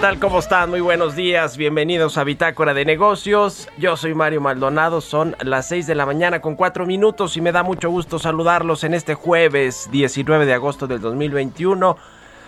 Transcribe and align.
Tal? 0.00 0.20
¿Cómo 0.20 0.38
están? 0.38 0.70
Muy 0.70 0.80
buenos 0.80 1.16
días. 1.16 1.56
Bienvenidos 1.56 2.18
a 2.18 2.24
Bitácora 2.24 2.72
de 2.72 2.84
Negocios. 2.84 3.68
Yo 3.78 3.96
soy 3.96 4.14
Mario 4.14 4.40
Maldonado. 4.40 5.00
Son 5.00 5.34
las 5.40 5.66
6 5.68 5.88
de 5.88 5.96
la 5.96 6.06
mañana 6.06 6.40
con 6.40 6.54
4 6.54 6.86
minutos 6.86 7.36
y 7.36 7.40
me 7.40 7.50
da 7.50 7.64
mucho 7.64 7.90
gusto 7.90 8.20
saludarlos 8.20 8.84
en 8.84 8.94
este 8.94 9.14
jueves 9.14 9.88
19 9.90 10.46
de 10.46 10.54
agosto 10.54 10.86
del 10.86 11.00
2021. 11.00 11.96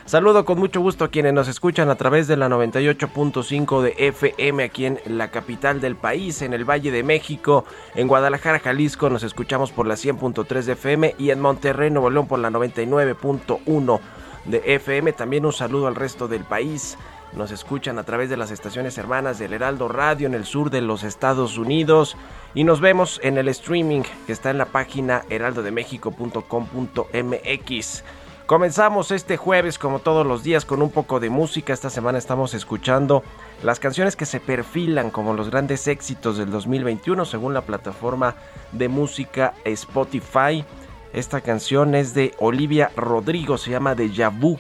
Saludo 0.05 0.45
con 0.45 0.61
mucho 0.61 0.81
gusto 0.81 1.05
a 1.05 1.09
quienes 1.09 1.33
nos 1.33 1.49
escuchan 1.49 1.91
a 1.91 1.97
través 1.97 2.29
de 2.29 2.37
la 2.37 2.49
98.5 2.49 3.83
de 3.83 3.95
FM 3.99 4.63
aquí 4.63 4.87
en 4.87 5.01
la 5.07 5.33
capital 5.33 5.81
del 5.81 5.97
país, 5.97 6.43
en 6.43 6.53
el 6.53 6.65
Valle 6.65 6.93
de 6.93 7.03
México, 7.03 7.65
en 7.97 8.07
Guadalajara, 8.07 8.61
Jalisco 8.61 9.11
nos 9.11 9.25
escuchamos 9.25 9.73
por 9.73 9.89
la 9.89 9.95
100.3 9.95 10.63
de 10.63 10.73
FM 10.73 11.15
y 11.19 11.31
en 11.31 11.41
Monterrey, 11.41 11.91
Nuevo 11.91 12.11
León 12.11 12.29
por 12.29 12.39
la 12.39 12.51
99.1 12.51 14.01
de 14.45 14.63
FM. 14.75 15.13
También 15.13 15.47
un 15.47 15.53
saludo 15.53 15.89
al 15.89 15.97
resto 15.97 16.29
del 16.29 16.45
país. 16.45 16.97
Nos 17.33 17.53
escuchan 17.53 17.99
a 17.99 18.05
través 18.05 18.29
de 18.29 18.37
las 18.37 18.51
estaciones 18.51 18.99
hermanas 18.99 19.39
del 19.39 19.53
Heraldo 19.53 19.87
Radio 19.87 20.27
en 20.27 20.35
el 20.35 20.45
sur 20.45 20.69
de 20.71 20.81
los 20.81 21.05
Estados 21.05 21.59
Unidos 21.59 22.17
y 22.55 22.65
nos 22.65 22.81
vemos 22.81 23.21
en 23.23 23.39
el 23.39 23.47
streaming 23.49 24.03
que 24.27 24.33
está 24.33 24.51
en 24.51 24.59
la 24.59 24.67
página 24.67 25.23
heraldodemexico.com.mx. 25.31 28.05
Comenzamos 28.47 29.13
este 29.13 29.37
jueves 29.37 29.79
como 29.79 30.01
todos 30.01 30.27
los 30.27 30.43
días 30.43 30.65
con 30.65 30.83
un 30.83 30.91
poco 30.91 31.21
de 31.21 31.31
música. 31.31 31.73
Esta 31.73 31.89
semana 31.89 32.19
estamos 32.19 32.53
escuchando 32.53 33.23
las 33.63 33.79
canciones 33.79 34.17
que 34.17 34.27
se 34.27 34.41
perfilan 34.41 35.13
como 35.13 35.35
los 35.35 35.51
grandes 35.51 35.87
éxitos 35.87 36.37
del 36.37 36.51
2021 36.51 37.27
según 37.27 37.55
la 37.55 37.61
plataforma 37.61 38.35
de 38.73 38.89
música 38.89 39.55
Spotify. 39.65 40.65
Esta 41.13 41.43
canción 41.43 41.95
es 41.95 42.13
de 42.13 42.35
Olivia 42.41 42.91
Rodrigo, 42.97 43.57
se 43.57 43.71
llama 43.71 43.95
Deja 43.95 44.31
Vu. 44.31 44.59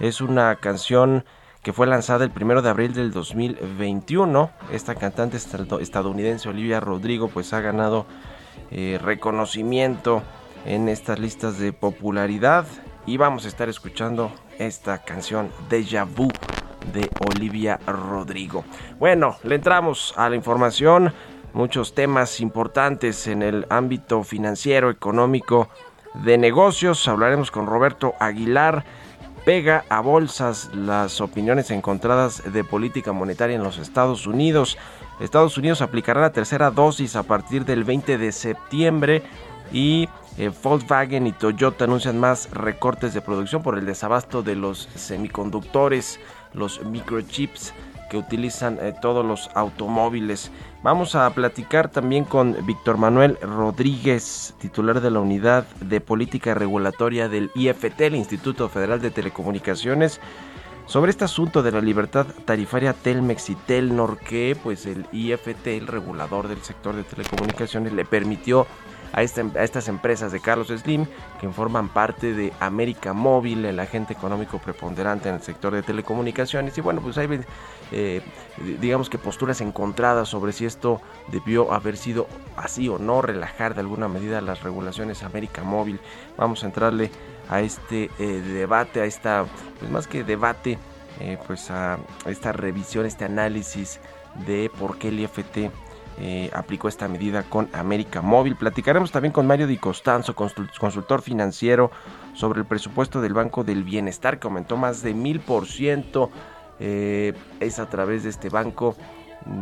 Es 0.00 0.20
una 0.20 0.56
canción 0.56 1.24
que 1.66 1.72
fue 1.72 1.88
lanzada 1.88 2.22
el 2.22 2.30
primero 2.30 2.62
de 2.62 2.68
abril 2.70 2.94
del 2.94 3.10
2021. 3.10 4.50
Esta 4.70 4.94
cantante 4.94 5.36
estad- 5.36 5.80
estadounidense 5.80 6.48
Olivia 6.48 6.78
Rodrigo 6.78 7.26
pues 7.26 7.52
ha 7.52 7.60
ganado 7.60 8.06
eh, 8.70 9.00
reconocimiento 9.02 10.22
en 10.64 10.88
estas 10.88 11.18
listas 11.18 11.58
de 11.58 11.72
popularidad 11.72 12.66
y 13.04 13.16
vamos 13.16 13.46
a 13.46 13.48
estar 13.48 13.68
escuchando 13.68 14.30
esta 14.60 14.98
canción 15.02 15.50
Deja 15.68 16.04
Vu 16.04 16.28
de 16.92 17.10
Olivia 17.34 17.80
Rodrigo. 17.84 18.64
Bueno, 19.00 19.34
le 19.42 19.56
entramos 19.56 20.14
a 20.16 20.28
la 20.30 20.36
información, 20.36 21.12
muchos 21.52 21.96
temas 21.96 22.38
importantes 22.38 23.26
en 23.26 23.42
el 23.42 23.66
ámbito 23.70 24.22
financiero, 24.22 24.88
económico, 24.88 25.68
de 26.22 26.38
negocios. 26.38 27.08
Hablaremos 27.08 27.50
con 27.50 27.66
Roberto 27.66 28.14
Aguilar. 28.20 28.84
Pega 29.46 29.84
a 29.88 30.00
bolsas 30.00 30.70
las 30.74 31.20
opiniones 31.20 31.70
encontradas 31.70 32.52
de 32.52 32.64
política 32.64 33.12
monetaria 33.12 33.54
en 33.54 33.62
los 33.62 33.78
Estados 33.78 34.26
Unidos. 34.26 34.76
Estados 35.20 35.56
Unidos 35.56 35.82
aplicará 35.82 36.20
la 36.20 36.32
tercera 36.32 36.72
dosis 36.72 37.14
a 37.14 37.22
partir 37.22 37.64
del 37.64 37.84
20 37.84 38.18
de 38.18 38.32
septiembre 38.32 39.22
y 39.72 40.08
eh, 40.36 40.50
Volkswagen 40.64 41.28
y 41.28 41.32
Toyota 41.32 41.84
anuncian 41.84 42.18
más 42.18 42.50
recortes 42.50 43.14
de 43.14 43.20
producción 43.20 43.62
por 43.62 43.78
el 43.78 43.86
desabasto 43.86 44.42
de 44.42 44.56
los 44.56 44.88
semiconductores, 44.96 46.18
los 46.52 46.84
microchips 46.84 47.72
que 48.10 48.16
utilizan 48.16 48.80
eh, 48.82 48.94
todos 49.00 49.24
los 49.24 49.48
automóviles. 49.54 50.50
Vamos 50.86 51.16
a 51.16 51.28
platicar 51.30 51.90
también 51.90 52.22
con 52.22 52.64
Víctor 52.64 52.96
Manuel 52.96 53.36
Rodríguez, 53.42 54.54
titular 54.60 55.00
de 55.00 55.10
la 55.10 55.18
Unidad 55.18 55.66
de 55.80 56.00
Política 56.00 56.54
Regulatoria 56.54 57.28
del 57.28 57.50
IFT, 57.56 58.02
el 58.02 58.14
Instituto 58.14 58.68
Federal 58.68 59.00
de 59.00 59.10
Telecomunicaciones, 59.10 60.20
sobre 60.86 61.10
este 61.10 61.24
asunto 61.24 61.64
de 61.64 61.72
la 61.72 61.80
libertad 61.80 62.28
tarifaria 62.44 62.92
Telmex 62.92 63.50
y 63.50 63.56
Telnor, 63.56 64.18
que 64.18 64.56
pues 64.62 64.86
el 64.86 65.06
IFT, 65.10 65.66
el 65.66 65.88
regulador 65.88 66.46
del 66.46 66.62
sector 66.62 66.94
de 66.94 67.02
telecomunicaciones, 67.02 67.92
le 67.92 68.04
permitió 68.04 68.68
a, 69.12 69.22
esta- 69.22 69.42
a 69.54 69.62
estas 69.64 69.88
empresas 69.88 70.32
de 70.32 70.40
Carlos 70.40 70.68
Slim, 70.68 71.06
que 71.40 71.48
forman 71.48 71.88
parte 71.88 72.34
de 72.34 72.52
América 72.60 73.12
Móvil, 73.12 73.64
el 73.64 73.78
agente 73.80 74.12
económico 74.12 74.58
preponderante 74.58 75.28
en 75.28 75.36
el 75.36 75.42
sector 75.42 75.72
de 75.74 75.82
telecomunicaciones. 75.82 76.76
Y 76.76 76.80
bueno, 76.80 77.00
pues 77.00 77.16
hay, 77.18 77.28
eh, 77.92 78.22
digamos 78.80 79.08
que 79.08 79.18
posturas 79.18 79.60
encontradas 79.60 80.28
sobre 80.28 80.52
si 80.52 80.64
esto 80.66 81.00
debió 81.28 81.72
haber 81.72 81.96
sido 81.96 82.26
así 82.56 82.88
o 82.88 82.98
no, 82.98 83.22
relajar 83.22 83.74
de 83.74 83.80
alguna 83.80 84.08
medida 84.08 84.40
las 84.40 84.62
regulaciones 84.62 85.22
América 85.22 85.62
Móvil. 85.62 86.00
Vamos 86.36 86.62
a 86.62 86.66
entrarle 86.66 87.10
a 87.48 87.60
este 87.60 88.10
eh, 88.18 88.26
debate, 88.40 89.00
a 89.00 89.04
esta, 89.04 89.46
pues 89.78 89.90
más 89.90 90.06
que 90.06 90.24
debate, 90.24 90.78
eh, 91.20 91.38
pues 91.46 91.70
a 91.70 91.98
esta 92.26 92.52
revisión, 92.52 93.06
este 93.06 93.24
análisis 93.24 94.00
de 94.46 94.70
por 94.78 94.98
qué 94.98 95.08
el 95.08 95.20
IFT 95.20 95.70
eh, 96.18 96.50
aplicó 96.54 96.88
esta 96.88 97.08
medida 97.08 97.42
con 97.42 97.68
América 97.72 98.22
Móvil. 98.22 98.56
Platicaremos 98.56 99.10
también 99.12 99.32
con 99.32 99.46
Mario 99.46 99.66
Di 99.66 99.76
Costanzo, 99.76 100.34
consul- 100.34 100.70
consultor 100.78 101.22
financiero, 101.22 101.90
sobre 102.34 102.60
el 102.60 102.66
presupuesto 102.66 103.20
del 103.20 103.34
Banco 103.34 103.64
del 103.64 103.84
Bienestar, 103.84 104.38
que 104.38 104.46
aumentó 104.46 104.76
más 104.76 105.02
de 105.02 105.14
mil 105.14 105.40
por 105.40 105.66
ciento. 105.66 106.30
Eh, 106.78 107.32
Es 107.60 107.78
a 107.78 107.88
través 107.88 108.22
de 108.22 108.30
este 108.30 108.50
banco 108.50 108.96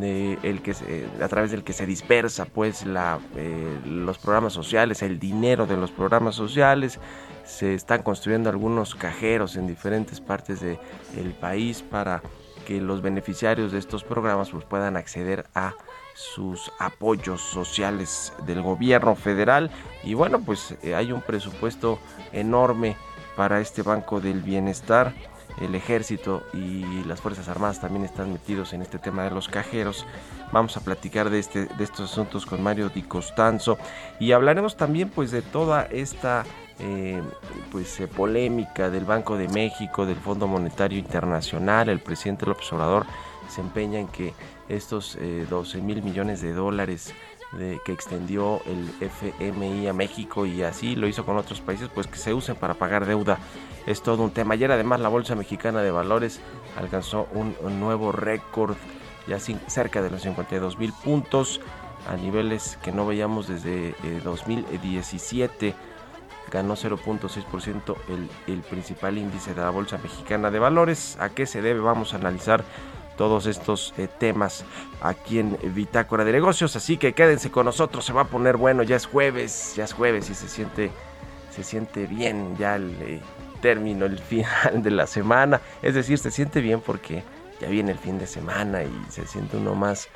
el 0.01 0.63
que 0.63 0.75
a 1.23 1.29
través 1.29 1.51
del 1.51 1.63
que 1.63 1.75
se 1.75 1.85
dispersa 1.85 2.47
pues 2.47 2.87
eh, 2.87 3.79
los 3.85 4.17
programas 4.19 4.55
sociales, 4.55 5.03
el 5.03 5.19
dinero 5.19 5.67
de 5.67 5.77
los 5.77 5.91
programas 5.91 6.35
sociales. 6.35 6.99
Se 7.45 7.75
están 7.75 8.03
construyendo 8.03 8.49
algunos 8.49 8.95
cajeros 8.95 9.57
en 9.57 9.67
diferentes 9.67 10.21
partes 10.21 10.61
del 10.63 11.35
país 11.39 11.83
para 11.83 12.23
que 12.67 12.81
los 12.81 13.03
beneficiarios 13.03 13.73
de 13.73 13.79
estos 13.79 14.03
programas 14.03 14.49
pues, 14.51 14.65
puedan 14.65 14.97
acceder 14.97 15.45
a 15.55 15.75
sus 16.15 16.73
apoyos 16.79 17.43
sociales 17.43 18.33
del 18.47 18.63
gobierno 18.63 19.15
federal. 19.15 19.71
Y 20.03 20.15
bueno 20.15 20.41
pues 20.41 20.75
eh, 20.83 20.95
hay 20.95 21.13
un 21.13 21.21
presupuesto 21.21 21.99
enorme 22.33 22.97
para 23.37 23.61
este 23.61 23.83
banco 23.83 24.21
del 24.21 24.41
bienestar. 24.41 25.13
El 25.61 25.77
ejército 25.77 26.43
y 26.53 27.05
las 27.05 27.21
fuerzas 27.21 27.49
armadas 27.49 27.81
también 27.81 28.05
están 28.05 28.33
metidos 28.33 28.73
en 28.73 28.83
este 28.83 28.99
tema 28.99 29.23
de 29.23 29.31
los 29.31 29.49
cajeros. 29.49 30.05
Vamos 30.51 30.77
a 30.77 30.81
platicar 30.81 31.31
de 31.31 31.39
este 31.39 31.67
de 31.67 31.85
estos 31.85 32.11
asuntos 32.11 32.45
con 32.45 32.61
Mario 32.61 32.89
Di 32.89 33.03
Costanzo. 33.03 33.79
Y 34.19 34.33
hablaremos 34.33 34.77
también 34.77 35.11
pues 35.11 35.31
de 35.31 35.43
toda 35.43 35.85
esta 35.85 36.45
eh, 36.81 37.23
pues 37.71 38.01
eh, 38.01 38.09
polémica 38.09 38.91
del 38.91 39.05
Banco 39.05 39.37
de 39.37 39.47
México, 39.49 40.07
del 40.07 40.17
Fondo 40.17 40.49
Monetario 40.49 40.99
Internacional, 40.99 41.89
el 41.89 42.01
presidente 42.01 42.47
López 42.47 42.73
Obrador 42.73 43.07
se 43.49 43.61
empeña 43.61 43.99
en 43.99 44.09
que 44.09 44.35
estos 44.69 45.17
eh, 45.21 45.47
12 45.49 45.81
mil 45.81 46.03
millones 46.03 46.41
de 46.41 46.53
dólares 46.53 47.15
que 47.85 47.93
extendió 47.93 48.61
el 48.67 48.91
FMI 49.01 49.87
a 49.87 49.93
México 49.93 50.47
y 50.47 50.63
así 50.63 50.97
lo 50.97 51.07
hizo 51.07 51.25
con 51.25 51.37
otros 51.37 51.61
países, 51.61 51.89
pues 51.95 52.07
que 52.07 52.17
se 52.17 52.35
usen 52.35 52.57
para 52.57 52.75
pagar 52.75 53.07
deuda. 53.07 53.39
Es 53.87 54.03
todo 54.03 54.23
un 54.23 54.31
tema. 54.31 54.55
Ayer 54.55 54.73
además 54.73 55.01
la 55.01 55.09
Bolsa 55.09 55.35
Mexicana 55.35 55.83
de 55.83 55.91
Valores 55.91 56.41
alcanzó 56.77 57.29
un, 57.33 57.55
nuevo 57.79 58.13
récord, 58.13 58.77
ya 59.27 59.39
cerca 59.39 60.03
de 60.03 60.11
los 60.11 60.23
52 60.23 60.79
mil 60.79 60.93
puntos, 61.05 61.61
a 62.09 62.17
niveles 62.17 62.79
que 62.83 62.93
no 62.93 63.07
veíamos 63.07 63.49
desde 63.49 63.91
eh, 63.91 64.21
2017 64.23 65.75
ganó 66.51 66.75
0.6% 66.75 67.97
el, 68.09 68.31
el 68.47 68.61
principal 68.61 69.17
índice 69.17 69.55
de 69.55 69.63
la 69.63 69.71
Bolsa 69.71 69.99
Mexicana 69.99 70.51
de 70.51 70.59
Valores. 70.59 71.17
¿A 71.19 71.31
qué 71.31 71.47
se 71.47 71.63
debe? 71.63 71.81
Vamos 71.81 72.13
a 72.13 72.17
analizar 72.17 72.65
todos 73.17 73.47
estos 73.47 73.95
eh, 73.99 74.09
temas 74.19 74.65
aquí 75.01 75.39
en 75.39 75.57
Bitácora 75.75 76.25
de 76.25 76.33
Negocios. 76.33 76.77
Así 76.77 76.97
que 76.97 77.13
quédense 77.13 77.51
con 77.51 77.67
nosotros, 77.67 78.05
se 78.05 78.13
va 78.13 78.23
a 78.23 78.27
poner 78.27 78.57
bueno. 78.57 78.83
Ya 78.83 78.97
es 78.97 79.07
jueves, 79.07 79.75
ya 79.77 79.85
es 79.85 79.93
jueves 79.93 80.31
y 80.31 80.35
se 80.35 80.49
siente, 80.49 80.91
se 81.51 81.63
siente 81.65 82.07
bien 82.07 82.57
ya 82.57 82.77
el 82.77 82.97
eh, 83.01 83.21
término, 83.61 84.07
el 84.07 84.19
final 84.31 84.83
de 84.83 84.91
la 84.91 85.07
semana. 85.07 85.61
Es 85.83 85.95
decir, 85.95 86.19
se 86.19 86.31
siente 86.31 86.61
bien 86.61 86.81
porque 86.81 87.23
ya 87.61 87.69
viene 87.69 87.93
el 87.93 87.99
fin 87.99 88.19
de 88.19 88.27
semana 88.27 88.83
y 88.83 88.93
se 89.11 89.27
siente 89.27 89.57
uno 89.57 89.75
más 89.75 90.09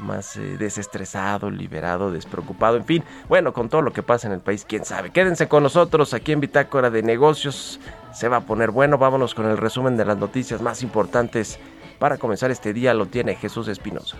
más 0.00 0.36
eh, 0.36 0.56
desestresado, 0.58 1.50
liberado, 1.50 2.10
despreocupado, 2.10 2.76
en 2.76 2.84
fin, 2.84 3.04
bueno, 3.28 3.52
con 3.52 3.68
todo 3.68 3.82
lo 3.82 3.92
que 3.92 4.02
pasa 4.02 4.26
en 4.26 4.32
el 4.32 4.40
país, 4.40 4.64
quién 4.66 4.84
sabe. 4.84 5.10
Quédense 5.10 5.48
con 5.48 5.62
nosotros 5.62 6.14
aquí 6.14 6.32
en 6.32 6.40
Bitácora 6.40 6.90
de 6.90 7.02
Negocios, 7.02 7.80
se 8.12 8.28
va 8.28 8.38
a 8.38 8.40
poner 8.40 8.70
bueno, 8.70 8.98
vámonos 8.98 9.34
con 9.34 9.46
el 9.46 9.56
resumen 9.56 9.96
de 9.96 10.04
las 10.04 10.16
noticias 10.16 10.60
más 10.60 10.82
importantes. 10.82 11.58
Para 12.00 12.16
comenzar 12.16 12.50
este 12.50 12.72
día 12.72 12.94
lo 12.94 13.06
tiene 13.06 13.36
Jesús 13.36 13.68
Espinosa. 13.68 14.16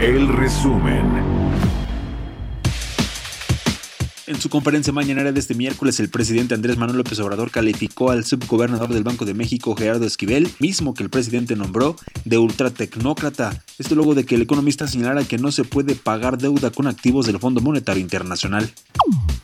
El 0.00 0.28
resumen. 0.36 1.25
En 4.26 4.40
su 4.40 4.50
conferencia 4.50 4.92
mañanera 4.92 5.30
de 5.30 5.38
este 5.38 5.54
miércoles, 5.54 6.00
el 6.00 6.08
presidente 6.08 6.54
Andrés 6.54 6.76
Manuel 6.76 6.98
López 6.98 7.16
Obrador 7.20 7.52
calificó 7.52 8.10
al 8.10 8.24
subgobernador 8.24 8.92
del 8.92 9.04
Banco 9.04 9.24
de 9.24 9.34
México, 9.34 9.76
Gerardo 9.76 10.04
Esquivel, 10.04 10.50
mismo 10.58 10.94
que 10.94 11.04
el 11.04 11.10
presidente 11.10 11.54
nombró, 11.54 11.94
de 12.24 12.36
ultratecnócrata. 12.36 13.62
Esto 13.78 13.94
luego 13.94 14.16
de 14.16 14.26
que 14.26 14.34
el 14.34 14.42
economista 14.42 14.88
señalara 14.88 15.22
que 15.22 15.38
no 15.38 15.52
se 15.52 15.62
puede 15.62 15.94
pagar 15.94 16.38
deuda 16.38 16.70
con 16.70 16.88
activos 16.88 17.26
del 17.26 17.38
Fondo 17.38 17.60
Monetario 17.60 18.02
Internacional. 18.02 18.68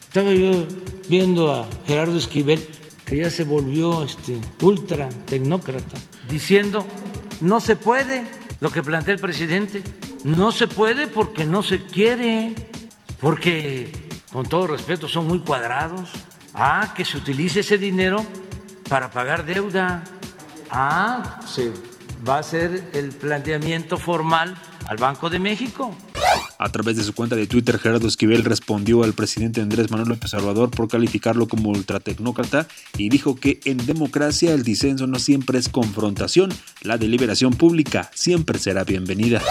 Estaba 0.08 0.32
yo 0.32 0.66
viendo 1.08 1.52
a 1.52 1.68
Gerardo 1.86 2.18
Esquivel, 2.18 2.60
que 3.04 3.18
ya 3.18 3.30
se 3.30 3.44
volvió 3.44 4.02
este, 4.02 4.36
ultra 4.62 5.08
tecnócrata, 5.26 5.96
diciendo, 6.28 6.84
no 7.40 7.60
se 7.60 7.76
puede 7.76 8.24
lo 8.58 8.72
que 8.72 8.82
plantea 8.82 9.14
el 9.14 9.20
presidente, 9.20 9.84
no 10.24 10.50
se 10.50 10.66
puede 10.66 11.06
porque 11.06 11.44
no 11.44 11.62
se 11.62 11.84
quiere, 11.84 12.54
porque, 13.20 13.92
con 14.32 14.46
todo 14.46 14.66
respeto, 14.66 15.08
son 15.08 15.26
muy 15.26 15.40
cuadrados. 15.40 16.10
Ah, 16.54 16.92
que 16.94 17.04
se 17.04 17.16
utilice 17.16 17.60
ese 17.60 17.78
dinero 17.78 18.24
para 18.88 19.10
pagar 19.10 19.44
deuda. 19.44 20.02
Ah, 20.70 21.40
se 21.46 21.72
va 22.26 22.36
a 22.36 22.38
hacer 22.40 22.90
el 22.92 23.10
planteamiento 23.10 23.96
formal 23.98 24.56
al 24.86 24.96
Banco 24.96 25.30
de 25.30 25.38
México. 25.38 25.94
A 26.58 26.70
través 26.70 26.96
de 26.96 27.02
su 27.02 27.14
cuenta 27.14 27.36
de 27.36 27.46
Twitter, 27.46 27.78
Gerardo 27.78 28.06
Esquivel 28.06 28.44
respondió 28.44 29.02
al 29.02 29.14
presidente 29.14 29.60
Andrés 29.60 29.90
Manuel 29.90 30.10
López 30.10 30.32
Obrador 30.34 30.70
por 30.70 30.88
calificarlo 30.88 31.48
como 31.48 31.70
ultratecnócrata 31.70 32.68
y 32.96 33.08
dijo 33.08 33.36
que 33.36 33.60
en 33.64 33.84
democracia 33.84 34.54
el 34.54 34.62
disenso 34.62 35.06
no 35.06 35.18
siempre 35.18 35.58
es 35.58 35.68
confrontación, 35.68 36.50
la 36.82 36.98
deliberación 36.98 37.52
pública 37.52 38.10
siempre 38.14 38.58
será 38.58 38.84
bienvenida. 38.84 39.42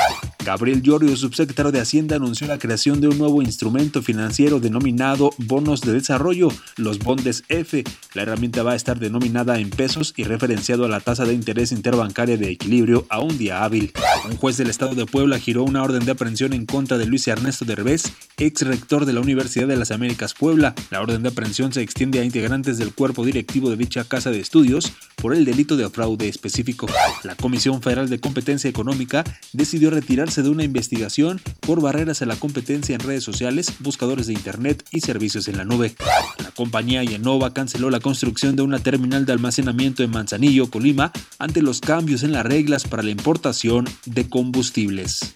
Gabriel 0.44 0.82
Llorio, 0.82 1.16
subsecretario 1.16 1.72
de 1.72 1.80
Hacienda, 1.80 2.16
anunció 2.16 2.48
la 2.48 2.58
creación 2.58 3.00
de 3.00 3.08
un 3.08 3.18
nuevo 3.18 3.42
instrumento 3.42 4.02
financiero 4.02 4.60
denominado 4.60 5.30
bonos 5.38 5.82
de 5.82 5.94
desarrollo, 5.94 6.50
los 6.78 7.00
bondes 7.00 7.44
F. 7.48 7.84
La 8.14 8.24
herramienta 8.24 8.64
va 8.64 8.72
a 8.72 8.76
estar 8.76 9.00
denominada 9.00 9.60
en 9.60 9.70
pesos 9.70 10.14
y 10.18 10.24
referenciado 10.24 10.86
a 10.86 10.90
la 10.90 11.00
tasa 11.00 11.26
de 11.26 11.34
interés 11.34 11.72
interbancaria 11.72 12.38
de 12.38 12.50
equilibrio 12.50 13.06
a 13.10 13.20
un 13.20 13.38
día 13.38 13.64
hábil. 13.64 13.92
Un 14.26 14.38
juez 14.38 14.58
del 14.58 14.70
estado 14.70 14.96
de 14.96 15.06
Puebla 15.06 15.40
giró 15.40 15.64
una 15.64 15.84
orden 15.84 16.06
de 16.06 16.12
aprehensión 16.12 16.54
en 16.54 16.66
contra 16.66 16.91
de 16.98 17.06
Luis 17.06 17.28
Ernesto 17.28 17.66
Derbez, 17.66 18.12
ex 18.38 18.62
rector 18.62 19.06
de 19.06 19.14
la 19.14 19.22
Universidad 19.22 19.68
de 19.68 19.78
las 19.78 19.92
Américas 19.92 20.34
Puebla. 20.34 20.76
La 20.90 21.02
orden 21.02 21.24
de 21.24 21.30
aprehensión 21.30 21.72
se 21.74 21.82
extiende 21.82 22.20
a 22.20 22.24
integrantes 22.24 22.78
del 22.78 22.94
cuerpo 22.94 23.26
directivo 23.26 23.70
de 23.70 23.78
dicha 23.78 24.04
casa 24.04 24.32
de 24.32 24.40
estudios 24.40 24.94
por 25.16 25.36
el 25.36 25.46
delito 25.46 25.78
de 25.78 25.90
fraude 25.90 26.28
específico. 26.28 26.88
La 27.24 27.36
Comisión 27.36 27.82
Federal 27.82 28.10
de 28.10 28.20
Competencia 28.20 28.70
Económica 28.70 29.24
decidió 29.54 29.92
retirarse 29.92 30.42
de 30.42 30.50
una 30.50 30.64
investigación 30.64 31.40
por 31.60 31.82
barreras 31.82 32.22
a 32.22 32.26
la 32.26 32.36
competencia 32.36 32.96
en 32.96 33.02
redes 33.02 33.24
sociales, 33.24 33.74
buscadores 33.80 34.28
de 34.28 34.34
Internet 34.34 34.84
y 34.92 35.02
servicios 35.02 35.48
en 35.48 35.58
la 35.58 35.66
nube. 35.66 35.96
La 36.44 36.52
compañía 36.52 37.04
Yenova 37.04 37.54
canceló 37.54 37.90
la 37.90 38.00
construcción 38.00 38.56
de 38.56 38.64
una 38.64 38.80
terminal 38.80 39.26
de 39.26 39.34
almacenamiento 39.34 40.04
en 40.04 40.12
Manzanillo, 40.12 40.70
Colima, 40.70 41.12
ante 41.40 41.62
los 41.62 41.82
cambios 41.82 42.24
en 42.24 42.32
las 42.32 42.46
reglas 42.46 42.86
para 42.86 43.04
la 43.04 43.12
importación 43.12 43.86
de 44.06 44.28
combustibles. 44.28 45.36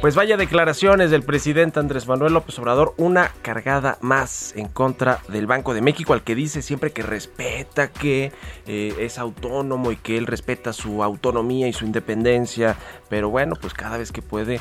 Pues 0.00 0.14
vaya 0.14 0.36
declaraciones 0.36 1.10
del 1.10 1.22
presidente 1.22 1.80
Andrés 1.80 2.06
Manuel 2.06 2.34
López 2.34 2.58
Obrador, 2.58 2.94
una 2.98 3.32
cargada 3.42 3.96
más 4.02 4.54
en 4.54 4.68
contra 4.68 5.20
del 5.28 5.46
Banco 5.46 5.72
de 5.72 5.80
México, 5.80 6.12
al 6.12 6.22
que 6.22 6.34
dice 6.34 6.60
siempre 6.60 6.92
que 6.92 7.02
respeta 7.02 7.88
que 7.88 8.30
eh, 8.66 8.94
es 9.00 9.18
autónomo 9.18 9.90
y 9.90 9.96
que 9.96 10.18
él 10.18 10.26
respeta 10.26 10.74
su 10.74 11.02
autonomía 11.02 11.66
y 11.66 11.72
su 11.72 11.86
independencia, 11.86 12.76
pero 13.08 13.30
bueno, 13.30 13.56
pues 13.60 13.72
cada 13.72 13.96
vez 13.96 14.12
que 14.12 14.22
puede 14.22 14.60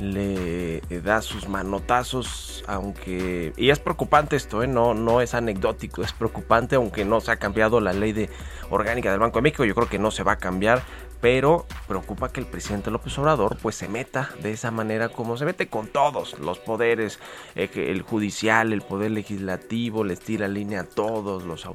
le 0.00 0.80
da 1.02 1.20
sus 1.20 1.48
manotazos, 1.48 2.64
aunque... 2.66 3.52
Y 3.56 3.70
es 3.70 3.78
preocupante 3.78 4.36
esto, 4.36 4.62
¿eh? 4.62 4.66
no, 4.66 4.94
no 4.94 5.20
es 5.20 5.34
anecdótico, 5.34 6.02
es 6.02 6.12
preocupante, 6.12 6.76
aunque 6.76 7.04
no 7.04 7.20
se 7.20 7.32
ha 7.32 7.36
cambiado 7.36 7.80
la 7.80 7.92
ley 7.92 8.12
de 8.12 8.30
orgánica 8.70 9.10
del 9.10 9.20
Banco 9.20 9.38
de 9.38 9.42
México, 9.42 9.64
yo 9.64 9.74
creo 9.74 9.88
que 9.88 9.98
no 9.98 10.10
se 10.10 10.22
va 10.22 10.32
a 10.32 10.36
cambiar, 10.36 10.82
pero 11.20 11.66
preocupa 11.86 12.32
que 12.32 12.40
el 12.40 12.46
presidente 12.46 12.90
López 12.90 13.18
Obrador 13.18 13.56
pues 13.60 13.74
se 13.76 13.88
meta 13.88 14.30
de 14.42 14.52
esa 14.52 14.70
manera 14.70 15.08
como 15.08 15.36
se 15.36 15.44
mete 15.44 15.68
con 15.68 15.86
todos 15.86 16.38
los 16.38 16.58
poderes, 16.58 17.18
eh, 17.54 17.68
el 17.74 18.02
judicial, 18.02 18.72
el 18.72 18.82
poder 18.82 19.10
legislativo, 19.10 20.04
les 20.04 20.20
tira 20.20 20.48
línea 20.48 20.80
a 20.80 20.84
todos 20.84 21.44
los, 21.44 21.66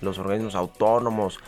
los 0.00 0.18
organismos 0.18 0.54
autónomos, 0.54 1.40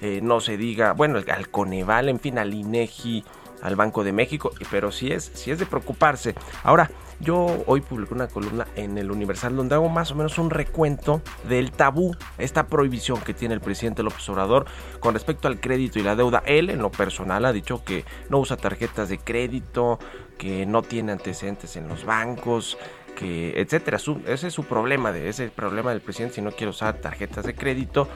eh, 0.00 0.20
no 0.22 0.40
se 0.40 0.56
diga, 0.56 0.92
bueno, 0.92 1.20
al 1.28 1.48
Coneval, 1.48 2.08
en 2.08 2.18
fin, 2.18 2.38
al 2.38 2.54
INEGI, 2.54 3.24
al 3.62 3.76
Banco 3.76 4.02
de 4.02 4.12
México, 4.12 4.50
pero 4.70 4.90
sí 4.90 5.12
es, 5.12 5.30
sí 5.34 5.50
es 5.50 5.58
de 5.58 5.66
preocuparse. 5.66 6.34
Ahora, 6.64 6.90
yo 7.20 7.62
hoy 7.66 7.80
publiqué 7.80 8.14
una 8.14 8.28
columna 8.28 8.66
en 8.76 8.98
el 8.98 9.10
Universal 9.10 9.54
donde 9.56 9.74
hago 9.74 9.88
más 9.88 10.10
o 10.10 10.14
menos 10.14 10.38
un 10.38 10.50
recuento 10.50 11.22
del 11.48 11.70
tabú, 11.72 12.16
esta 12.38 12.66
prohibición 12.66 13.20
que 13.20 13.34
tiene 13.34 13.54
el 13.54 13.60
presidente 13.60 14.02
López 14.02 14.28
Obrador 14.28 14.66
con 15.00 15.14
respecto 15.14 15.48
al 15.48 15.60
crédito 15.60 15.98
y 15.98 16.02
la 16.02 16.16
deuda. 16.16 16.42
Él, 16.46 16.70
en 16.70 16.80
lo 16.80 16.90
personal, 16.90 17.44
ha 17.44 17.52
dicho 17.52 17.84
que 17.84 18.04
no 18.28 18.38
usa 18.38 18.56
tarjetas 18.56 19.08
de 19.08 19.18
crédito, 19.18 19.98
que 20.38 20.66
no 20.66 20.82
tiene 20.82 21.12
antecedentes 21.12 21.76
en 21.76 21.88
los 21.88 22.04
bancos, 22.04 22.76
que 23.16 23.60
etcétera. 23.60 23.98
Su- 23.98 24.22
ese 24.26 24.48
es 24.48 24.54
su 24.54 24.64
problema, 24.64 25.12
de, 25.12 25.28
ese 25.28 25.44
es 25.44 25.50
el 25.50 25.54
problema 25.54 25.90
del 25.90 26.00
presidente 26.00 26.36
si 26.36 26.42
no 26.42 26.50
quiere 26.50 26.70
usar 26.70 26.94
tarjetas 26.94 27.44
de 27.44 27.54
crédito. 27.54 28.08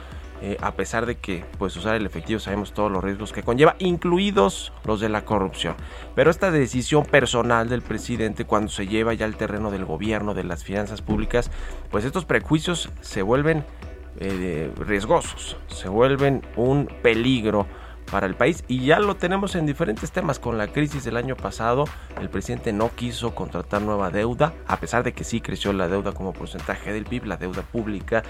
Eh, 0.43 0.57
a 0.61 0.73
pesar 0.73 1.07
de 1.07 1.17
que 1.17 1.45
pues 1.59 1.77
usar 1.77 1.95
el 1.95 2.05
efectivo 2.05 2.39
sabemos 2.41 2.73
todos 2.73 2.91
los 2.91 3.03
riesgos 3.03 3.33
que 3.33 3.43
conlleva, 3.43 3.77
incluidos 3.79 4.73
los 4.85 5.01
de 5.01 5.09
la 5.09 5.25
corrupción. 5.25 5.75
Pero 6.15 6.31
esta 6.31 6.51
decisión 6.51 7.05
personal 7.05 7.69
del 7.69 7.83
presidente 7.83 8.45
cuando 8.45 8.71
se 8.71 8.87
lleva 8.87 9.15
ya 9.15 9.25
al 9.25 9.37
terreno 9.37 9.71
del 9.71 9.85
gobierno, 9.85 10.35
de 10.35 10.45
las 10.45 10.65
finanzas 10.65 11.03
públicas, 11.03 11.51
pues 11.91 12.05
estos 12.05 12.25
prejuicios 12.25 12.91
se 13.01 13.23
vuelven 13.23 13.65
eh, 14.19 14.71
riesgosos, 14.79 15.57
se 15.69 15.89
vuelven 15.89 16.43
un 16.57 16.87
peligro 17.03 17.67
para 18.11 18.27
el 18.27 18.35
país 18.35 18.65
y 18.69 18.85
ya 18.87 18.99
lo 18.99 19.17
tenemos 19.17 19.55
en 19.55 19.67
diferentes 19.67 20.13
temas 20.13 20.39
con 20.39 20.59
la 20.59 20.69
crisis 20.69 21.05
del 21.05 21.17
año 21.17 21.37
pasado 21.37 21.85
el 22.21 22.29
presidente 22.29 22.73
no 22.73 22.91
quiso 22.95 23.35
contratar 23.35 23.83
nueva 23.83 24.11
deuda 24.11 24.55
a 24.67 24.79
pesar 24.79 25.03
de 25.03 25.13
que 25.13 25.25
sí 25.25 25.41
creció 25.41 25.73
la 25.73 25.89
deuda 25.89 26.13
como 26.13 26.33
porcentaje 26.33 26.93
del 26.93 27.05
PIB 27.05 27.27
la 27.27 27.37
deuda 27.37 27.63
pública 27.63 28.23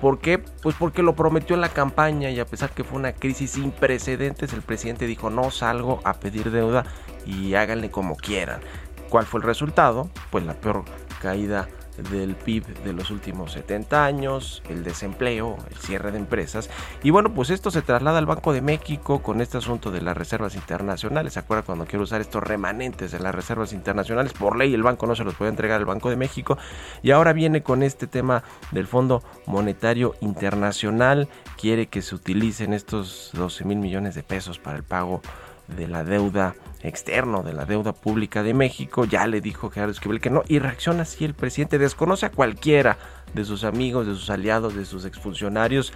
¿por 0.00 0.18
qué? 0.18 0.38
pues 0.38 0.76
porque 0.78 1.02
lo 1.02 1.14
prometió 1.14 1.54
en 1.54 1.60
la 1.60 1.68
campaña 1.68 2.30
y 2.30 2.40
a 2.40 2.46
pesar 2.46 2.70
que 2.70 2.84
fue 2.84 2.98
una 2.98 3.12
crisis 3.12 3.52
sin 3.52 3.70
precedentes 3.70 4.52
el 4.52 4.62
presidente 4.62 5.06
dijo 5.06 5.30
no 5.30 5.50
salgo 5.50 6.00
a 6.04 6.14
pedir 6.14 6.50
deuda 6.50 6.84
y 7.26 7.54
háganle 7.54 7.90
como 7.90 8.16
quieran 8.16 8.60
¿cuál 9.08 9.26
fue 9.26 9.40
el 9.40 9.46
resultado? 9.46 10.08
pues 10.30 10.44
la 10.44 10.54
peor 10.54 10.84
caída 11.20 11.68
del 11.96 12.34
PIB 12.34 12.82
de 12.82 12.92
los 12.92 13.10
últimos 13.10 13.52
70 13.52 14.04
años, 14.04 14.62
el 14.68 14.84
desempleo, 14.84 15.56
el 15.70 15.76
cierre 15.76 16.12
de 16.12 16.18
empresas. 16.18 16.70
Y 17.02 17.10
bueno, 17.10 17.32
pues 17.32 17.50
esto 17.50 17.70
se 17.70 17.82
traslada 17.82 18.18
al 18.18 18.26
Banco 18.26 18.52
de 18.52 18.60
México 18.60 19.22
con 19.22 19.40
este 19.40 19.58
asunto 19.58 19.90
de 19.90 20.02
las 20.02 20.16
reservas 20.16 20.54
internacionales. 20.54 21.34
¿Se 21.34 21.40
acuerda 21.40 21.62
cuando 21.62 21.86
quiero 21.86 22.02
usar 22.02 22.20
estos 22.20 22.42
remanentes 22.42 23.12
de 23.12 23.20
las 23.20 23.34
reservas 23.34 23.72
internacionales? 23.72 24.32
Por 24.32 24.56
ley 24.56 24.74
el 24.74 24.82
banco 24.82 25.06
no 25.06 25.14
se 25.14 25.24
los 25.24 25.34
puede 25.34 25.50
entregar 25.50 25.78
al 25.78 25.86
Banco 25.86 26.10
de 26.10 26.16
México. 26.16 26.58
Y 27.02 27.10
ahora 27.10 27.32
viene 27.32 27.62
con 27.62 27.82
este 27.82 28.06
tema 28.06 28.42
del 28.70 28.86
Fondo 28.86 29.22
Monetario 29.46 30.14
Internacional. 30.20 31.28
Quiere 31.56 31.86
que 31.86 32.02
se 32.02 32.14
utilicen 32.14 32.72
estos 32.72 33.30
12 33.34 33.64
mil 33.64 33.78
millones 33.78 34.14
de 34.14 34.22
pesos 34.22 34.58
para 34.58 34.76
el 34.76 34.82
pago 34.82 35.20
de 35.68 35.88
la 35.88 36.04
deuda 36.04 36.54
externo, 36.84 37.42
de 37.42 37.52
la 37.52 37.64
deuda 37.64 37.92
pública 37.92 38.42
de 38.42 38.54
México. 38.54 39.04
Ya 39.04 39.26
le 39.26 39.40
dijo 39.40 39.70
Gerardo 39.70 39.92
Esquivel 39.92 40.20
que 40.20 40.30
no. 40.30 40.42
Y 40.46 40.58
reacciona 40.58 41.02
así 41.02 41.24
el 41.24 41.34
presidente. 41.34 41.78
Desconoce 41.78 42.26
a 42.26 42.30
cualquiera 42.30 42.98
de 43.32 43.44
sus 43.44 43.64
amigos, 43.64 44.06
de 44.06 44.14
sus 44.14 44.30
aliados, 44.30 44.76
de 44.76 44.84
sus 44.84 45.04
exfuncionarios. 45.04 45.92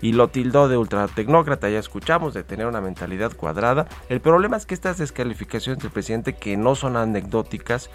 Y 0.00 0.12
lo 0.12 0.28
tildó 0.28 0.68
de 0.68 0.76
ultratecnócrata, 0.76 1.68
ya 1.68 1.80
escuchamos, 1.80 2.32
de 2.32 2.44
tener 2.44 2.66
una 2.66 2.80
mentalidad 2.80 3.32
cuadrada. 3.34 3.88
El 4.08 4.20
problema 4.20 4.56
es 4.56 4.64
que 4.64 4.74
estas 4.74 4.98
descalificaciones 4.98 5.82
del 5.82 5.90
presidente, 5.90 6.34
que 6.34 6.56
no 6.56 6.76
son 6.76 6.96
anecdóticas, 6.96 7.90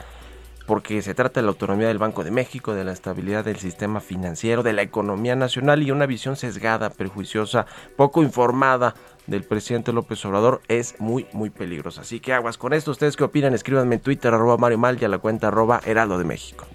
porque 0.66 1.02
se 1.02 1.14
trata 1.14 1.40
de 1.40 1.46
la 1.46 1.52
autonomía 1.52 1.88
del 1.88 1.98
Banco 1.98 2.24
de 2.24 2.32
México, 2.32 2.74
de 2.74 2.84
la 2.84 2.94
estabilidad 2.94 3.46
del 3.46 3.58
sistema 3.58 4.00
financiero, 4.00 4.64
de 4.64 4.74
la 4.74 4.82
economía 4.82 5.36
nacional 5.36 5.84
y 5.84 5.92
una 5.92 6.06
visión 6.06 6.36
sesgada, 6.36 6.90
perjuiciosa, 6.90 7.66
poco 7.96 8.24
informada 8.24 8.96
del 9.28 9.44
presidente 9.44 9.94
López 9.94 10.24
Obrador 10.26 10.62
es 10.68 10.96
muy, 11.00 11.26
muy 11.34 11.50
peligrosa. 11.50 12.02
Así 12.02 12.20
que 12.20 12.34
aguas 12.34 12.58
con 12.58 12.74
esto. 12.74 12.92
¿Ustedes 12.92 13.16
qué 13.16 13.24
opinan? 13.24 13.54
Escríbanme 13.54 13.96
en 13.96 14.02
Twitter, 14.02 14.34
arroba 14.34 14.58
Mario 14.58 14.78
Mal 14.78 14.98
y 15.02 15.06
a 15.06 15.10
la 15.10 15.20
cuenta 15.20 15.48
arroba 15.48 15.82
Heraldo 15.86 16.18
de 16.18 16.26
México. 16.26 16.66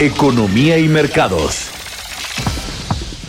Economía 0.00 0.78
y 0.78 0.88
mercados. 0.88 1.79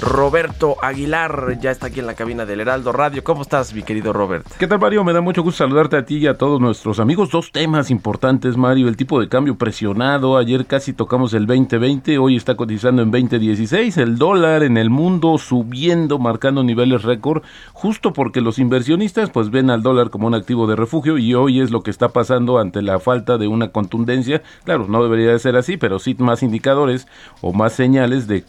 Roberto 0.02 0.78
Aguilar 0.82 1.60
ya 1.62 1.70
está 1.70 1.88
aquí 1.88 2.00
en 2.00 2.08
la 2.08 2.16
cabina 2.16 2.48
del 2.48 2.60
Heraldo 2.60 2.92
Radio. 2.92 3.24
¿Cómo 3.24 3.44
estás, 3.44 3.72
mi 3.72 3.84
querido 3.84 4.12
Robert? 4.12 4.48
¿Qué 4.58 4.66
tal, 4.66 4.80
Mario? 4.80 5.04
Me 5.04 5.14
da 5.14 5.22
mucho 5.22 5.44
gusto 5.44 5.60
saludarte 5.60 5.96
a 5.96 6.06
ti 6.06 6.18
y 6.18 6.26
a 6.26 6.40
todos 6.40 6.60
nuestros 6.60 7.00
amigos. 7.00 7.30
Dos 7.30 7.52
temas 7.52 7.92
importantes, 7.92 8.58
Mario. 8.58 8.88
El 8.88 8.98
tipo 8.98 9.22
de 9.22 9.30
cambio 9.30 9.60
presionado. 9.60 10.38
Ayer 10.38 10.66
casi 10.66 10.94
tocamos 10.94 11.36
el 11.36 11.46
2020, 11.46 12.18
hoy 12.18 12.36
está 12.36 12.56
cotizando 12.56 13.04
en 13.04 13.12
2016. 13.12 13.96
El 13.98 14.18
dólar 14.18 14.64
en 14.64 14.78
el 14.78 14.90
mundo 14.90 15.38
subiendo, 15.38 16.18
marcando 16.18 16.64
niveles 16.64 17.04
récord, 17.04 17.44
justo 17.74 18.12
porque 18.12 18.42
los 18.42 18.58
inversionistas 18.58 19.30
pues 19.30 19.52
ven 19.52 19.70
al 19.70 19.84
dólar 19.84 20.10
como 20.10 20.26
un 20.26 20.34
activo 20.34 20.66
de 20.66 20.76
refugio 20.76 21.20
y 21.20 21.36
hoy 21.36 21.62
es 21.62 21.70
lo 21.70 21.84
que 21.84 21.92
está 21.92 22.10
pasando 22.10 22.58
ante 22.58 22.82
la 22.82 23.00
falta 23.00 23.38
de 23.38 23.48
una 23.48 23.68
contundencia. 23.68 24.42
Claro, 24.64 24.88
no 24.88 25.04
debería 25.04 25.32
de 25.32 25.40
ser 25.40 25.56
así, 25.56 25.78
pero 25.78 26.00
sí 26.00 26.16
más 26.18 26.42
indicadores 26.42 27.08
o 27.42 27.54
más 27.54 27.74
señales 27.74 28.28
de 28.28 28.44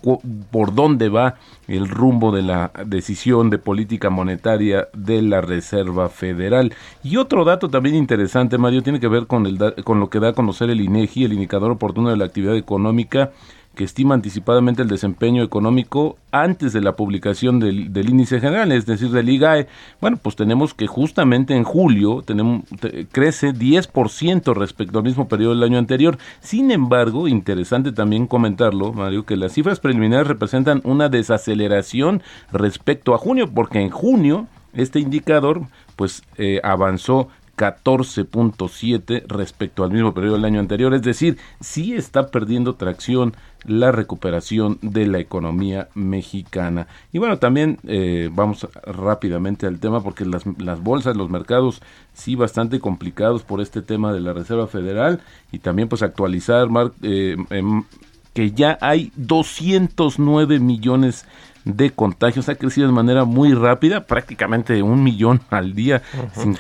por 0.51 0.75
dónde 0.75 1.11
va 1.11 1.35
el 1.69 1.89
rumbo 1.89 2.33
de 2.33 2.43
la 2.43 2.73
decisión 2.87 3.51
de 3.51 3.59
política 3.59 4.11
monetaria 4.11 4.89
de 4.93 5.23
la 5.23 5.41
Reserva 5.41 6.09
Federal. 6.09 6.75
Y 7.03 7.17
otro 7.17 7.45
dato 7.45 7.69
también 7.69 7.95
interesante, 7.95 8.59
Mario, 8.59 8.83
tiene 8.83 9.01
que 9.01 9.09
ver 9.09 9.27
con, 9.27 9.47
el 9.47 9.59
con 9.85 10.01
lo 10.01 10.11
que 10.11 10.21
da 10.21 10.31
a 10.31 10.35
conocer 10.35 10.71
el 10.71 10.81
INEGI, 10.81 11.25
el 11.25 11.33
indicador 11.33 11.71
oportuno 11.71 12.11
de 12.11 12.17
la 12.17 12.25
actividad 12.25 12.57
económica, 12.57 13.31
que 13.75 13.85
estima 13.85 14.15
anticipadamente 14.15 14.83
el 14.83 14.89
desempeño 14.89 15.43
económico 15.43 16.17
antes 16.31 16.73
de 16.73 16.81
la 16.83 16.95
publicación 16.95 17.59
del, 17.59 18.09
índice 18.09 18.41
general, 18.41 18.71
es 18.73 18.85
decir, 18.87 19.11
del 19.11 19.29
IGAE. 19.29 19.67
Bueno, 20.01 20.19
pues 20.21 20.37
tenemos 20.37 20.75
que 20.75 20.87
justamente 20.87 21.55
en 21.55 21.65
julio 21.65 22.23
tenemos, 22.23 22.65
te- 22.81 23.07
crece 23.07 23.53
10% 23.55 24.55
respecto 24.55 24.99
al 24.99 25.05
mismo 25.05 25.29
periodo 25.29 25.55
del 25.55 25.63
año 25.63 25.79
anterior. 25.79 26.19
Sin 26.41 26.71
embargo, 26.71 27.29
interesante 27.29 27.93
también 27.93 28.27
comentarlo, 28.27 28.93
Mario, 28.93 29.25
que 29.25 29.37
las 29.37 29.53
cifras 29.53 29.81
preliminares 29.81 30.27
representan 30.27 30.81
una 30.85 31.09
desaceleración 31.09 32.23
respecto 32.53 33.15
a 33.15 33.19
junio, 33.19 33.49
porque 33.53 33.81
en 33.81 33.91
junio 33.91 34.47
este 34.75 35.01
indicador 35.01 35.63
pues 35.97 36.23
eh, 36.39 36.61
avanzó 36.65 37.29
14.7 37.57 39.25
respecto 39.27 39.85
al 39.85 39.91
mismo 39.91 40.15
periodo 40.15 40.37
del 40.37 40.45
año 40.45 40.61
anterior, 40.61 40.95
es 40.95 41.03
decir, 41.03 41.39
sí 41.61 41.95
está 41.95 42.29
perdiendo 42.29 42.75
tracción 42.75 43.35
la 43.65 43.93
recuperación 43.93 44.79
de 44.83 45.07
la 45.07 45.19
economía 45.19 45.89
mexicana. 45.95 46.89
Y 47.13 47.19
bueno, 47.19 47.39
también 47.39 47.79
eh, 47.87 48.31
vamos 48.33 48.67
rápidamente 48.85 49.67
al 49.67 49.79
tema 49.79 50.03
porque 50.03 50.25
las, 50.25 50.45
las 50.59 50.83
bolsas, 50.83 51.17
los 51.17 51.31
mercados 51.31 51.83
sí 52.13 52.35
bastante 52.35 52.81
complicados 52.81 53.43
por 53.43 53.61
este 53.61 53.83
tema 53.83 54.13
de 54.13 54.21
la 54.21 54.33
Reserva 54.33 54.67
Federal 54.67 55.21
y 55.53 55.59
también 55.61 55.89
pues 55.89 56.03
actualizar 56.03 56.69
eh, 57.03 57.37
em, 57.51 57.85
que 58.33 58.53
ya 58.53 58.79
hay 58.81 59.13
209 59.17 60.59
millones 60.59 61.25
de 61.25 61.29
contagios, 61.95 62.49
ha 62.49 62.55
crecido 62.57 62.87
de 62.89 62.93
manera 62.93 63.25
muy 63.25 63.55
rápida, 63.55 64.05
prácticamente 64.05 64.83
un 64.83 65.03
millón 65.03 65.41
al 65.51 65.75
día. 65.75 66.03
sin 66.35 66.57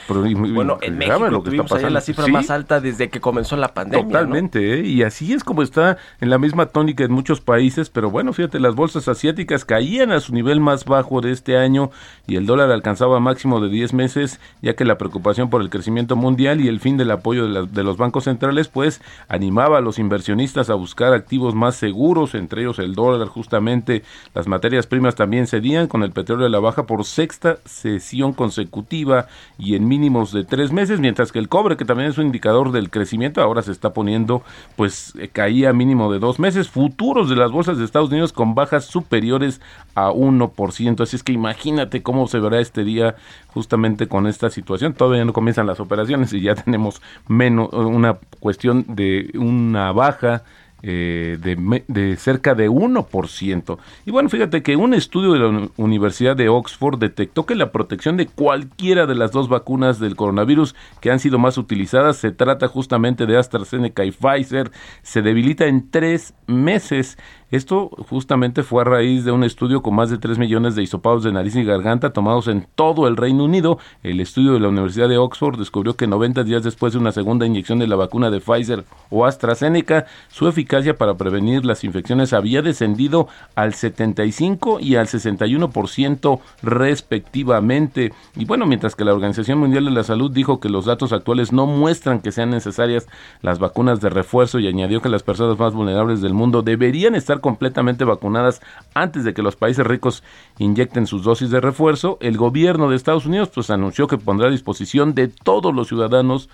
Bueno, 0.54 0.78
en 0.80 0.98
México 0.98 1.18
lo 1.28 1.42
que 1.42 1.50
está 1.50 1.62
tuvimos 1.64 1.70
la 1.92 2.00
cifra 2.00 2.24
Sí, 2.26 2.32
más 2.32 2.50
alta 2.50 2.80
desde 2.80 3.08
que 3.10 3.20
comenzó 3.20 3.56
la 3.56 3.74
pandemia. 3.74 4.04
¿no? 4.04 4.10
Totalmente, 4.10 4.74
¿eh? 4.80 4.86
y 4.86 5.02
así 5.02 5.32
es 5.32 5.44
como 5.44 5.62
está 5.62 5.98
en 6.20 6.30
la 6.30 6.38
misma 6.38 6.66
tónica 6.66 7.04
en 7.04 7.12
muchos 7.12 7.40
países, 7.40 7.90
pero 7.90 8.10
bueno, 8.10 8.32
fíjate, 8.32 8.60
las 8.60 8.74
bolsas 8.74 9.08
asiáticas 9.08 9.64
caían 9.64 10.12
a 10.12 10.20
su 10.20 10.32
nivel 10.34 10.60
más 10.60 10.84
bajo 10.84 11.20
de 11.20 11.32
este 11.32 11.56
año 11.56 11.90
y 12.26 12.36
el 12.36 12.46
dólar 12.46 12.70
alcanzaba 12.70 13.18
máximo 13.20 13.60
de 13.60 13.68
10 13.68 13.92
meses, 13.94 14.40
ya 14.60 14.74
que 14.74 14.84
la 14.84 14.98
preocupación 14.98 15.50
por 15.50 15.62
el 15.62 15.70
crecimiento 15.70 16.16
mundial 16.16 16.60
y 16.60 16.68
el 16.68 16.80
fin 16.80 16.96
del 16.96 17.10
apoyo 17.10 17.44
de, 17.44 17.50
la- 17.50 17.62
de 17.62 17.82
los 17.82 17.96
bancos 17.96 18.24
centrales, 18.24 18.68
pues 18.68 19.00
animaba 19.28 19.78
a 19.78 19.80
los 19.80 19.98
inversionistas 19.98 20.70
a 20.70 20.74
buscar 20.74 21.12
activos 21.12 21.54
más 21.54 21.74
seguros, 21.76 22.34
entre 22.34 22.62
ellos 22.62 22.78
el 22.78 22.94
dólar, 22.94 23.28
justamente 23.28 24.02
las 24.34 24.46
materias 24.46 24.86
primas 24.92 25.14
también 25.14 25.46
cedían 25.46 25.88
con 25.88 26.02
el 26.02 26.10
petróleo 26.10 26.46
a 26.46 26.50
la 26.50 26.60
baja 26.60 26.84
por 26.84 27.06
sexta 27.06 27.56
sesión 27.64 28.34
consecutiva 28.34 29.26
y 29.58 29.74
en 29.74 29.88
mínimos 29.88 30.32
de 30.32 30.44
tres 30.44 30.70
meses, 30.70 31.00
mientras 31.00 31.32
que 31.32 31.38
el 31.38 31.48
cobre, 31.48 31.78
que 31.78 31.86
también 31.86 32.10
es 32.10 32.18
un 32.18 32.26
indicador 32.26 32.72
del 32.72 32.90
crecimiento, 32.90 33.40
ahora 33.40 33.62
se 33.62 33.72
está 33.72 33.94
poniendo, 33.94 34.42
pues 34.76 35.14
eh, 35.18 35.30
caía 35.32 35.72
mínimo 35.72 36.12
de 36.12 36.18
dos 36.18 36.38
meses. 36.38 36.68
Futuros 36.68 37.30
de 37.30 37.36
las 37.36 37.50
bolsas 37.50 37.78
de 37.78 37.86
Estados 37.86 38.10
Unidos 38.10 38.34
con 38.34 38.54
bajas 38.54 38.84
superiores 38.84 39.62
a 39.94 40.10
1%. 40.10 41.00
Así 41.00 41.16
es 41.16 41.22
que 41.22 41.32
imagínate 41.32 42.02
cómo 42.02 42.28
se 42.28 42.38
verá 42.38 42.60
este 42.60 42.84
día 42.84 43.16
justamente 43.46 44.08
con 44.08 44.26
esta 44.26 44.50
situación. 44.50 44.92
Todavía 44.92 45.24
no 45.24 45.32
comienzan 45.32 45.66
las 45.66 45.80
operaciones 45.80 46.34
y 46.34 46.42
ya 46.42 46.54
tenemos 46.54 47.00
menos 47.28 47.72
una 47.72 48.18
cuestión 48.40 48.84
de 48.88 49.30
una 49.38 49.90
baja 49.92 50.42
eh, 50.82 51.38
de, 51.40 51.84
de 51.88 52.16
cerca 52.16 52.54
de 52.54 52.68
1%. 52.68 53.78
Y 54.04 54.10
bueno, 54.10 54.28
fíjate 54.28 54.62
que 54.62 54.76
un 54.76 54.94
estudio 54.94 55.32
de 55.32 55.38
la 55.38 55.48
Uni- 55.48 55.70
Universidad 55.76 56.36
de 56.36 56.48
Oxford 56.48 56.98
detectó 56.98 57.46
que 57.46 57.54
la 57.54 57.72
protección 57.72 58.16
de 58.16 58.26
cualquiera 58.26 59.06
de 59.06 59.14
las 59.14 59.32
dos 59.32 59.48
vacunas 59.48 59.98
del 60.00 60.16
coronavirus 60.16 60.74
que 61.00 61.10
han 61.10 61.20
sido 61.20 61.38
más 61.38 61.58
utilizadas, 61.58 62.16
se 62.16 62.30
trata 62.32 62.68
justamente 62.68 63.26
de 63.26 63.36
AstraZeneca 63.38 64.04
y 64.04 64.10
Pfizer, 64.10 64.70
se 65.02 65.22
debilita 65.22 65.66
en 65.66 65.90
tres 65.90 66.34
meses. 66.46 67.18
Esto 67.52 67.90
justamente 68.08 68.62
fue 68.62 68.80
a 68.80 68.84
raíz 68.86 69.26
de 69.26 69.30
un 69.30 69.44
estudio 69.44 69.82
con 69.82 69.94
más 69.94 70.08
de 70.08 70.16
3 70.16 70.38
millones 70.38 70.74
de 70.74 70.84
hisopados 70.84 71.22
de 71.22 71.32
nariz 71.32 71.54
y 71.54 71.62
garganta 71.62 72.14
tomados 72.14 72.48
en 72.48 72.66
todo 72.74 73.06
el 73.06 73.14
Reino 73.18 73.44
Unido. 73.44 73.78
El 74.02 74.20
estudio 74.20 74.54
de 74.54 74.60
la 74.60 74.68
Universidad 74.68 75.06
de 75.06 75.18
Oxford 75.18 75.58
descubrió 75.58 75.94
que 75.94 76.06
90 76.06 76.44
días 76.44 76.62
después 76.62 76.94
de 76.94 76.98
una 76.98 77.12
segunda 77.12 77.44
inyección 77.44 77.78
de 77.78 77.86
la 77.86 77.96
vacuna 77.96 78.30
de 78.30 78.40
Pfizer 78.40 78.86
o 79.10 79.26
AstraZeneca, 79.26 80.06
su 80.30 80.48
eficacia 80.48 80.96
para 80.96 81.18
prevenir 81.18 81.66
las 81.66 81.84
infecciones 81.84 82.32
había 82.32 82.62
descendido 82.62 83.28
al 83.54 83.74
75 83.74 84.80
y 84.80 84.96
al 84.96 85.08
61% 85.08 86.40
respectivamente. 86.62 88.14
Y 88.34 88.46
bueno, 88.46 88.64
mientras 88.64 88.96
que 88.96 89.04
la 89.04 89.12
Organización 89.12 89.58
Mundial 89.58 89.84
de 89.84 89.90
la 89.90 90.04
Salud 90.04 90.30
dijo 90.30 90.58
que 90.58 90.70
los 90.70 90.86
datos 90.86 91.12
actuales 91.12 91.52
no 91.52 91.66
muestran 91.66 92.22
que 92.22 92.32
sean 92.32 92.48
necesarias 92.48 93.06
las 93.42 93.58
vacunas 93.58 94.00
de 94.00 94.08
refuerzo 94.08 94.58
y 94.58 94.68
añadió 94.68 95.02
que 95.02 95.10
las 95.10 95.22
personas 95.22 95.58
más 95.58 95.74
vulnerables 95.74 96.22
del 96.22 96.32
mundo 96.32 96.62
deberían 96.62 97.14
estar 97.14 97.41
completamente 97.42 98.04
vacunadas 98.04 98.62
antes 98.94 99.24
de 99.24 99.34
que 99.34 99.42
los 99.42 99.56
países 99.56 99.86
ricos 99.86 100.24
inyecten 100.58 101.06
sus 101.06 101.22
dosis 101.22 101.50
de 101.50 101.60
refuerzo, 101.60 102.16
el 102.22 102.38
gobierno 102.38 102.88
de 102.88 102.96
Estados 102.96 103.26
Unidos 103.26 103.50
pues 103.54 103.68
anunció 103.68 104.06
que 104.06 104.16
pondrá 104.16 104.48
a 104.48 104.50
disposición 104.50 105.14
de 105.14 105.28
todos 105.28 105.74
los 105.74 105.88
ciudadanos 105.88 106.48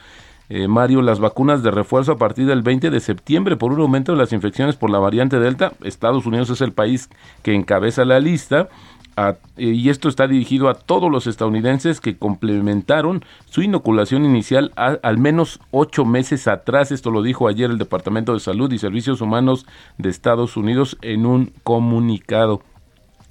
eh, 0.51 0.67
Mario, 0.67 1.03
las 1.03 1.21
vacunas 1.21 1.63
de 1.63 1.71
refuerzo 1.71 2.13
a 2.13 2.17
partir 2.17 2.47
del 2.47 2.63
20 2.63 2.89
de 2.89 3.01
septiembre 3.01 3.57
por 3.57 3.73
un 3.73 3.81
aumento 3.81 4.13
de 4.13 4.19
las 4.19 4.33
infecciones 4.33 4.77
por 4.77 4.89
la 4.89 4.99
variante 4.99 5.39
Delta. 5.39 5.75
Estados 5.85 6.25
Unidos 6.25 6.49
es 6.49 6.63
el 6.63 6.73
país 6.73 7.11
que 7.43 7.55
encabeza 7.55 8.07
la 8.07 8.19
lista. 8.19 8.69
Y 9.57 9.89
esto 9.89 10.09
está 10.09 10.29
dirigido 10.29 10.69
a 10.69 10.75
todos 10.75 11.11
los 11.11 11.27
estadounidenses 11.27 12.01
que 12.01 12.17
complementaron 12.17 13.25
su 13.47 13.63
inoculación 13.63 14.25
inicial 14.25 14.73
a- 14.77 14.99
al 15.03 15.19
menos 15.19 15.61
ocho 15.71 16.05
meses 16.05 16.47
atrás. 16.47 16.93
Esto 16.93 17.11
lo 17.11 17.23
dijo 17.23 17.49
ayer 17.49 17.71
el 17.71 17.79
Departamento 17.79 18.35
de 18.35 18.41
Salud 18.41 18.71
y 18.73 18.79
Servicios 18.79 19.21
Humanos 19.21 19.67
de 19.97 20.11
Estados 20.11 20.57
Unidos 20.57 20.97
en 21.03 21.27
un 21.27 21.53
comunicado. 21.65 22.63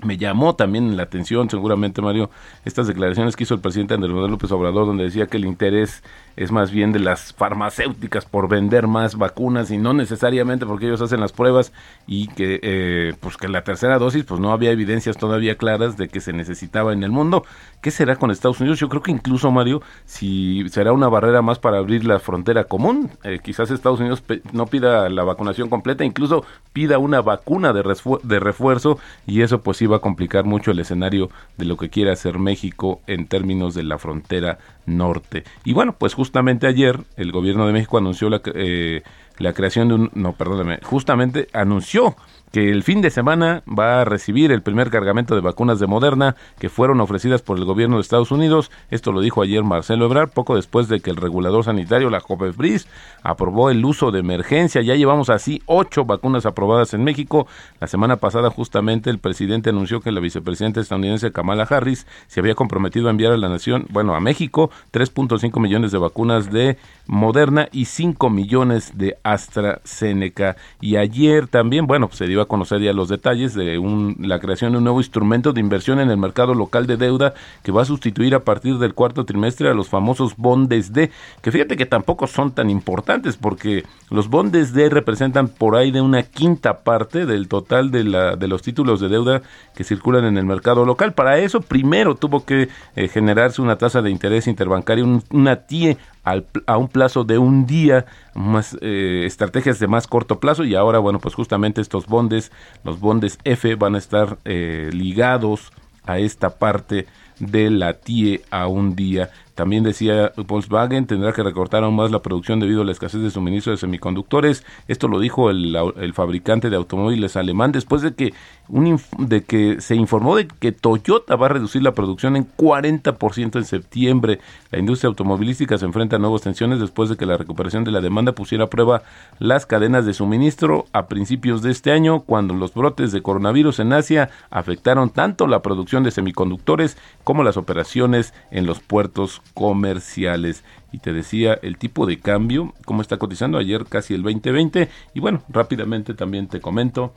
Me 0.03 0.17
llamó 0.17 0.55
también 0.55 0.95
la 0.95 1.03
atención, 1.03 1.49
seguramente 1.49 2.03
Mario, 2.03 2.29
estas 2.65 2.85
declaraciones 2.85 3.35
que 3.35 3.43
hizo 3.43 3.55
el 3.55 3.61
presidente 3.61 3.95
Andrés 3.95 4.13
Manuel 4.13 4.31
López 4.31 4.51
Obrador, 4.51 4.85
donde 4.85 5.05
decía 5.05 5.25
que 5.25 5.37
el 5.37 5.45
interés 5.45 6.03
es 6.35 6.51
más 6.51 6.69
bien 6.69 6.91
de 6.91 6.99
las 6.99 7.33
farmacéuticas 7.33 8.25
por 8.25 8.47
vender 8.47 8.85
más 8.85 9.17
vacunas 9.17 9.71
y 9.71 9.79
no 9.79 9.95
necesariamente 9.95 10.67
porque 10.67 10.85
ellos 10.85 11.01
hacen 11.01 11.19
las 11.19 11.31
pruebas 11.31 11.73
y 12.05 12.27
que 12.27 12.59
eh, 12.61 13.15
pues 13.19 13.37
que 13.37 13.47
la 13.47 13.63
tercera 13.63 13.97
dosis 13.97 14.23
pues 14.23 14.39
no 14.39 14.51
había 14.51 14.69
evidencias 14.69 15.17
todavía 15.17 15.57
claras 15.57 15.97
de 15.97 16.09
que 16.09 16.19
se 16.19 16.31
necesitaba 16.31 16.93
en 16.93 17.01
el 17.01 17.09
mundo. 17.09 17.43
¿Qué 17.81 17.89
será 17.89 18.17
con 18.17 18.29
Estados 18.29 18.59
Unidos? 18.59 18.79
Yo 18.79 18.89
creo 18.89 19.01
que 19.01 19.09
incluso 19.09 19.49
Mario, 19.49 19.81
si 20.05 20.69
será 20.69 20.91
una 20.91 21.09
barrera 21.09 21.41
más 21.41 21.57
para 21.57 21.79
abrir 21.79 22.05
la 22.05 22.19
frontera 22.19 22.65
común, 22.65 23.09
eh, 23.23 23.39
quizás 23.43 23.71
Estados 23.71 23.99
Unidos 23.99 24.23
no 24.51 24.67
pida 24.67 25.09
la 25.09 25.23
vacunación 25.23 25.69
completa, 25.69 26.05
incluso 26.05 26.45
pida 26.71 26.99
una 26.99 27.21
vacuna 27.21 27.73
de, 27.73 27.83
de 28.23 28.39
refuerzo 28.39 28.99
y 29.25 29.41
eso 29.41 29.63
pues 29.63 29.77
sí 29.77 29.86
va 29.87 29.97
a 29.97 30.01
complicar 30.01 30.45
mucho 30.45 30.71
el 30.71 30.79
escenario 30.79 31.29
de 31.57 31.65
lo 31.65 31.77
que 31.77 31.89
quiere 31.89 32.11
hacer 32.11 32.39
México 32.39 33.01
en 33.07 33.27
términos 33.27 33.73
de 33.73 33.83
la 33.83 33.97
frontera 33.97 34.59
norte. 34.85 35.43
Y 35.63 35.73
bueno, 35.73 35.95
pues 35.97 36.13
justamente 36.13 36.67
ayer 36.67 36.99
el 37.15 37.31
gobierno 37.31 37.67
de 37.67 37.73
México 37.73 37.97
anunció 37.97 38.29
la, 38.29 38.41
eh, 38.53 39.03
la 39.39 39.53
creación 39.53 39.87
de 39.87 39.93
un, 39.95 40.11
no, 40.13 40.33
perdóname, 40.33 40.79
justamente 40.83 41.47
anunció 41.53 42.15
que 42.51 42.71
el 42.71 42.83
fin 42.83 43.01
de 43.01 43.09
semana 43.09 43.61
va 43.67 44.01
a 44.01 44.05
recibir 44.05 44.51
el 44.51 44.61
primer 44.61 44.89
cargamento 44.89 45.35
de 45.35 45.41
vacunas 45.41 45.79
de 45.79 45.87
Moderna 45.87 46.35
que 46.59 46.69
fueron 46.69 47.01
ofrecidas 47.01 47.41
por 47.41 47.57
el 47.57 47.65
gobierno 47.65 47.97
de 47.97 48.01
Estados 48.01 48.31
Unidos. 48.31 48.71
Esto 48.89 49.11
lo 49.11 49.21
dijo 49.21 49.41
ayer 49.41 49.63
Marcelo 49.63 50.05
Ebrard, 50.05 50.29
poco 50.29 50.55
después 50.55 50.87
de 50.87 51.01
que 51.01 51.09
el 51.09 51.17
regulador 51.17 51.65
sanitario, 51.65 52.09
la 52.09 52.21
COFEPRIS, 52.21 52.87
aprobó 53.21 53.69
el 53.69 53.83
uso 53.83 54.11
de 54.11 54.19
emergencia. 54.19 54.81
Ya 54.81 54.95
llevamos 54.95 55.29
así 55.29 55.61
ocho 55.65 56.05
vacunas 56.05 56.45
aprobadas 56.45 56.93
en 56.93 57.03
México. 57.03 57.47
La 57.81 57.87
semana 57.87 58.15
pasada 58.15 58.49
justamente 58.49 59.09
el 59.09 59.19
presidente 59.19 59.69
anunció 59.69 59.99
que 59.99 60.11
la 60.11 60.21
vicepresidenta 60.21 60.79
estadounidense 60.79 61.31
Kamala 61.31 61.63
Harris 61.63 62.07
se 62.27 62.39
había 62.39 62.55
comprometido 62.55 63.07
a 63.07 63.11
enviar 63.11 63.33
a 63.33 63.37
la 63.37 63.49
nación, 63.49 63.87
bueno, 63.89 64.15
a 64.15 64.21
México, 64.21 64.71
3.5 64.93 65.59
millones 65.59 65.91
de 65.91 65.97
vacunas 65.97 66.51
de 66.51 66.77
Moderna 67.07 67.67
y 67.71 67.85
5 67.85 68.29
millones 68.29 68.97
de 68.97 69.17
AstraZeneca. 69.33 70.55
Y 70.81 70.95
ayer 70.95 71.47
también, 71.47 71.87
bueno, 71.87 72.07
pues 72.07 72.17
se 72.17 72.27
dio 72.27 72.41
a 72.41 72.47
conocer 72.47 72.81
ya 72.81 72.93
los 72.93 73.09
detalles 73.09 73.53
de 73.53 73.79
la 74.19 74.39
creación 74.39 74.71
de 74.71 74.77
un 74.77 74.83
nuevo 74.83 74.99
instrumento 74.99 75.53
de 75.53 75.59
inversión 75.59 75.99
en 75.99 76.09
el 76.09 76.17
mercado 76.17 76.53
local 76.53 76.87
de 76.87 76.97
deuda 76.97 77.33
que 77.63 77.71
va 77.71 77.81
a 77.81 77.85
sustituir 77.85 78.35
a 78.35 78.41
partir 78.43 78.77
del 78.77 78.93
cuarto 78.93 79.25
trimestre 79.25 79.69
a 79.69 79.73
los 79.73 79.89
famosos 79.89 80.35
bondes 80.37 80.93
D, 80.93 81.11
que 81.41 81.51
fíjate 81.51 81.77
que 81.77 81.85
tampoco 81.85 82.27
son 82.27 82.51
tan 82.51 82.69
importantes 82.69 83.37
porque 83.37 83.83
los 84.09 84.29
bondes 84.29 84.73
D 84.73 84.89
representan 84.89 85.47
por 85.47 85.75
ahí 85.75 85.91
de 85.91 86.01
una 86.01 86.23
quinta 86.23 86.79
parte 86.79 87.25
del 87.25 87.47
total 87.47 87.91
de, 87.91 88.03
la, 88.03 88.35
de 88.35 88.47
los 88.47 88.61
títulos 88.61 88.99
de 88.99 89.09
deuda 89.09 89.41
que 89.75 89.83
circulan 89.83 90.25
en 90.25 90.37
el 90.37 90.45
mercado 90.45 90.85
local. 90.85 91.13
Para 91.13 91.37
eso 91.37 91.61
primero 91.61 92.15
tuvo 92.15 92.45
que 92.45 92.69
eh, 92.95 93.07
generarse 93.07 93.61
una 93.61 93.77
tasa 93.77 94.01
de 94.01 94.09
interés 94.09 94.47
interbancario, 94.47 95.03
un- 95.05 95.23
una 95.31 95.55
TIE 95.57 95.97
al 96.27 96.45
a 96.65 96.77
un 96.77 96.89
plazo 96.89 97.23
de 97.23 97.37
un 97.37 97.65
día, 97.65 98.05
más 98.33 98.77
eh, 98.81 99.23
estrategias 99.25 99.79
de 99.79 99.87
más 99.87 100.07
corto 100.07 100.39
plazo 100.39 100.65
y 100.65 100.75
ahora, 100.75 100.99
bueno, 100.99 101.19
pues 101.19 101.35
justamente 101.35 101.79
estos 101.79 102.05
bondes, 102.05 102.51
los 102.83 102.99
bondes 102.99 103.39
F 103.45 103.75
van 103.75 103.95
a 103.95 103.97
estar 103.97 104.37
eh, 104.43 104.89
ligados 104.91 105.71
a 106.05 106.19
esta 106.19 106.49
parte 106.57 107.07
de 107.39 107.69
la 107.69 107.93
TIE 107.93 108.41
a 108.51 108.67
un 108.67 108.95
día. 108.95 109.29
También 109.57 109.81
decía 109.81 110.33
Volkswagen 110.37 111.07
tendrá 111.07 111.33
que 111.33 111.41
recortar 111.41 111.83
aún 111.83 111.95
más 111.95 112.11
la 112.11 112.21
producción 112.21 112.59
debido 112.59 112.83
a 112.83 112.85
la 112.85 112.91
escasez 112.91 113.23
de 113.23 113.31
suministro 113.31 113.71
de 113.71 113.79
semiconductores. 113.79 114.63
Esto 114.87 115.07
lo 115.07 115.19
dijo 115.19 115.49
el, 115.49 115.75
el 115.95 116.13
fabricante 116.13 116.69
de 116.69 116.75
automóviles 116.75 117.35
alemán 117.35 117.71
después 117.71 118.03
de 118.03 118.13
que, 118.13 118.35
un 118.67 119.01
de 119.17 119.43
que 119.45 119.81
se 119.81 119.95
informó 119.95 120.35
de 120.35 120.47
que 120.47 120.71
Toyota 120.71 121.35
va 121.35 121.47
a 121.47 121.49
reducir 121.49 121.81
la 121.81 121.93
producción 121.93 122.35
en 122.35 122.47
40% 122.55 123.55
en 123.55 123.65
septiembre. 123.65 124.39
La 124.69 124.77
industria 124.77 125.07
automovilística 125.07 125.75
se 125.79 125.85
enfrenta 125.85 126.17
a 126.17 126.19
nuevas 126.19 126.43
tensiones 126.43 126.79
después 126.79 127.09
de 127.09 127.17
que 127.17 127.25
la 127.25 127.37
recuperación 127.37 127.83
de 127.83 127.89
la 127.89 128.01
demanda 128.01 128.33
pusiera 128.33 128.65
a 128.65 128.69
prueba 128.69 129.01
las 129.39 129.65
cadenas 129.65 130.05
de 130.05 130.13
suministro 130.13 130.85
a 130.93 131.07
principios 131.07 131.63
de 131.63 131.71
este 131.71 131.91
año, 131.91 132.19
cuando 132.19 132.53
los 132.53 132.75
brotes 132.75 133.11
de 133.11 133.23
coronavirus 133.23 133.79
en 133.79 133.93
Asia 133.93 134.29
afectaron 134.51 135.09
tanto 135.09 135.47
la 135.47 135.63
producción 135.63 136.03
de 136.03 136.11
semiconductores 136.11 136.95
como 137.23 137.43
las 137.43 137.57
operaciones 137.57 138.35
en 138.51 138.67
los 138.67 138.81
puertos 138.81 139.41
comerciales. 139.53 140.63
Y 140.91 140.99
te 140.99 141.13
decía 141.13 141.57
el 141.61 141.77
tipo 141.77 142.05
de 142.05 142.19
cambio, 142.19 142.73
cómo 142.85 143.01
está 143.01 143.17
cotizando 143.17 143.57
ayer 143.57 143.85
casi 143.85 144.13
el 144.13 144.23
2020. 144.23 144.89
Y 145.13 145.19
bueno, 145.19 145.43
rápidamente 145.49 146.13
también 146.13 146.47
te 146.47 146.61
comento 146.61 147.13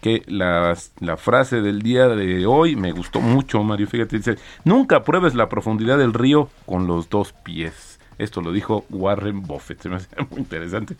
que 0.00 0.22
las- 0.26 0.92
la 1.00 1.16
frase 1.16 1.62
del 1.62 1.80
día 1.80 2.08
de 2.08 2.44
hoy 2.46 2.76
me 2.76 2.92
gustó 2.92 3.20
mucho, 3.20 3.62
Mario. 3.62 3.86
Fíjate, 3.86 4.18
dice, 4.18 4.36
nunca 4.64 5.02
pruebes 5.02 5.34
la 5.34 5.48
profundidad 5.48 5.96
del 5.98 6.12
río 6.12 6.50
con 6.66 6.86
los 6.86 7.08
dos 7.08 7.32
pies. 7.32 7.98
Esto 8.18 8.40
lo 8.42 8.52
dijo 8.52 8.84
Warren 8.90 9.42
Buffett. 9.42 9.80
Se 9.80 9.88
me 9.88 9.96
hace 9.96 10.08
muy 10.30 10.40
interesante 10.40 10.96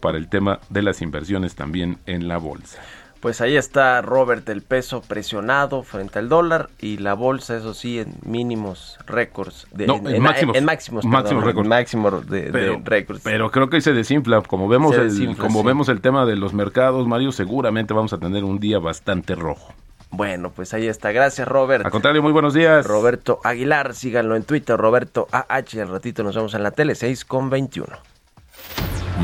para 0.00 0.18
el 0.18 0.28
tema 0.28 0.60
de 0.68 0.82
las 0.82 1.00
inversiones 1.02 1.54
también 1.54 1.98
en 2.06 2.26
la 2.28 2.38
bolsa. 2.38 2.80
Pues 3.20 3.40
ahí 3.40 3.56
está 3.56 4.00
Robert, 4.00 4.48
el 4.48 4.62
peso 4.62 5.00
presionado 5.02 5.82
frente 5.82 6.20
al 6.20 6.28
dólar 6.28 6.70
y 6.78 6.98
la 6.98 7.14
bolsa, 7.14 7.56
eso 7.56 7.74
sí, 7.74 7.98
en 7.98 8.14
mínimos 8.24 8.96
récords. 9.06 9.66
De, 9.72 9.88
No, 9.88 9.96
en 10.08 10.22
máximos. 10.22 10.56
En 10.56 10.64
máximos, 10.64 11.04
Máximos 11.04 11.42
récords. 11.42 11.68
máximo 11.68 12.10
de, 12.20 12.80
récords. 12.84 13.20
pero 13.24 13.50
creo 13.50 13.68
que 13.70 13.80
se 13.80 13.92
desinfla. 13.92 14.40
Como 14.42 14.68
vemos, 14.68 14.94
Se 14.94 15.00
el, 15.00 15.08
desinfla, 15.08 15.44
como 15.44 15.62
sí. 15.62 15.66
vemos 15.66 15.88
el 15.88 16.00
tema 16.00 16.26
de 16.26 16.36
los 16.36 16.52
mercados, 16.54 17.08
Mario, 17.08 17.32
seguramente 17.32 17.92
vamos 17.92 18.12
a 18.12 18.18
tener 18.18 18.44
un 18.44 18.60
día 18.60 18.78
bastante 18.78 19.34
rojo. 19.34 19.74
Bueno, 20.10 20.50
pues 20.54 20.72
ahí 20.72 20.86
está. 20.86 21.10
Gracias, 21.10 21.46
Robert. 21.48 21.84
Al 21.84 21.90
contrario, 21.90 22.22
muy 22.22 22.32
buenos 22.32 22.54
días. 22.54 22.86
Roberto 22.86 23.40
Aguilar, 23.42 23.94
síganlo 23.94 24.36
en 24.36 24.44
Twitter, 24.44 24.76
Roberto 24.76 25.26
AH. 25.32 25.82
Al 25.82 25.88
ratito 25.88 26.22
nos 26.22 26.36
vemos 26.36 26.54
en 26.54 26.62
la 26.62 26.70
tele, 26.70 26.94
6 26.94 27.24
con 27.24 27.50
21. 27.50 27.88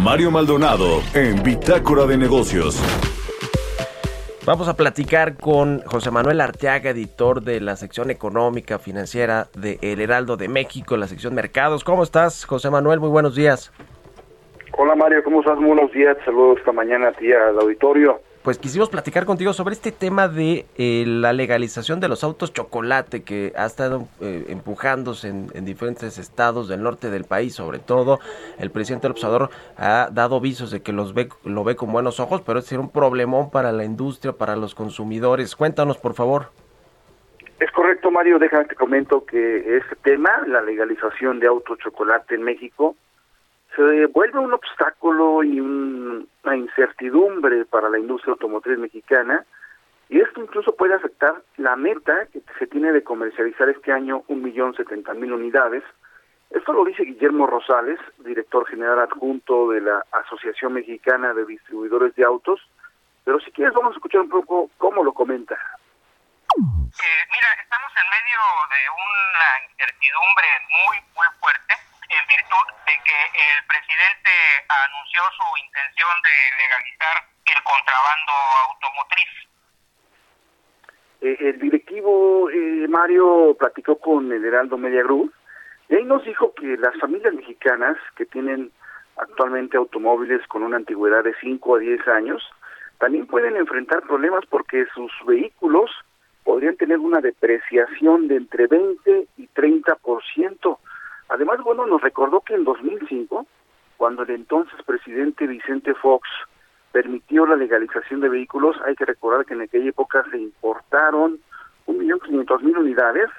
Mario 0.02 0.30
Maldonado 0.32 1.00
en 1.14 1.40
Bitácora 1.44 2.04
de 2.06 2.18
Negocios. 2.18 2.78
Vamos 4.46 4.68
a 4.68 4.76
platicar 4.76 5.38
con 5.38 5.80
José 5.86 6.10
Manuel 6.10 6.38
Arteaga, 6.42 6.90
editor 6.90 7.40
de 7.40 7.62
la 7.62 7.76
sección 7.76 8.10
económica 8.10 8.78
financiera 8.78 9.46
de 9.56 9.78
El 9.80 10.02
Heraldo 10.02 10.36
de 10.36 10.48
México, 10.48 10.98
la 10.98 11.06
sección 11.06 11.34
mercados. 11.34 11.82
¿Cómo 11.82 12.02
estás, 12.02 12.44
José 12.44 12.68
Manuel? 12.68 13.00
Muy 13.00 13.08
buenos 13.08 13.34
días. 13.34 13.72
Hola 14.76 14.94
Mario, 14.96 15.24
¿cómo 15.24 15.40
estás? 15.40 15.56
Muy 15.56 15.68
buenos 15.68 15.90
días. 15.92 16.18
Saludos 16.26 16.58
esta 16.58 16.72
mañana 16.72 17.08
a 17.08 17.12
ti 17.12 17.32
al 17.32 17.58
auditorio. 17.58 18.20
Pues 18.44 18.58
quisimos 18.58 18.90
platicar 18.90 19.24
contigo 19.24 19.54
sobre 19.54 19.72
este 19.72 19.90
tema 19.90 20.28
de 20.28 20.66
eh, 20.76 21.04
la 21.06 21.32
legalización 21.32 21.98
de 21.98 22.08
los 22.08 22.22
autos 22.22 22.52
chocolate 22.52 23.22
que 23.22 23.54
ha 23.56 23.64
estado 23.64 24.06
eh, 24.20 24.44
empujándose 24.48 25.28
en, 25.28 25.46
en 25.54 25.64
diferentes 25.64 26.18
estados 26.18 26.68
del 26.68 26.82
norte 26.82 27.08
del 27.08 27.24
país, 27.24 27.54
sobre 27.54 27.78
todo 27.78 28.18
el 28.58 28.70
presidente 28.70 29.04
del 29.04 29.12
observador 29.12 29.48
ha 29.78 30.10
dado 30.12 30.42
visos 30.42 30.70
de 30.70 30.82
que 30.82 30.92
los 30.92 31.14
ve, 31.14 31.30
lo 31.44 31.64
ve 31.64 31.74
con 31.74 31.90
buenos 31.90 32.20
ojos, 32.20 32.42
pero 32.42 32.58
es 32.58 32.70
un 32.72 32.90
problemón 32.90 33.50
para 33.50 33.72
la 33.72 33.86
industria, 33.86 34.34
para 34.34 34.56
los 34.56 34.74
consumidores. 34.74 35.56
Cuéntanos, 35.56 35.96
por 35.96 36.12
favor. 36.12 36.50
Es 37.60 37.70
correcto, 37.70 38.10
Mario. 38.10 38.38
Déjame 38.38 38.66
te 38.66 38.74
comento 38.74 39.24
que 39.24 39.78
este 39.78 39.96
tema, 39.96 40.30
la 40.46 40.60
legalización 40.60 41.40
de 41.40 41.46
autos 41.46 41.78
chocolate 41.78 42.34
en 42.34 42.42
México, 42.42 42.94
se 43.76 44.06
vuelve 44.06 44.38
un 44.38 44.52
obstáculo 44.52 45.42
y 45.42 45.60
un- 45.60 46.28
una 46.44 46.56
incertidumbre 46.56 47.64
para 47.64 47.88
la 47.88 47.98
industria 47.98 48.32
automotriz 48.32 48.78
mexicana 48.78 49.44
y 50.08 50.20
esto 50.20 50.40
incluso 50.40 50.76
puede 50.76 50.94
afectar 50.94 51.34
la 51.56 51.76
meta 51.76 52.26
que 52.32 52.42
se 52.58 52.66
tiene 52.66 52.92
de 52.92 53.02
comercializar 53.02 53.68
este 53.68 53.92
año 53.92 54.22
un 54.28 54.42
millón 54.42 54.74
setenta 54.74 55.14
mil 55.14 55.32
unidades. 55.32 55.82
Esto 56.50 56.72
lo 56.72 56.84
dice 56.84 57.02
Guillermo 57.04 57.46
Rosales, 57.46 57.98
director 58.18 58.66
general 58.66 59.00
adjunto 59.00 59.70
de 59.70 59.80
la 59.80 60.04
Asociación 60.12 60.74
Mexicana 60.74 61.34
de 61.34 61.44
Distribuidores 61.46 62.14
de 62.14 62.24
Autos, 62.24 62.60
pero 63.24 63.40
si 63.40 63.50
quieres 63.50 63.74
vamos 63.74 63.92
a 63.92 63.96
escuchar 63.96 64.20
un 64.20 64.28
poco 64.28 64.70
cómo 64.78 65.02
lo 65.02 65.12
comenta. 65.12 65.54
Eh, 65.54 67.22
mira, 67.32 67.48
estamos 67.60 67.90
en 67.96 68.06
medio 68.10 68.38
de 68.70 68.80
una 68.94 69.68
incertidumbre 69.68 70.46
muy, 70.70 70.96
muy 71.16 71.26
fuerte 71.40 71.74
en 72.08 72.22
virtud 72.28 72.66
de 72.86 72.94
que 73.04 73.18
el 73.34 73.58
presidente 73.66 74.30
anunció 74.68 75.20
su 75.36 75.46
intención 75.64 76.14
de 76.24 76.36
legalizar 76.58 77.16
el 77.46 77.62
contrabando 77.62 78.32
automotriz. 78.68 79.32
Eh, 81.20 81.36
el 81.40 81.58
directivo 81.58 82.50
eh, 82.50 82.86
Mario 82.88 83.56
platicó 83.58 83.98
con 83.98 84.30
el 84.32 84.44
Heraldo 84.44 84.76
Media 84.76 85.02
y 85.88 85.94
ahí 85.94 86.04
nos 86.04 86.24
dijo 86.24 86.54
que 86.54 86.76
las 86.76 86.98
familias 86.98 87.34
mexicanas 87.34 87.96
que 88.16 88.26
tienen 88.26 88.72
actualmente 89.16 89.76
automóviles 89.76 90.46
con 90.48 90.62
una 90.62 90.76
antigüedad 90.76 91.22
de 91.24 91.34
5 91.40 91.76
a 91.76 91.78
10 91.78 92.08
años 92.08 92.42
también 92.98 93.26
pueden 93.26 93.56
enfrentar 93.56 94.02
problemas 94.02 94.44
porque 94.48 94.86
sus 94.94 95.12
vehículos 95.26 95.90
podrían 96.42 96.76
tener 96.76 96.98
una 96.98 97.20
depreciación 97.20 98.28
de 98.28 98.36
entre 98.36 98.66
20 98.66 99.26
y 99.36 99.48
30%. 99.48 100.78
Además, 101.28 101.58
bueno, 101.64 101.86
nos 101.86 102.00
recordó 102.00 102.40
que 102.40 102.54
en 102.54 102.64
2005, 102.64 103.46
cuando 103.96 104.22
el 104.22 104.30
entonces 104.30 104.74
presidente 104.84 105.46
Vicente 105.46 105.94
Fox 105.94 106.28
permitió 106.92 107.46
la 107.46 107.56
legalización 107.56 108.20
de 108.20 108.28
vehículos, 108.28 108.76
hay 108.84 108.94
que 108.94 109.04
recordar 109.04 109.44
que 109.44 109.54
en 109.54 109.62
aquella 109.62 109.88
época 109.88 110.24
se 110.30 110.38
importaron 110.38 111.40
1.500.000 111.86 112.78
unidades. 112.78 113.30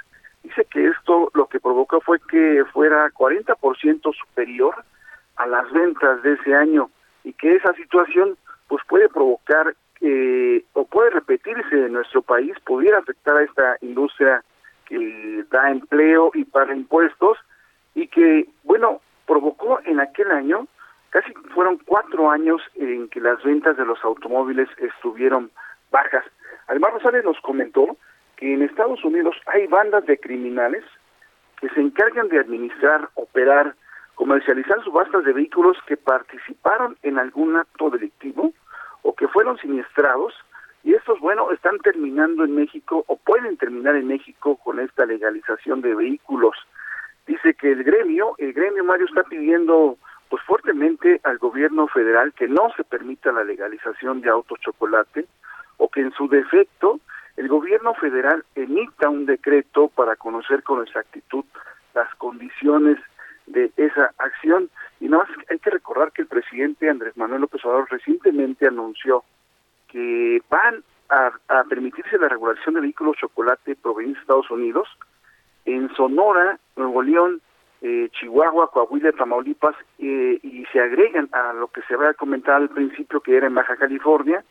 Dice 0.43 0.65
que 0.65 0.87
esto 0.87 1.31
lo 1.33 1.47
que 1.47 1.59
provocó 1.59 2.01
fue 2.01 2.19
que 2.19 2.65
fuera 2.73 3.09
40% 3.11 4.13
superior 4.13 4.75
a 5.37 5.47
las 5.47 5.71
ventas 5.71 6.21
de 6.23 6.33
ese 6.33 6.53
año 6.53 6.89
y 7.23 7.33
que 7.33 7.55
esa 7.55 7.73
situación 7.73 8.37
pues 8.67 8.83
puede 8.87 9.09
provocar 9.09 9.75
eh, 10.01 10.63
o 10.73 10.85
puede 10.85 11.11
repetirse 11.11 11.85
en 11.85 11.93
nuestro 11.93 12.21
país, 12.21 12.53
pudiera 12.65 12.99
afectar 12.99 13.37
a 13.37 13.43
esta 13.43 13.77
industria 13.81 14.43
que 14.85 15.45
da 15.49 15.71
empleo 15.71 16.31
y 16.33 16.45
paga 16.45 16.75
impuestos 16.75 17.37
y 17.95 18.07
que, 18.07 18.47
bueno, 18.63 19.01
provocó 19.25 19.79
en 19.85 19.99
aquel 19.99 20.31
año, 20.31 20.67
casi 21.09 21.33
fueron 21.53 21.79
cuatro 21.85 22.29
años 22.29 22.61
en 22.75 23.09
que 23.09 23.19
las 23.19 23.41
ventas 23.43 23.77
de 23.77 23.85
los 23.85 24.03
automóviles 24.03 24.69
estuvieron 24.77 25.49
bajas. 25.91 26.25
Además, 26.67 26.93
Rosales 26.93 27.23
nos 27.23 27.39
comentó 27.41 27.97
que 28.35 28.53
en 28.53 28.61
Estados 28.61 29.03
Unidos 29.03 29.35
hay 29.47 29.65
bandas 29.67 30.05
de 30.05 30.19
criminales 30.19 30.83
que 31.59 31.69
se 31.69 31.79
encargan 31.79 32.27
de 32.27 32.39
administrar, 32.39 33.09
operar, 33.15 33.75
comercializar 34.15 34.83
subastas 34.83 35.23
de 35.23 35.33
vehículos 35.33 35.77
que 35.87 35.97
participaron 35.97 36.97
en 37.01 37.17
algún 37.17 37.55
acto 37.55 37.89
delictivo 37.89 38.53
o 39.03 39.15
que 39.15 39.27
fueron 39.27 39.57
siniestrados 39.57 40.33
y 40.83 40.93
estos, 40.93 41.19
bueno, 41.19 41.51
están 41.51 41.79
terminando 41.79 42.43
en 42.43 42.55
México 42.55 43.03
o 43.07 43.17
pueden 43.17 43.57
terminar 43.57 43.95
en 43.95 44.07
México 44.07 44.57
con 44.57 44.79
esta 44.79 45.05
legalización 45.05 45.81
de 45.81 45.95
vehículos. 45.95 46.55
Dice 47.27 47.53
que 47.55 47.71
el 47.71 47.83
gremio, 47.83 48.35
el 48.37 48.53
gremio 48.53 48.83
Mario 48.83 49.05
está 49.05 49.23
pidiendo 49.23 49.97
pues 50.29 50.43
fuertemente 50.43 51.21
al 51.23 51.37
gobierno 51.37 51.87
federal 51.87 52.33
que 52.33 52.47
no 52.47 52.71
se 52.75 52.83
permita 52.83 53.31
la 53.31 53.43
legalización 53.43 54.21
de 54.21 54.29
autos 54.29 54.59
chocolate 54.59 55.25
o 55.77 55.89
que 55.89 56.01
en 56.01 56.11
su 56.13 56.27
defecto 56.27 56.99
el 57.37 57.47
gobierno 57.47 57.93
federal 57.95 58.45
emita 58.55 59.09
un 59.09 59.25
decreto 59.25 59.89
para 59.89 60.15
conocer 60.15 60.63
con 60.63 60.81
exactitud 60.81 61.43
las 61.93 62.13
condiciones 62.15 62.97
de 63.47 63.71
esa 63.75 64.11
acción. 64.17 64.69
Y 64.99 65.09
nada 65.09 65.25
más 65.25 65.37
hay 65.49 65.59
que 65.59 65.69
recordar 65.69 66.11
que 66.11 66.21
el 66.21 66.27
presidente 66.27 66.89
Andrés 66.89 67.17
Manuel 67.17 67.41
López 67.41 67.63
Obrador 67.65 67.87
recientemente 67.91 68.67
anunció 68.67 69.23
que 69.87 70.41
van 70.49 70.83
a, 71.09 71.31
a 71.49 71.63
permitirse 71.65 72.17
la 72.17 72.29
regulación 72.29 72.75
de 72.75 72.81
vehículos 72.81 73.17
chocolate 73.17 73.75
provenientes 73.75 74.19
de 74.19 74.21
Estados 74.21 74.49
Unidos 74.49 74.87
en 75.65 75.93
Sonora, 75.95 76.59
Nuevo 76.75 77.01
León, 77.01 77.41
eh, 77.81 78.09
Chihuahua, 78.13 78.71
Coahuila, 78.71 79.11
Tamaulipas, 79.11 79.75
eh, 79.99 80.39
y 80.41 80.65
se 80.71 80.79
agregan 80.79 81.29
a 81.33 81.53
lo 81.53 81.67
que 81.67 81.81
se 81.83 81.95
había 81.95 82.13
comentado 82.13 82.57
al 82.57 82.69
principio 82.69 83.21
que 83.21 83.37
era 83.37 83.47
en 83.47 83.55
Baja 83.55 83.75
California. 83.75 84.43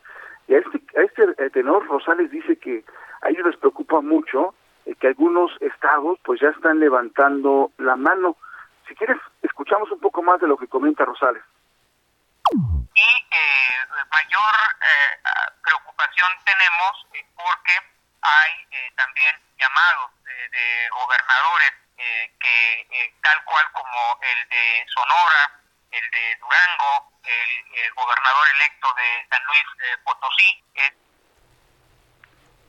Y 0.47 0.53
a 0.53 0.59
este, 0.59 0.81
a 0.97 1.01
este 1.01 1.23
eh, 1.43 1.49
tenor 1.49 1.85
Rosales 1.87 2.29
dice 2.31 2.57
que 2.57 2.83
a 3.21 3.29
ellos 3.29 3.45
les 3.45 3.57
preocupa 3.57 4.01
mucho 4.01 4.53
eh, 4.85 4.95
que 4.95 5.07
algunos 5.07 5.51
estados 5.59 6.19
pues 6.23 6.39
ya 6.39 6.49
están 6.49 6.79
levantando 6.79 7.71
la 7.77 7.95
mano. 7.95 8.37
Si 8.87 8.95
quieres, 8.95 9.17
escuchamos 9.41 9.91
un 9.91 9.99
poco 9.99 10.21
más 10.21 10.39
de 10.39 10.47
lo 10.47 10.57
que 10.57 10.67
comenta 10.67 11.05
Rosales. 11.05 11.43
Y 12.51 13.01
eh, 13.01 14.05
mayor 14.13 14.53
preocupación 15.61 16.29
tenemos 16.45 17.25
porque 17.35 17.94
hay 18.25 18.51
eh, 18.71 18.91
también 18.95 19.35
llamados 19.57 20.11
eh, 20.25 20.49
de 20.51 20.89
gobernadores 20.89 21.71
eh, 21.97 22.31
que 22.39 22.81
eh, 22.81 23.13
tal 23.23 23.37
cual 23.45 23.65
como 23.73 24.19
el 24.21 24.49
de 24.49 24.85
Sonora, 24.93 25.43
el 25.91 26.05
de 26.11 26.25
Durango, 26.41 27.11
el, 27.23 27.51
el 27.85 27.93
gobernador 27.93 28.45
electo 28.59 28.87
de 28.93 29.07
San 29.29 29.43
Luis 29.45 29.65
eh, 29.79 29.97
Potosí, 30.03 30.63
eh, 30.75 30.93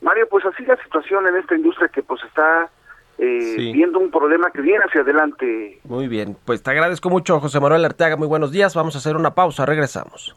Mario, 0.00 0.28
pues 0.28 0.44
así 0.44 0.62
la 0.64 0.76
situación 0.82 1.26
en 1.26 1.36
esta 1.36 1.54
industria 1.54 1.88
que 1.88 2.02
pues 2.02 2.22
está 2.24 2.70
eh, 3.18 3.54
Sí. 3.56 3.72
viendo 3.72 3.98
un 3.98 4.10
problema 4.10 4.50
que 4.50 4.60
viene 4.60 4.84
hacia 4.84 5.00
adelante. 5.00 5.80
Muy 5.84 6.06
bien, 6.06 6.36
pues 6.44 6.62
te 6.62 6.70
agradezco 6.70 7.08
mucho, 7.08 7.40
José 7.40 7.58
Manuel 7.60 7.84
Arteaga. 7.84 8.16
Muy 8.16 8.28
buenos 8.28 8.52
días. 8.52 8.74
Vamos 8.74 8.94
a 8.94 8.98
hacer 8.98 9.16
una 9.16 9.34
pausa. 9.34 9.64
Regresamos. 9.64 10.36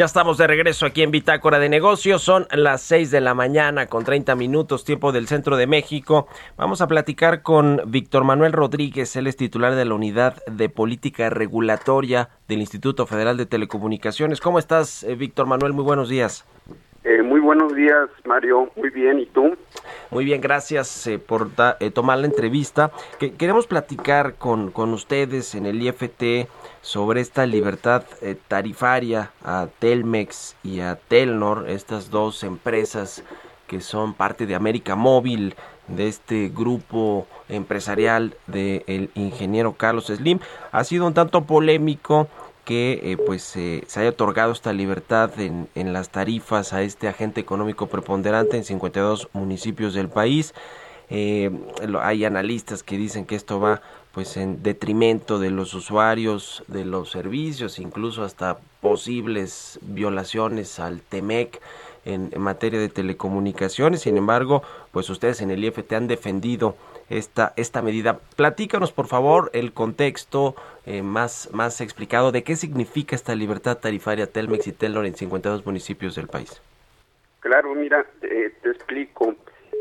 Ya 0.00 0.06
estamos 0.06 0.38
de 0.38 0.46
regreso 0.46 0.86
aquí 0.86 1.02
en 1.02 1.10
Bitácora 1.10 1.58
de 1.58 1.68
Negocios. 1.68 2.22
Son 2.22 2.48
las 2.52 2.80
6 2.80 3.10
de 3.10 3.20
la 3.20 3.34
mañana 3.34 3.84
con 3.84 4.02
30 4.02 4.34
minutos, 4.34 4.82
tiempo 4.82 5.12
del 5.12 5.28
centro 5.28 5.58
de 5.58 5.66
México. 5.66 6.26
Vamos 6.56 6.80
a 6.80 6.88
platicar 6.88 7.42
con 7.42 7.82
Víctor 7.86 8.24
Manuel 8.24 8.54
Rodríguez. 8.54 9.14
Él 9.16 9.26
es 9.26 9.36
titular 9.36 9.74
de 9.74 9.84
la 9.84 9.92
Unidad 9.92 10.42
de 10.46 10.70
Política 10.70 11.28
Regulatoria 11.28 12.30
del 12.48 12.60
Instituto 12.60 13.04
Federal 13.04 13.36
de 13.36 13.44
Telecomunicaciones. 13.44 14.40
¿Cómo 14.40 14.58
estás, 14.58 15.02
eh, 15.02 15.16
Víctor 15.16 15.46
Manuel? 15.46 15.74
Muy 15.74 15.84
buenos 15.84 16.08
días. 16.08 16.46
Eh, 17.02 17.22
muy 17.22 17.40
buenos 17.40 17.74
días, 17.74 18.10
Mario. 18.26 18.70
Muy 18.76 18.90
bien. 18.90 19.20
¿Y 19.20 19.26
tú? 19.26 19.56
Muy 20.10 20.24
bien, 20.26 20.40
gracias 20.42 21.06
eh, 21.06 21.18
por 21.18 21.48
eh, 21.80 21.90
tomar 21.90 22.18
la 22.18 22.26
entrevista. 22.26 22.90
Que- 23.18 23.32
queremos 23.32 23.66
platicar 23.66 24.34
con, 24.34 24.70
con 24.70 24.92
ustedes 24.92 25.54
en 25.54 25.64
el 25.64 25.80
IFT 25.80 26.46
sobre 26.82 27.22
esta 27.22 27.46
libertad 27.46 28.02
eh, 28.20 28.36
tarifaria 28.48 29.30
a 29.42 29.68
Telmex 29.78 30.56
y 30.62 30.80
a 30.80 30.96
Telnor, 30.96 31.70
estas 31.70 32.10
dos 32.10 32.42
empresas 32.44 33.24
que 33.66 33.80
son 33.80 34.12
parte 34.14 34.46
de 34.46 34.54
América 34.54 34.94
Móvil, 34.94 35.54
de 35.86 36.06
este 36.08 36.50
grupo 36.54 37.26
empresarial 37.48 38.34
del 38.46 39.10
ingeniero 39.14 39.72
Carlos 39.72 40.06
Slim. 40.08 40.38
Ha 40.72 40.84
sido 40.84 41.06
un 41.06 41.14
tanto 41.14 41.44
polémico 41.44 42.28
que 42.64 43.00
eh, 43.02 43.16
pues 43.16 43.42
se 43.42 43.84
haya 43.96 44.10
otorgado 44.10 44.52
esta 44.52 44.72
libertad 44.72 45.38
en, 45.38 45.68
en 45.74 45.92
las 45.92 46.10
tarifas 46.10 46.72
a 46.72 46.82
este 46.82 47.08
agente 47.08 47.40
económico 47.40 47.86
preponderante 47.86 48.56
en 48.56 48.64
52 48.64 49.28
municipios 49.32 49.94
del 49.94 50.08
país. 50.08 50.54
Eh, 51.10 51.50
hay 52.00 52.24
analistas 52.24 52.82
que 52.84 52.96
dicen 52.96 53.26
que 53.26 53.34
esto 53.34 53.58
va 53.58 53.82
pues 54.12 54.36
en 54.36 54.62
detrimento 54.62 55.38
de 55.38 55.50
los 55.50 55.74
usuarios 55.74 56.64
de 56.68 56.84
los 56.84 57.10
servicios, 57.10 57.78
incluso 57.78 58.24
hasta 58.24 58.58
posibles 58.80 59.78
violaciones 59.82 60.78
al 60.78 61.00
TEMEC 61.00 61.60
en, 62.04 62.30
en 62.32 62.40
materia 62.40 62.80
de 62.80 62.88
telecomunicaciones. 62.88 64.02
Sin 64.02 64.16
embargo, 64.16 64.62
pues 64.92 65.10
ustedes 65.10 65.40
en 65.40 65.50
el 65.50 65.64
IFT 65.64 65.92
han 65.92 66.08
defendido 66.08 66.76
esta, 67.10 67.52
esta 67.56 67.82
medida. 67.82 68.18
Platícanos, 68.36 68.92
por 68.92 69.06
favor, 69.06 69.50
el 69.52 69.72
contexto 69.72 70.54
eh, 70.86 71.02
más, 71.02 71.50
más 71.52 71.80
explicado 71.80 72.32
de 72.32 72.42
qué 72.42 72.56
significa 72.56 73.14
esta 73.14 73.34
libertad 73.34 73.78
tarifaria 73.78 74.26
Telmex 74.26 74.66
y 74.68 74.72
Telnor 74.72 75.04
en 75.06 75.14
52 75.14 75.66
municipios 75.66 76.14
del 76.14 76.28
país. 76.28 76.62
Claro, 77.40 77.74
mira, 77.74 78.06
eh, 78.22 78.52
te 78.62 78.70
explico. 78.70 79.34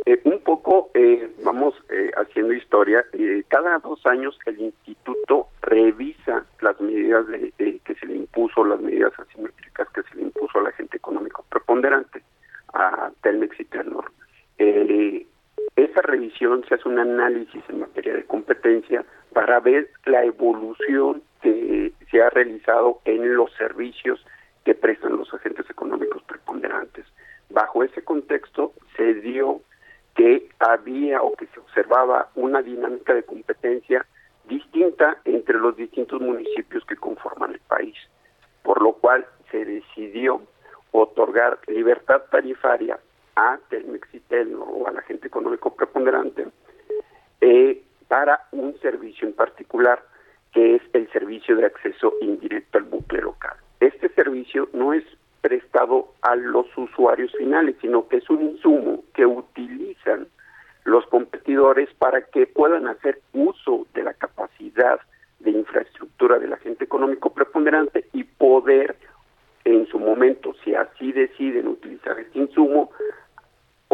Eh, 0.06 0.20
un 0.24 0.40
poco 0.40 0.90
eh, 0.94 1.30
vamos 1.44 1.74
eh, 1.90 2.10
haciendo 2.18 2.54
historia. 2.54 3.04
Eh, 3.14 3.44
cada 3.48 3.78
dos 3.80 4.04
años 4.06 4.38
el 4.46 4.60
instituto 4.60 5.48
revisa 5.62 6.46
las 6.62 6.80
medidas 6.82 7.28
de- 7.28 7.54
que 7.84 7.96
se 7.96 8.06
le 8.06 8.16
impuso, 8.16 8.64
las 8.64 8.80
medidas 8.80 9.12
asimétricas 9.20 9.88
que 9.90 10.02
se 10.04 10.16
le 10.16 10.22
impuso 10.24 10.60
al 10.60 10.68
agente 10.68 10.98
económico 10.98 11.44
preponderante, 11.50 12.22
a 12.74 13.12
Telmex 13.22 13.60
y 13.60 13.66
Telnor. 13.66 14.12
Eh, 14.58 15.26
esa 15.76 16.02
revisión 16.02 16.64
se 16.68 16.76
hace 16.76 16.88
un 16.88 17.00
análisis 17.00 17.64
en 17.70 17.80
materia 17.80 18.14
de 18.14 18.26
competencia 18.26 19.06
para 19.34 19.60
ver 19.60 19.90
la 20.06 20.24
evolución 20.24 21.24
que 21.42 21.94
se 22.12 22.22
ha 22.22 22.30
realizado 22.30 23.00
en 23.06 23.36
los 23.36 23.52
servicios 23.54 24.24
que 24.66 24.76
prestan 24.76 25.18
los 25.18 25.34
agentes 25.34 25.70
económicos 25.70 26.22
preponderantes. 26.24 27.06
Bajo 27.50 27.84
ese 27.84 28.04
contexto 28.04 28.74
se 28.98 29.14
dio 29.16 29.62
que 30.16 30.50
había 30.60 31.22
o 31.22 31.34
que 31.34 31.48
se 31.48 31.60
observaba 31.60 32.30
una 32.36 32.62
dinámica 32.62 33.14
de 33.14 33.24
competencia 33.24 34.06
distinta 34.46 35.18
entre 35.26 35.58
los 35.58 35.76
distintos 35.78 36.20
municipios 36.20 36.84
que 36.86 36.98
conforman 36.98 37.54
el 37.54 37.60
país, 37.62 37.96
por 38.64 38.82
lo 38.82 38.94
cual 38.94 39.26
se 39.52 39.64
decidió 39.64 40.42
otorgar 40.92 41.60
libertad 41.68 42.24
tarifaria 42.32 43.00
a 43.40 43.58
Telmex 43.70 44.08
y 44.14 44.22
o 44.54 44.86
al 44.86 44.98
agente 44.98 45.28
económico 45.28 45.74
preponderante 45.74 46.48
eh, 47.40 47.82
para 48.10 48.48
un 48.52 48.78
servicio 48.80 49.28
en 49.28 49.34
particular, 49.34 50.04
que 50.52 50.76
es 50.76 50.82
el 50.92 51.10
servicio 51.12 51.56
de 51.56 51.68
acceso 51.68 52.16
indirecto 52.20 52.80
al 52.80 52.84
bucle 52.86 53.22
local. 53.22 53.56
Este 53.80 54.10
servicio 54.10 54.68
no 54.74 54.94
es 54.94 55.06
prestado 55.40 56.14
a 56.22 56.36
los 56.36 56.66
usuarios 56.76 57.32
finales, 57.38 57.78
sino 57.80 58.10
que 58.10 58.18
es 58.18 58.30
un 58.30 58.42
insumo 58.42 59.06
que 59.14 59.26
utilizan 59.26 60.28
los 60.84 61.06
competidores 61.06 61.90
para 61.98 62.22
que 62.26 62.46
puedan 62.46 62.88
hacer 62.88 63.22
uso 63.32 63.88
de 63.94 64.04
la 64.04 64.14
capacidad 64.16 65.00
de 65.40 65.52
infraestructura 65.52 66.40
del 66.40 66.52
agente 66.52 66.84
económico 66.84 67.34
preponderante 67.34 68.10
y 68.12 68.26
poder 68.26 68.98
en 69.64 69.88
su 69.88 70.00
momento, 70.00 70.54
si 70.64 70.74
así 70.74 71.12
deciden 71.12 71.68
utilizar 71.68 72.20
este 72.20 72.40
insumo, 72.40 72.92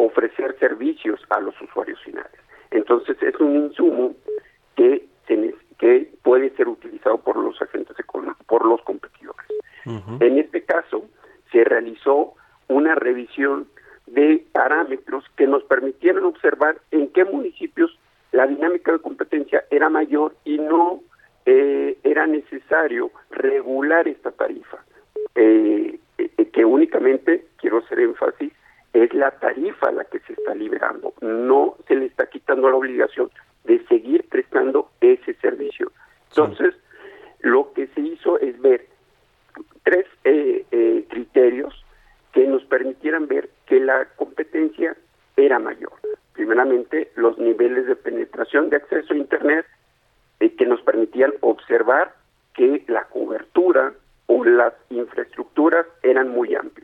ofrecer 0.05 0.57
servicios 0.59 1.19
a 1.29 1.39
los 1.39 1.59
usuarios 1.61 1.99
finales. 2.03 2.39
Entonces 2.71 3.21
es 3.21 3.35
un 3.39 3.55
insumo 3.55 4.15
que 4.75 5.05
se 5.27 5.55
que 5.77 6.09
puede 6.23 6.51
ser 6.51 6.69
utilizado 6.69 7.17
por 7.17 7.35
los 7.35 7.61
agentes 7.61 7.99
económicos, 7.99 8.45
por 8.47 8.65
los 8.65 8.81
competidores. 8.83 9.45
En 10.19 10.39
este 10.39 10.63
caso 10.63 11.05
se 11.51 11.63
realizó 11.63 12.33
una 12.67 12.95
revisión 12.95 13.67
de 14.07 14.43
parámetros 14.51 15.25
que 15.35 15.47
nos 15.47 15.63
permitieron 15.63 16.25
observar 16.25 16.77
en 16.91 17.09
qué 17.09 17.25
municipios 17.25 17.97
la 18.31 18.47
dinámica 18.47 18.91
de 18.91 18.99
competencia 18.99 19.65
era 19.69 19.89
mayor 19.89 20.35
y 20.43 20.57
no 20.57 21.01
eh, 21.45 21.97
era 22.03 22.25
necesario 22.25 23.11
regular 23.29 24.07
esta 24.07 24.31
tarifa. 24.31 24.83
Eh, 25.35 25.99
eh, 26.17 26.45
que 26.51 26.65
únicamente, 26.65 27.45
quiero 27.57 27.79
hacer 27.79 27.99
énfasis, 27.99 28.51
es 28.95 29.13
la 29.13 29.31
tarifa 29.31 29.91
la 29.91 30.05
que 30.05 30.19
se 30.19 30.33
está 30.33 30.55
liberando. 30.55 31.13
No 31.21 31.75
se 31.87 31.95
le 31.95 32.05
está 32.05 32.27
quitando 32.27 32.69
la 32.69 32.77
obligación 32.77 33.29
de 33.65 33.85
seguir 33.87 34.27
prestando 34.29 34.89
ese 35.01 35.33
servicio. 35.35 35.91
Entonces, 36.29 36.75
lo 37.41 37.73
que 37.73 37.87
se 37.87 38.01
hizo 38.01 38.39
es 38.39 38.59
ver 38.61 38.87
tres 39.83 40.05
eh, 40.23 40.65
eh, 40.71 41.05
criterios 41.09 41.85
que 42.31 42.47
nos 42.47 42.63
permitieran 42.65 43.27
ver 43.27 43.49
que 43.65 43.79
la 43.79 44.05
competencia 44.15 44.95
era 45.35 45.59
mayor. 45.59 45.93
Primeramente, 46.33 47.11
los 47.15 47.37
niveles 47.37 47.87
de 47.87 47.95
penetración 47.95 48.69
de 48.69 48.77
acceso 48.77 49.13
a 49.13 49.17
Internet 49.17 49.65
eh, 50.39 50.55
que 50.55 50.65
nos 50.65 50.81
permitían 50.81 51.33
observar 51.41 52.13
que 52.53 52.83
la 52.87 53.03
cobertura 53.05 53.93
o 54.27 54.43
las 54.43 54.73
infraestructuras 54.89 55.85
eran 56.01 56.29
muy 56.29 56.55
amplias. 56.55 56.74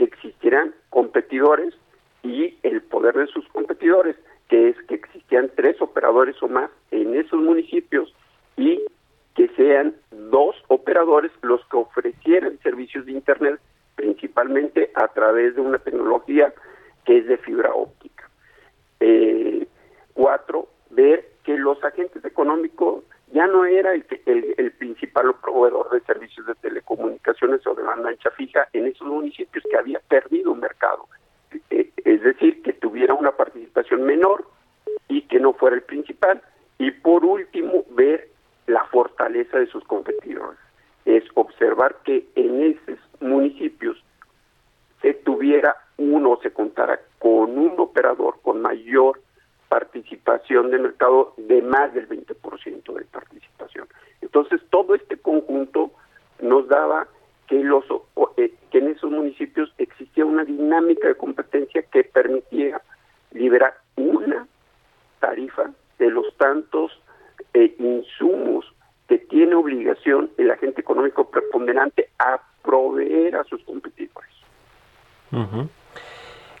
Que 0.00 0.06
existieran 0.06 0.74
competidores 0.88 1.74
y 2.22 2.56
el 2.62 2.80
poder 2.80 3.14
de 3.16 3.26
sus 3.26 3.46
competidores, 3.48 4.16
que 4.48 4.70
es 4.70 4.76
que 4.88 4.94
existían 4.94 5.50
tres 5.54 5.78
operadores 5.82 6.42
o 6.42 6.48
más 6.48 6.70
en 6.90 7.14
esos 7.14 7.38
municipios 7.38 8.10
y 8.56 8.82
que 9.34 9.48
sean 9.48 9.94
dos 10.10 10.56
operadores 10.68 11.30
los 11.42 11.62
que 11.66 11.76
ofrecieran 11.76 12.58
servicios 12.62 13.04
de 13.04 13.12
Internet, 13.12 13.60
principalmente 13.94 14.90
a 14.94 15.08
través 15.08 15.54
de 15.54 15.60
una 15.60 15.78
tecnología 15.78 16.54
que 17.04 17.18
es 17.18 17.26
de 17.26 17.36
fibra 17.36 17.74
óptica. 17.74 18.30
Eh, 19.00 19.66
cuatro, 20.14 20.68
ver 20.88 21.28
que 21.44 21.58
los 21.58 21.84
agentes 21.84 22.24
económicos 22.24 23.04
ya 23.32 23.46
no 23.46 23.64
era 23.64 23.94
el, 23.94 24.04
el, 24.26 24.54
el 24.56 24.72
principal 24.72 25.34
proveedor 25.40 25.90
de 25.90 26.00
servicios 26.00 26.46
de 26.46 26.54
telecomunicaciones 26.56 27.64
o 27.66 27.74
de 27.74 27.82
banda 27.82 28.10
ancha 28.10 28.30
fija 28.32 28.68
en 28.72 28.86
esos 28.86 29.06
municipios 29.06 29.64
que 29.70 29.76
había 29.76 30.00
perdido 30.00 30.52
un 30.52 30.60
mercado. 30.60 31.06
Eh, 31.70 31.90
es 32.04 32.22
decir, 32.22 32.62
que 32.62 32.72
tuviera 32.72 33.14
una 33.14 33.32
participación 33.32 34.02
menor 34.02 34.46
y 35.08 35.22
que 35.22 35.38
no 35.38 35.52
fuera 35.52 35.76
el 35.76 35.82
principal. 35.82 36.42
Y 36.78 36.90
por 36.90 37.24
último, 37.24 37.84
ver 37.90 38.28
la 38.66 38.84
fortaleza 38.84 39.58
de 39.58 39.66
sus 39.66 39.84
competidores. 39.84 40.58
Es 41.04 41.24
observar 41.34 41.96
que 42.04 42.26
en 42.34 42.62
esos 42.62 42.98
municipios 43.20 44.02
se 45.02 45.14
tuviera 45.14 45.76
uno, 45.96 46.38
se 46.42 46.52
contara 46.52 47.00
con 47.18 47.58
un 47.58 47.74
operador 47.78 48.40
con 48.42 48.60
mayor 48.60 49.20
participación 49.70 50.72
de 50.72 50.80
mercado 50.80 51.32
de 51.36 51.62
más 51.62 51.94
del 51.94 52.08
20% 52.08 52.92
de 52.92 53.04
participación. 53.04 53.86
Entonces, 54.20 54.60
todo 54.68 54.96
este 54.96 55.16
conjunto 55.16 55.92
nos 56.40 56.66
daba 56.66 57.06
que 57.46 57.62
los 57.62 57.84
eh, 58.36 58.52
que 58.72 58.78
en 58.78 58.88
esos 58.88 59.12
municipios 59.12 59.72
existía 59.78 60.24
una 60.24 60.44
dinámica 60.44 61.06
de 61.06 61.14
competencia 61.14 61.82
que 61.82 62.02
permitía 62.02 62.82
liberar 63.30 63.74
una 63.94 64.48
tarifa 65.20 65.70
de 66.00 66.10
los 66.10 66.36
tantos 66.36 66.90
eh, 67.54 67.72
insumos 67.78 68.66
que 69.08 69.18
tiene 69.18 69.54
obligación 69.54 70.30
el 70.36 70.50
agente 70.50 70.80
económico 70.80 71.30
preponderante 71.30 72.10
a 72.18 72.40
proveer 72.62 73.36
a 73.36 73.44
sus 73.44 73.62
competidores. 73.64 74.30
Ujú. 75.30 75.68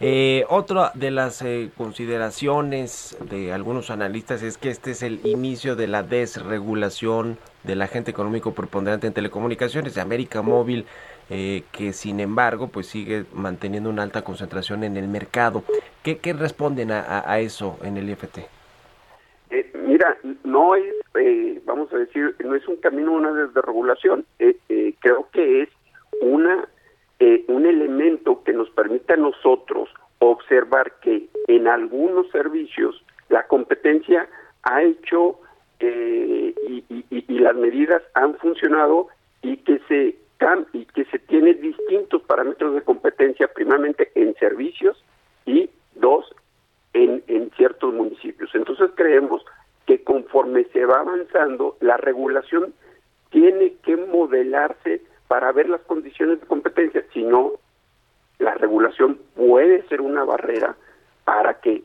Eh, 0.02 0.46
otra 0.48 0.92
de 0.94 1.10
las 1.10 1.42
eh, 1.42 1.70
consideraciones 1.76 3.18
de 3.28 3.52
algunos 3.52 3.90
analistas 3.90 4.42
es 4.42 4.56
que 4.56 4.70
este 4.70 4.92
es 4.92 5.02
el 5.02 5.20
inicio 5.26 5.76
de 5.76 5.88
la 5.88 6.02
desregulación 6.02 7.36
del 7.64 7.82
agente 7.82 8.10
económico 8.10 8.54
preponderante 8.54 9.06
en 9.06 9.12
telecomunicaciones 9.12 9.94
de 9.94 10.00
América 10.00 10.40
Móvil, 10.40 10.86
eh, 11.28 11.64
que 11.70 11.92
sin 11.92 12.18
embargo 12.20 12.68
pues 12.68 12.86
sigue 12.86 13.24
manteniendo 13.34 13.90
una 13.90 14.02
alta 14.02 14.22
concentración 14.22 14.84
en 14.84 14.96
el 14.96 15.06
mercado. 15.06 15.64
¿Qué, 16.02 16.18
responden 16.32 16.92
a, 16.92 17.00
a- 17.02 17.30
a 17.30 17.40
eso 17.40 17.78
en 17.84 17.98
el 17.98 18.08
IFT? 18.08 18.38
Eh, 19.50 19.70
mira, 19.86 20.16
no 20.44 20.76
es, 20.76 20.94
eh, 21.20 21.60
vamos 21.66 21.92
a 21.92 21.98
decir, 21.98 22.34
no 22.42 22.54
es 22.54 22.66
un 22.66 22.76
camino 22.76 23.12
una 23.12 23.32
desregulación. 23.34 24.24
Eh, 24.38 24.56
eh, 24.70 24.94
creo 25.00 25.28
que 25.30 25.62
es 25.64 25.68
una 26.22 26.66
eh, 27.22 27.44
un 27.48 27.66
elemento 27.66 28.42
que 28.44 28.54
nos 28.54 28.70
a 29.10 29.16
nosotros 29.16 29.88
observar 30.18 30.92
que 31.00 31.28
en 31.48 31.66
algunos 31.68 32.28
servicios 32.30 33.02
la 33.28 33.46
competencia 33.46 34.28
ha 34.62 34.82
hecho 34.82 35.40
eh, 35.80 36.54
y, 36.68 36.84
y- 37.10 37.38
las 37.38 37.54
medidas 37.56 38.02
han 38.14 38.34
funcionado 38.36 39.08
y 39.42 39.56
que 39.58 39.80
se 39.88 40.16
y 40.72 40.86
que 40.86 41.04
se 41.06 41.18
tienen 41.18 41.60
distintos 41.60 42.22
parámetros 42.22 42.74
de 42.74 42.80
competencia 42.82 43.46
primeramente 43.48 44.10
en 44.14 44.34
servicios 44.36 45.02
y 45.44 45.68
dos 45.94 46.34
en, 46.94 47.22
en 47.26 47.50
ciertos 47.56 47.92
municipios. 47.92 48.50
Entonces 48.54 48.90
creemos 48.94 49.44
que 49.86 50.02
conforme 50.02 50.64
se 50.72 50.86
va 50.86 51.00
avanzando, 51.00 51.76
la 51.80 51.96
regulación 51.98 52.72
tiene 53.30 53.74
que 53.82 53.96
modelarse 53.96 55.02
para 55.28 55.52
ver 55.52 55.68
las 55.68 55.82
condiciones 55.82 56.40
de 56.40 56.46
competencia, 56.46 57.04
si 57.12 57.22
no, 57.22 57.52
la 58.38 58.54
regulación 58.54 59.18
puede 59.36 59.86
ser 59.88 60.00
una 60.00 60.24
barrera 60.24 60.74
para 61.24 61.60
que 61.60 61.82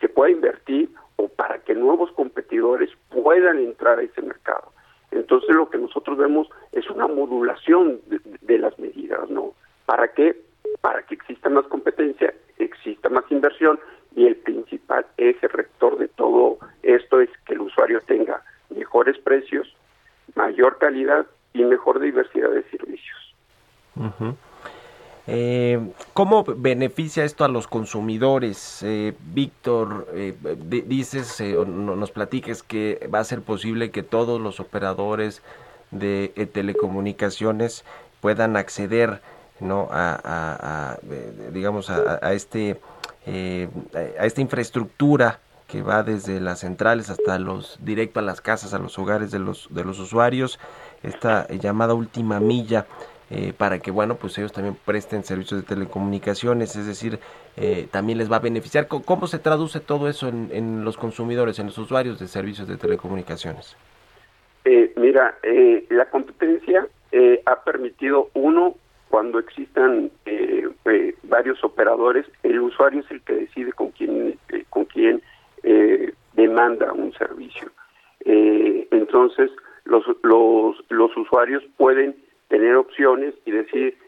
se 0.00 0.08
pueda 0.08 0.30
invertir 0.32 0.90
o 1.16 1.28
para 1.28 1.60
que 1.60 1.74
nuevos 1.74 2.10
competidores 2.12 2.90
puedan 3.10 3.58
entrar 3.60 3.98
a 4.00 4.02
ese 4.02 4.20
mercado. 4.20 4.72
Entonces 5.12 5.50
lo 5.50 5.70
que 5.70 5.78
nosotros 5.78 6.18
vemos 6.18 6.48
es 6.72 6.90
una 6.90 7.06
modulación 7.06 8.00
de, 8.06 8.18
de 8.40 8.58
las 8.58 8.76
medidas, 8.80 9.30
¿no? 9.30 9.52
¿Para 9.86 10.08
qué? 10.08 10.36
Para 10.80 11.02
que 11.02 11.14
exista 11.14 11.48
más 11.48 11.64
competencia, 11.66 12.34
exista 12.58 13.08
más 13.08 13.24
inversión 13.30 13.78
y 14.16 14.26
el 14.26 14.34
principal 14.36 15.06
eje 15.16 15.46
rector 15.46 15.96
de 15.98 16.08
todo 16.08 16.58
esto 16.82 17.20
es 17.20 17.30
que 17.46 17.54
el 17.54 17.60
usuario 17.60 18.00
tenga 18.00 18.42
mejores 18.70 19.16
precios, 19.18 19.72
mayor 20.34 20.78
calidad 20.78 21.26
y 21.52 21.64
mejor 21.64 22.00
diversidad 22.00 22.50
de 22.50 22.64
servicios. 22.64 23.34
Ujú. 23.94 24.34
Eh, 25.28 25.78
¿Cómo 26.44 26.56
beneficia 26.60 27.24
esto 27.24 27.44
a 27.44 27.48
los 27.48 27.66
consumidores? 27.66 28.82
Eh, 28.82 29.14
Víctor, 29.32 30.08
eh, 30.14 30.34
di- 30.68 30.82
dices, 30.82 31.40
eh, 31.40 31.54
nos 31.66 32.10
platiques 32.10 32.62
que 32.62 33.08
va 33.12 33.20
a 33.20 33.24
ser 33.24 33.40
posible 33.42 33.90
que 33.90 34.02
todos 34.02 34.40
los 34.40 34.60
operadores 34.60 35.42
de 35.90 36.32
eh, 36.36 36.46
telecomunicaciones 36.46 37.84
puedan 38.20 38.56
acceder 38.56 39.20
no 39.60 39.88
a, 39.90 40.98
digamos 41.52 41.88
a, 41.90 42.18
a 42.20 42.32
este 42.32 42.80
a 43.26 44.26
esta 44.26 44.40
infraestructura 44.40 45.38
que 45.68 45.80
va 45.82 46.02
desde 46.02 46.40
las 46.40 46.60
centrales 46.60 47.08
hasta 47.08 47.38
los 47.38 47.78
directo 47.80 48.18
a 48.18 48.22
las 48.22 48.40
casas 48.40 48.74
a 48.74 48.78
los 48.78 48.98
hogares 48.98 49.30
de 49.30 49.38
los 49.38 49.68
de 49.70 49.84
los 49.84 49.98
usuarios 50.00 50.58
esta 51.04 51.46
llamada 51.48 51.94
última 51.94 52.40
milla 52.40 52.86
eh, 53.34 53.52
para 53.56 53.80
que 53.80 53.90
bueno 53.90 54.14
pues 54.16 54.38
ellos 54.38 54.52
también 54.52 54.76
presten 54.84 55.24
servicios 55.24 55.60
de 55.62 55.66
telecomunicaciones 55.66 56.76
es 56.76 56.86
decir 56.86 57.18
eh, 57.56 57.88
también 57.90 58.18
les 58.18 58.30
va 58.30 58.36
a 58.36 58.40
beneficiar 58.40 58.86
¿Cómo, 58.86 59.26
se 59.26 59.38
traduce 59.38 59.80
todo 59.80 60.08
eso 60.08 60.28
en, 60.28 60.50
en 60.52 60.84
los 60.84 60.96
consumidores 60.96 61.58
en 61.58 61.66
los 61.66 61.78
usuarios 61.78 62.18
de 62.18 62.28
servicios 62.28 62.68
de 62.68 62.76
telecomunicaciones 62.76 63.76
Eh, 64.64 64.92
mira, 64.96 65.36
eh, 65.42 65.84
la 65.90 66.06
competencia 66.06 66.88
eh, 67.12 67.42
ha 67.44 67.62
permitido, 67.62 68.30
uno, 68.34 68.74
cuando 69.10 69.38
existan 69.38 70.10
eh, 70.24 70.66
eh, 70.86 71.14
varios 71.22 71.62
operadores, 71.62 72.26
el 72.42 72.58
usuario 72.60 73.00
es 73.00 73.10
el 73.10 73.20
que 73.20 73.34
decide 73.34 73.72
con 73.72 73.90
quién, 73.90 74.38
eh, 74.48 74.64
con 74.70 74.86
quién 74.86 75.22
demanda 76.32 76.92
un 76.92 77.12
servicio. 77.14 77.70
Entonces, 78.26 79.50
los, 79.84 80.04
los, 80.22 80.76
los 80.88 81.16
usuarios 81.16 81.62
pueden 81.76 82.16
tener 82.54 82.76
opciones 82.76 83.34
y 83.44 83.50
decir, 83.50 83.98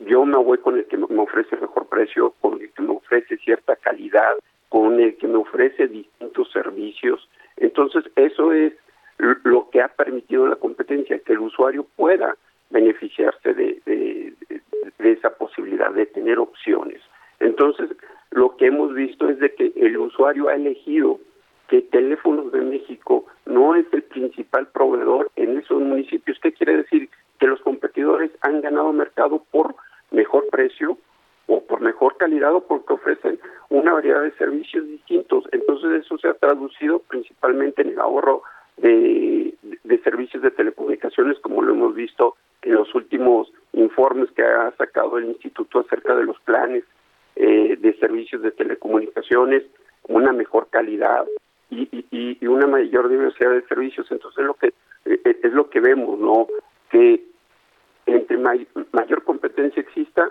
yo 0.00 0.26
me 0.26 0.36
voy 0.36 0.58
con 0.58 0.76
el 0.76 0.84
que 0.84 0.98
me 0.98 1.22
ofrece 1.22 1.56
mejor 1.56 1.86
precio, 1.86 2.34
con 2.42 2.60
el 2.60 2.70
que 2.70 2.82
me 2.82 2.90
ofrece 2.90 3.38
cierta 3.38 3.76
calidad, 3.76 4.34
con 4.68 5.00
el 5.00 5.16
que 5.16 5.26
me 5.26 5.36
ofrece 5.36 5.88
distintos 5.88 6.50
servicios. 6.52 7.26
Entonces, 7.56 8.04
eso 8.14 8.52
es 8.52 8.74
lo 9.16 9.70
que 9.70 9.80
ha 9.80 9.88
permitido 9.88 10.46
la 10.46 10.56
competencia, 10.56 11.18
que 11.20 11.32
el 11.32 11.38
usuario 11.38 11.86
pueda 11.96 12.36
beneficiarse 12.68 13.54
de, 13.54 13.80
de, 13.86 14.34
de, 14.50 14.60
de 14.98 15.12
esa 15.12 15.30
posibilidad 15.30 15.90
de 15.90 16.04
tener 16.04 16.38
opciones. 16.38 17.00
Entonces, 17.40 17.88
lo 18.32 18.54
que 18.58 18.66
hemos 18.66 18.92
visto 18.92 19.30
es 19.30 19.38
de 19.38 19.54
que 19.54 19.72
el 19.76 19.96
usuario 19.96 20.48
ha 20.48 20.56
elegido 20.56 21.20
que 21.68 21.80
Teléfonos 21.80 22.52
de 22.52 22.60
México 22.60 23.24
no 23.46 23.74
es 23.74 23.86
el 23.92 24.02
principal 24.02 24.66
proveedor 24.68 25.30
en 25.36 25.56
esos 25.56 25.80
municipios. 25.80 26.38
¿Qué 26.42 26.52
quiere 26.52 26.76
decir? 26.76 27.08
Que 27.38 27.46
los 27.46 27.60
competidores 27.60 28.30
han 28.40 28.60
ganado 28.60 28.92
mercado 28.92 29.44
por 29.50 29.74
mejor 30.10 30.46
precio 30.50 30.98
o 31.46 31.62
por 31.64 31.80
mejor 31.80 32.16
calidad 32.16 32.54
o 32.54 32.60
porque 32.60 32.92
ofrecen 32.92 33.38
una 33.70 33.94
variedad 33.94 34.22
de 34.22 34.32
servicios 34.32 34.86
distintos. 34.86 35.44
Entonces 35.52 36.04
eso 36.04 36.18
se 36.18 36.28
ha 36.28 36.34
traducido 36.34 37.00
principalmente 37.00 37.82
en 37.82 37.90
el 37.90 38.00
ahorro 38.00 38.42
de, 38.76 39.54
de 39.84 39.98
servicios 40.02 40.42
de 40.42 40.50
telecomunicaciones, 40.50 41.38
como 41.40 41.62
lo 41.62 41.72
hemos 41.72 41.94
visto 41.94 42.36
en 42.62 42.74
los 42.74 42.94
últimos 42.94 43.52
informes 43.72 44.30
que 44.32 44.42
ha 44.42 44.70
sacado 44.76 45.18
el 45.18 45.26
instituto 45.26 45.80
acerca 45.80 46.14
de 46.14 46.24
los 46.24 46.38
planes 46.40 46.84
eh, 47.36 47.76
de 47.78 47.94
servicios 47.94 48.42
de 48.42 48.50
telecomunicaciones, 48.50 49.62
una 50.08 50.32
mejor 50.32 50.68
calidad 50.70 51.26
y, 51.70 51.88
y, 52.10 52.38
y, 52.40 52.46
una 52.46 52.66
mayor 52.66 53.08
diversidad 53.08 53.52
de 53.52 53.62
servicios. 53.62 54.10
Entonces 54.10 54.44
lo 54.44 54.54
que 54.54 54.72
eh, 55.04 55.20
es 55.24 55.52
lo 55.52 55.70
que 55.70 55.80
vemos, 55.80 56.18
no 56.18 56.48
que 56.90 57.24
entre 58.06 58.38
may, 58.38 58.66
mayor 58.92 59.22
competencia 59.24 59.80
exista, 59.80 60.30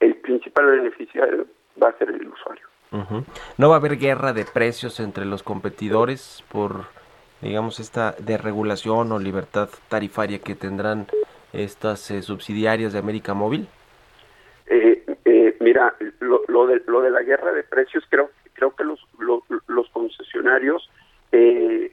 el 0.00 0.16
principal 0.16 0.66
beneficiario 0.66 1.46
va 1.80 1.88
a 1.88 1.98
ser 1.98 2.10
el 2.10 2.28
usuario. 2.28 2.66
Uh 2.92 2.98
-huh. 2.98 3.24
No 3.58 3.68
va 3.68 3.76
a 3.76 3.78
haber 3.78 3.96
guerra 3.98 4.32
de 4.32 4.44
precios 4.44 5.00
entre 5.00 5.24
los 5.24 5.42
competidores 5.42 6.44
por 6.50 6.86
digamos, 7.40 7.80
esta 7.80 8.14
desregulación 8.18 9.12
o 9.12 9.18
libertad 9.18 9.68
tarifaria 9.88 10.38
que 10.38 10.54
tendrán 10.54 11.06
estas 11.52 12.10
eh, 12.10 12.22
subsidiarias 12.22 12.92
de 12.92 12.98
América 12.98 13.34
Móvil? 13.34 13.68
Eh, 14.66 15.04
eh, 15.24 15.56
mira, 15.60 15.94
lo, 16.20 16.42
lo, 16.48 16.66
de, 16.66 16.82
lo 16.86 17.02
de 17.02 17.10
la 17.10 17.22
guerra 17.22 17.52
de 17.52 17.62
precios, 17.62 18.04
creo, 18.08 18.30
creo 18.54 18.74
que 18.74 18.84
los, 18.84 19.00
lo, 19.18 19.42
los 19.66 19.88
concesionarios 19.90 20.90
eh, 21.32 21.92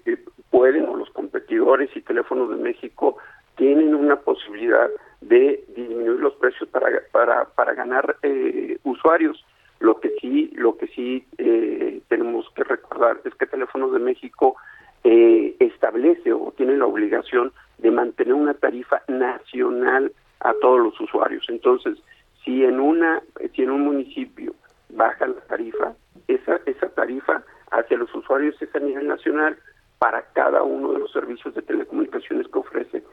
pueden, 0.50 0.86
o 0.86 0.96
los 0.96 1.10
competidores 1.12 1.90
y 1.96 2.02
teléfonos 2.02 2.50
de 2.50 2.56
México, 2.56 3.18
tienen 3.56 3.96
una 3.96 4.18
posibilidad 4.18 4.90
de 5.22 5.64
disminuir 5.76 6.20
los 6.20 6.34
precios 6.36 6.70
para, 6.70 6.88
para, 7.12 7.46
para 7.46 7.74
ganar 7.74 8.18
eh, 8.24 8.78
usuarios. 8.84 9.46
Lo 9.80 10.00
que 10.00 10.12
sí, 10.22 10.52
lo 10.56 10.78
que 10.78 10.88
sí 10.88 11.26
eh, 11.38 12.02
tenemos 12.08 12.50
que 12.56 12.64
recordar 12.64 13.20
es 13.26 13.34
que 13.36 13.46
Teléfonos 13.46 13.92
de 13.94 14.00
México 14.00 14.56
eh, 15.04 15.56
establece 15.60 16.32
o 16.34 16.54
tiene 16.56 16.78
la 16.78 16.86
obligación 16.86 17.52
de 17.78 17.92
mantener 17.92 18.34
una 18.34 18.54
tarifa 18.54 19.02
nacional 19.08 20.12
a 20.40 20.54
todos 20.62 20.80
los 20.80 21.00
usuarios. 21.00 21.46
Entonces, 21.50 21.98
si 22.44 22.64
en 22.64 22.80
una, 22.80 23.22
si 23.56 23.64
en 23.64 23.72
un 23.72 23.82
municipio 23.82 24.54
baja 24.90 25.28
la 25.28 25.42
tarifa, 25.42 25.94
esa, 26.28 26.60
esa 26.66 26.90
tarifa 26.90 27.44
hacia 27.72 27.98
los 27.98 28.14
usuarios 28.14 28.62
es 28.62 28.74
a 28.76 28.80
nivel 28.80 29.08
nacional 29.08 29.58
para 30.00 30.22
cada 30.34 30.64
uno 30.64 30.94
de 30.94 31.00
los 31.00 31.12
servicios 31.12 31.54
de 31.56 31.62
telecomunicaciones 31.62 32.48
que 32.48 32.60
ofrece 32.60 33.04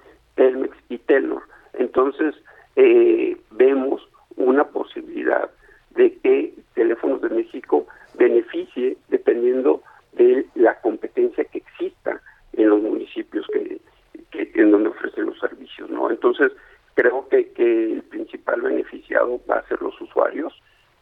Telmex 0.40 0.74
y 0.88 0.96
Telnor. 0.96 1.42
Entonces, 1.74 2.34
eh, 2.76 3.36
vemos 3.50 4.00
una 4.36 4.64
posibilidad 4.64 5.50
de 5.90 6.16
que 6.20 6.54
Teléfonos 6.72 7.20
de 7.20 7.28
México 7.28 7.86
beneficie 8.14 8.96
dependiendo 9.08 9.82
de 10.14 10.46
la 10.54 10.80
competencia 10.80 11.44
que 11.44 11.58
exista 11.58 12.22
en 12.54 12.70
los 12.70 12.80
municipios 12.80 13.46
que, 13.52 13.80
en 14.54 14.70
donde 14.70 14.88
ofrecen 14.88 15.26
los 15.26 15.38
servicios, 15.38 15.90
¿no? 15.90 16.10
Entonces, 16.10 16.52
creo 16.94 17.28
que, 17.28 17.50
que 17.52 17.92
el 17.92 18.02
principal 18.04 18.62
beneficiado 18.62 19.42
va 19.48 19.56
a 19.56 19.68
ser 19.68 19.82
los 19.82 20.00
usuarios. 20.00 20.54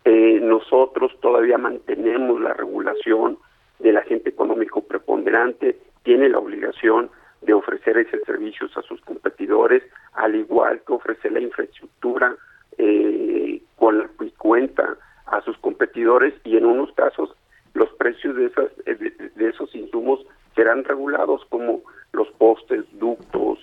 Eh, 0.04 0.40
nosotros 0.42 1.12
todavía 1.20 1.58
mantenemos 1.58 2.40
la 2.40 2.54
regulación 2.54 3.38
del 3.78 3.98
agente 3.98 4.30
económico 4.30 4.80
preponderante, 4.80 5.78
tiene 6.02 6.28
la 6.28 6.40
obligación 6.40 7.08
de 7.42 7.52
ofrecer 7.52 7.96
esos 7.98 8.20
servicios 8.26 8.76
a 8.76 8.82
sus 8.82 9.00
competidores, 9.02 9.82
al 10.14 10.34
igual 10.34 10.80
que 10.86 10.92
ofrecer 10.92 11.32
la 11.32 11.40
infraestructura 11.40 12.36
eh, 12.76 13.62
con 13.76 13.98
la 13.98 14.08
cuenta 14.36 14.96
a 15.26 15.40
sus 15.42 15.58
competidores 15.58 16.34
y 16.44 16.56
en 16.56 16.64
unos 16.64 16.92
casos 16.92 17.34
los 17.74 17.90
precios 17.94 18.34
de, 18.36 18.46
esas, 18.46 18.76
de, 18.84 19.30
de 19.34 19.48
esos 19.48 19.74
insumos 19.74 20.24
serán 20.54 20.84
regulados 20.84 21.44
como 21.50 21.82
los 22.12 22.28
postes, 22.32 22.84
ductos 22.92 23.58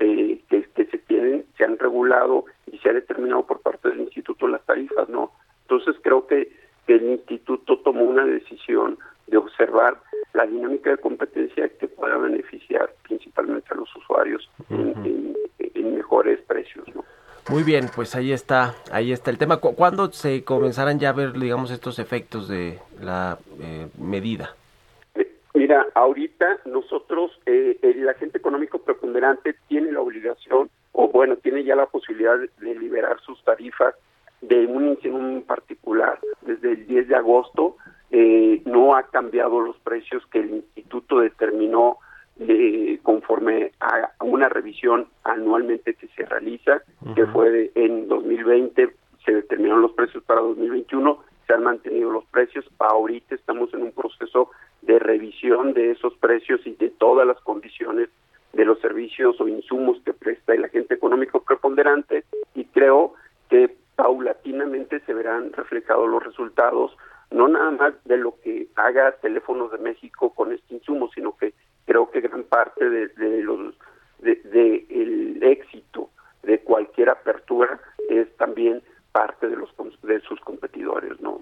eh, 0.00 0.40
que, 0.48 0.62
que, 0.74 0.86
se 0.86 0.98
tienen, 0.98 1.44
se 1.56 1.64
han 1.64 1.78
regulado 1.78 2.44
y 2.70 2.78
se 2.78 2.88
ha 2.88 2.92
determinado 2.92 3.44
por 3.44 3.60
parte 3.60 3.88
del 3.88 4.00
instituto 4.00 4.46
las 4.46 4.64
tarifas, 4.64 5.08
¿no? 5.08 5.32
Entonces 5.62 5.96
creo 6.02 6.26
que, 6.26 6.50
que 6.86 6.94
el 6.94 7.10
instituto 7.10 7.78
tomó 7.80 8.04
una 8.04 8.24
decisión 8.24 8.98
de 9.26 9.36
observar 9.36 10.00
la 10.34 10.46
dinámica 10.46 10.90
de 10.90 10.98
competencia 10.98 11.68
que 11.68 11.88
pueda 11.88 12.16
beneficiar 12.16 12.90
principalmente 13.02 13.68
a 13.72 13.76
los 13.76 13.94
usuarios 13.96 14.48
uh 14.70 14.74
-huh. 14.74 15.04
en, 15.04 15.06
en, 15.06 15.36
en, 15.74 15.94
mejores 15.96 16.40
precios, 16.42 16.86
¿no? 16.94 17.04
Muy 17.58 17.64
bien, 17.64 17.86
pues 17.92 18.14
ahí 18.14 18.30
está, 18.32 18.76
ahí 18.92 19.10
está 19.10 19.32
el 19.32 19.36
tema. 19.38 19.56
¿Cu- 19.56 19.74
¿Cuándo 19.74 20.12
se 20.12 20.44
comenzarán 20.44 21.00
ya 21.00 21.08
a 21.08 21.12
ver, 21.12 21.32
digamos, 21.32 21.72
estos 21.72 21.98
efectos 21.98 22.46
de 22.46 22.78
la 23.00 23.36
eh, 23.60 23.88
medida? 23.98 24.54
Mira, 25.54 25.84
ahorita 25.96 26.60
nosotros, 26.66 27.32
eh, 27.46 27.76
el 27.82 28.08
agente 28.08 28.38
económico 28.38 28.78
preponderante 28.78 29.56
tiene 29.66 29.90
la 29.90 30.00
obligación, 30.02 30.70
o 30.92 31.08
bueno, 31.08 31.34
tiene 31.38 31.64
ya 31.64 31.74
la 31.74 31.86
posibilidad 31.86 32.38
de, 32.38 32.48
de 32.64 32.78
liberar 32.78 33.18
sus 33.22 33.42
tarifas 33.42 33.96
de 34.40 34.64
un 34.66 34.90
insumo 34.90 35.18
en 35.18 35.42
particular. 35.42 36.20
Desde 36.42 36.70
el 36.70 36.86
10 36.86 37.08
de 37.08 37.16
agosto 37.16 37.76
eh, 38.12 38.62
no 38.66 38.94
ha 38.94 39.02
cambiado 39.08 39.58
los 39.60 39.76
precios 39.80 40.24
que 40.30 40.38
el 40.38 40.50
instituto 40.50 41.18
determinó 41.18 41.98
eh, 42.40 43.00
conforme 43.02 43.72
a 43.80 44.12
a 44.20 44.24
una 44.24 44.48
revisión 44.48 45.06
anualmente 45.24 45.94
que 45.94 46.06
se 46.08 46.24
realiza, 46.24 46.82
que 47.14 47.24
fue 47.26 47.50
de- 47.50 47.72
en 47.76 48.08
2020, 48.08 48.90
se 49.24 49.32
determinaron 49.32 49.80
los 49.82 49.92
precios 49.92 50.22
para 50.24 50.40
2021, 50.40 51.22
se 51.46 51.52
han 51.52 51.62
mantenido 51.62 52.10
los 52.10 52.24
precios, 52.26 52.64
ahorita 52.80 53.34
estamos 53.36 53.72
en 53.74 53.82
un 53.82 53.92
proceso 53.92 54.50
de 54.82 54.98
revisión 54.98 55.72
de 55.72 55.92
esos 55.92 56.14
precios 56.18 56.60
y 56.66 56.72
de 56.74 56.90
todas 56.90 57.26
las 57.28 57.38
condiciones 57.40 58.08
de 58.52 58.64
los 58.64 58.80
servicios 58.80 59.40
o 59.40 59.46
insumos 59.48 60.00
que 60.04 60.12
presta 60.12 60.52
el 60.54 60.64
agente 60.64 60.94
económico 60.94 61.42
preponderante 61.42 62.24
y 62.56 62.64
creo 62.66 63.14
que 63.48 63.74
paulatinamente 63.96 64.98
se 65.00 65.14
verán 65.14 65.52
reflejados 65.52 66.08
los 66.08 66.22
resultados, 66.24 66.96
no 67.30 67.46
nada 67.48 67.70
más 67.70 67.94
de 68.04 68.16
lo 68.16 68.34
que 68.42 68.66
haga 68.76 69.12
Teléfonos 69.22 69.70
de 69.72 69.78
México 69.78 70.34
con 70.34 70.52
este 70.52 70.74
insumo, 70.74 71.08
sino 71.14 71.36
que 71.36 71.54
creo 71.86 72.10
que 72.10 72.20
gran 72.20 72.42
parte 72.42 72.88
de, 72.90 73.08
de 73.08 73.42
los 73.42 73.74
de, 74.18 74.34
de 74.34 74.84
el 74.90 75.42
éxito 75.42 76.10
de 76.42 76.58
cualquier 76.58 77.08
apertura 77.08 77.78
es 78.10 78.26
también 78.36 78.82
parte 79.12 79.48
de 79.48 79.54
los 79.56 79.70
cons- 79.76 79.98
de 80.02 80.18
sus 80.20 80.40
competidores, 80.40 81.20
¿no? 81.20 81.38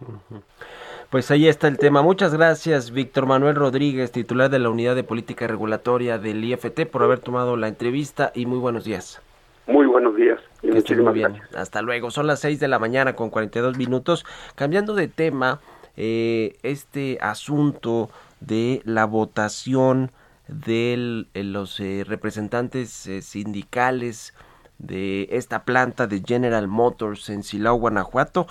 Pues 1.26 1.40
ahí 1.40 1.48
está 1.48 1.66
el 1.66 1.76
tema. 1.76 2.02
Muchas 2.02 2.32
gracias, 2.32 2.92
Víctor 2.92 3.26
Manuel 3.26 3.56
Rodríguez, 3.56 4.12
titular 4.12 4.48
de 4.48 4.60
la 4.60 4.70
Unidad 4.70 4.94
de 4.94 5.02
Política 5.02 5.48
Regulatoria 5.48 6.18
del 6.18 6.44
IFT, 6.44 6.86
por 6.86 7.02
haber 7.02 7.18
tomado 7.18 7.56
la 7.56 7.66
entrevista 7.66 8.30
y 8.32 8.46
muy 8.46 8.58
buenos 8.58 8.84
días. 8.84 9.20
Muy 9.66 9.86
buenos 9.86 10.14
días 10.14 10.38
y 10.62 10.70
Que 10.70 10.78
estén 10.78 10.98
muy 10.98 11.06
muchísimas 11.06 11.14
bien. 11.14 11.32
gracias. 11.32 11.56
Hasta 11.60 11.82
luego. 11.82 12.12
Son 12.12 12.28
las 12.28 12.38
6 12.38 12.60
de 12.60 12.68
la 12.68 12.78
mañana 12.78 13.16
con 13.16 13.30
42 13.30 13.76
minutos. 13.76 14.24
Cambiando 14.54 14.94
de 14.94 15.08
tema, 15.08 15.58
eh, 15.96 16.58
este 16.62 17.18
asunto 17.20 18.08
de 18.38 18.80
la 18.84 19.04
votación 19.04 20.12
de 20.46 21.26
los 21.34 21.80
eh, 21.80 22.04
representantes 22.06 23.04
eh, 23.08 23.20
sindicales 23.20 24.32
de 24.78 25.26
esta 25.32 25.64
planta 25.64 26.06
de 26.06 26.22
General 26.24 26.68
Motors 26.68 27.30
en 27.30 27.42
Silao, 27.42 27.74
Guanajuato, 27.74 28.46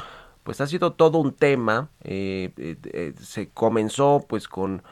pues 0.45 0.61
ha 0.61 0.67
sido 0.67 0.93
todo 0.93 1.17
un 1.17 1.33
tema. 1.33 1.89
eh, 2.03 2.51
eh, 2.57 2.77
eh, 2.93 3.13
se 3.19 3.49
comenzó 3.49 4.23
pues 4.29 4.47
con 4.47 4.83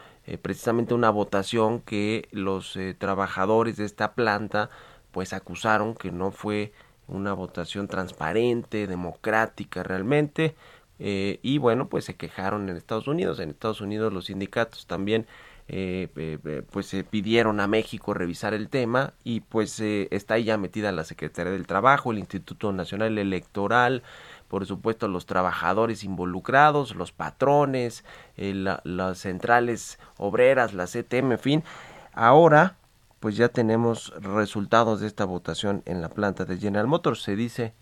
precisamente 0.42 0.94
una 0.94 1.10
votación 1.12 1.82
que 1.82 2.30
los 2.32 2.78
trabajadores 2.98 3.76
de 3.78 3.86
esta 3.86 4.14
planta 4.14 4.70
pues 5.12 5.34
acusaron 5.34 5.96
que 5.96 6.12
no 6.12 6.32
fue 6.32 6.72
una 7.08 7.34
votación 7.34 7.88
transparente, 7.88 8.88
democrática 8.88 9.84
realmente. 9.84 10.56
y 11.00 11.58
bueno, 11.60 11.90
pues 11.90 12.06
se 12.06 12.16
quejaron 12.16 12.70
en 12.70 12.78
Estados 12.78 13.08
Unidos. 13.08 13.40
En 13.40 13.50
Estados 13.50 13.82
Unidos 13.82 14.14
los 14.14 14.26
sindicatos 14.28 14.88
también 14.88 15.28
eh, 15.70 16.64
pues 16.72 16.88
se 16.88 17.04
pidieron 17.04 17.60
a 17.60 17.68
México 17.68 18.14
revisar 18.14 18.54
el 18.54 18.70
tema 18.70 19.14
y 19.24 19.40
pues 19.42 19.80
está 19.80 20.36
ahí 20.36 20.46
ya 20.46 20.58
metida 20.58 20.92
la 20.92 21.06
Secretaría 21.06 21.54
del 21.54 21.68
Trabajo, 21.68 22.12
el 22.12 22.20
Instituto 22.20 22.72
Nacional 22.74 23.18
Electoral, 23.18 24.04
por 24.54 24.68
supuesto 24.68 25.08
los 25.08 25.26
trabajadores 25.26 26.04
involucrados, 26.04 26.94
los 26.94 27.12
patrones, 27.12 28.06
eh, 28.38 28.54
la- 28.54 28.82
las 28.84 29.18
centrales 29.18 29.98
obreras, 30.20 30.76
la 30.76 30.86
CTM, 30.86 31.32
en 31.32 31.40
fin. 31.40 31.64
Ahora 32.14 32.76
pues 33.20 33.36
ya 33.36 33.50
tenemos 33.50 34.14
resultados 34.22 35.00
de 35.00 35.08
esta 35.08 35.26
votación 35.26 35.82
en 35.88 36.02
la 36.02 36.10
planta 36.10 36.46
de 36.46 36.58
General 36.60 36.86
Motors. 36.86 37.24
Se 37.24 37.36
dice 37.36 37.74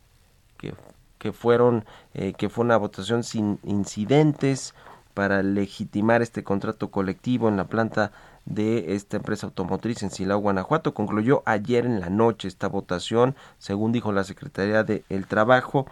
que, 0.57 0.73
que 1.17 1.33
fueron 1.33 1.83
eh, 2.13 2.31
que 2.37 2.47
fue 2.47 2.63
una 2.63 2.77
votación 2.77 3.25
sin 3.25 3.59
incidentes 3.63 4.73
para 5.13 5.43
legitimar 5.43 6.21
este 6.21 6.41
contrato 6.45 6.89
colectivo 6.89 7.49
en 7.49 7.57
la 7.57 7.65
planta 7.65 8.13
de 8.45 8.95
esta 8.95 9.17
empresa 9.17 9.45
automotriz 9.45 10.03
en 10.03 10.09
Silao, 10.09 10.39
Guanajuato. 10.39 10.93
Concluyó 10.93 11.43
ayer 11.45 11.85
en 11.85 11.99
la 11.99 12.09
noche 12.09 12.47
esta 12.47 12.69
votación, 12.69 13.35
según 13.59 13.91
dijo 13.91 14.13
la 14.13 14.23
Secretaría 14.23 14.85
del 14.85 15.27
Trabajo. 15.27 15.85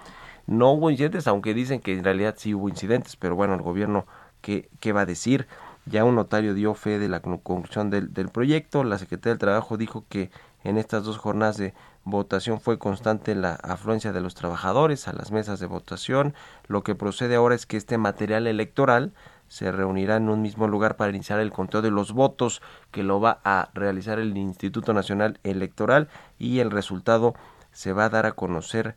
No 0.50 0.72
hubo 0.72 0.90
incidentes, 0.90 1.28
aunque 1.28 1.54
dicen 1.54 1.80
que 1.80 1.94
en 1.94 2.04
realidad 2.04 2.34
sí 2.36 2.56
hubo 2.56 2.70
incidentes, 2.70 3.16
pero 3.16 3.36
bueno, 3.36 3.54
el 3.54 3.62
gobierno, 3.62 4.08
¿qué, 4.42 4.68
qué 4.80 4.94
va 4.94 5.02
a 5.02 5.06
decir? 5.06 5.48
Ya 5.86 6.04
un 6.06 6.16
notario 6.16 6.56
dio 6.56 6.74
fe 6.74 6.98
de 6.98 7.08
la 7.08 7.20
con- 7.20 7.38
conclusión 7.38 7.92
del, 7.92 8.12
del 8.16 8.30
proyecto. 8.30 8.84
La 8.84 8.98
Secretaría 8.98 9.34
del 9.34 9.40
Trabajo 9.40 9.78
dijo 9.78 10.06
que 10.10 10.32
en 10.64 10.78
estas 10.80 11.04
dos 11.04 11.20
jornadas 11.20 11.58
de 11.58 11.76
votación 12.04 12.60
fue 12.60 12.80
constante 12.80 13.36
la 13.36 13.54
afluencia 13.54 14.12
de 14.12 14.22
los 14.22 14.34
trabajadores 14.34 15.08
a 15.08 15.14
las 15.14 15.32
mesas 15.32 15.60
de 15.60 15.68
votación. 15.68 16.34
Lo 16.68 16.82
que 16.82 16.96
procede 16.96 17.36
ahora 17.36 17.54
es 17.54 17.68
que 17.68 17.78
este 17.78 18.00
material 18.00 18.48
electoral 18.48 19.14
se 19.50 19.72
reunirá 19.72 20.16
en 20.16 20.30
un 20.30 20.42
mismo 20.42 20.68
lugar 20.68 20.96
para 20.96 21.12
iniciar 21.12 21.40
el 21.40 21.52
conteo 21.52 21.84
de 21.84 21.92
los 21.92 22.12
votos 22.12 22.64
que 22.90 23.04
lo 23.04 23.22
va 23.22 23.40
a 23.44 23.70
realizar 23.76 24.18
el 24.18 24.36
Instituto 24.36 24.94
Nacional 24.94 25.40
Electoral 25.44 26.08
y 26.40 26.58
el 26.60 26.72
resultado 26.72 27.36
se 27.72 27.94
va 27.94 28.06
a 28.06 28.10
dar 28.10 28.26
a 28.26 28.32
conocer 28.32 28.96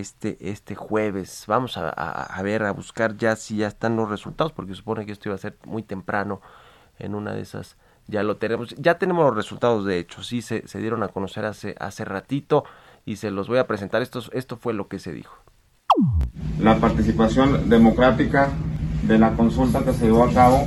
este 0.00 0.36
este 0.50 0.74
jueves. 0.74 1.44
Vamos 1.46 1.76
a, 1.78 1.88
a- 1.88 2.22
a 2.24 2.42
ver, 2.42 2.62
a 2.64 2.72
buscar 2.72 3.16
ya 3.16 3.36
si 3.36 3.56
ya 3.58 3.68
están 3.68 3.96
los 3.96 4.08
resultados, 4.08 4.52
porque 4.52 4.74
supone 4.74 5.06
que 5.06 5.12
esto 5.12 5.28
iba 5.28 5.34
a 5.36 5.38
ser 5.38 5.56
muy 5.64 5.82
temprano 5.82 6.40
en 6.98 7.14
una 7.14 7.32
de 7.32 7.40
esas. 7.42 7.76
Ya 8.08 8.22
lo 8.24 8.36
tenemos, 8.36 8.74
ya 8.78 8.98
tenemos 8.98 9.24
los 9.24 9.36
resultados 9.36 9.84
de 9.84 9.98
hecho, 9.98 10.22
sí 10.22 10.42
se, 10.42 10.66
se 10.66 10.78
dieron 10.80 11.02
a 11.04 11.08
conocer 11.08 11.44
hace, 11.44 11.76
hace 11.78 12.04
ratito 12.04 12.64
y 13.04 13.16
se 13.16 13.30
los 13.30 13.46
voy 13.48 13.58
a 13.58 13.66
presentar. 13.66 14.02
Esto, 14.02 14.20
esto 14.32 14.56
fue 14.56 14.74
lo 14.74 14.88
que 14.88 14.98
se 14.98 15.12
dijo. 15.12 15.36
la 16.60 16.76
participación 16.78 17.68
democrática 17.68 18.50
de 19.04 19.18
la 19.18 19.32
consulta 19.34 19.84
que 19.84 19.92
se 19.92 20.06
llevó 20.06 20.24
a 20.24 20.32
cabo 20.32 20.66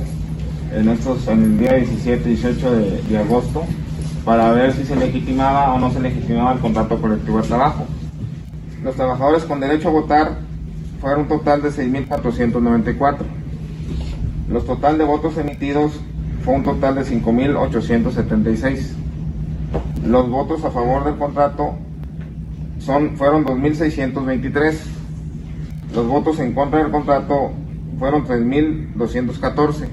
en 0.72 0.88
estos 0.88 1.26
en 1.28 1.42
el 1.42 1.58
día 1.58 1.74
17 1.74 2.22
y 2.28 2.34
18 2.34 2.72
de, 2.72 3.02
de 3.02 3.18
agosto 3.18 3.64
para 4.24 4.50
ver 4.52 4.72
si 4.72 4.84
se 4.84 4.96
legitimaba 4.96 5.72
o 5.74 5.78
no 5.78 5.90
se 5.90 6.00
legitimaba 6.00 6.52
el 6.52 6.58
contrato 6.60 7.00
colectivo 7.00 7.40
de 7.40 7.48
trabajo. 7.48 7.86
Los 8.86 8.94
trabajadores 8.94 9.44
con 9.44 9.58
derecho 9.58 9.88
a 9.88 9.90
votar 9.90 10.38
fueron 11.00 11.22
un 11.22 11.28
total 11.28 11.60
de 11.60 11.70
6.494. 11.70 13.16
Los 14.48 14.64
total 14.64 14.96
de 14.96 15.02
votos 15.02 15.36
emitidos 15.38 16.00
fue 16.44 16.54
un 16.54 16.62
total 16.62 16.94
de 16.94 17.00
5.876. 17.00 18.92
Los 20.04 20.30
votos 20.30 20.64
a 20.64 20.70
favor 20.70 21.04
del 21.04 21.16
contrato 21.16 21.74
son, 22.78 23.16
fueron 23.16 23.44
2.623. 23.44 24.78
Los 25.92 26.06
votos 26.06 26.38
en 26.38 26.54
contra 26.54 26.78
del 26.80 26.92
contrato 26.92 27.50
fueron 27.98 28.24
3.214. 28.24 29.88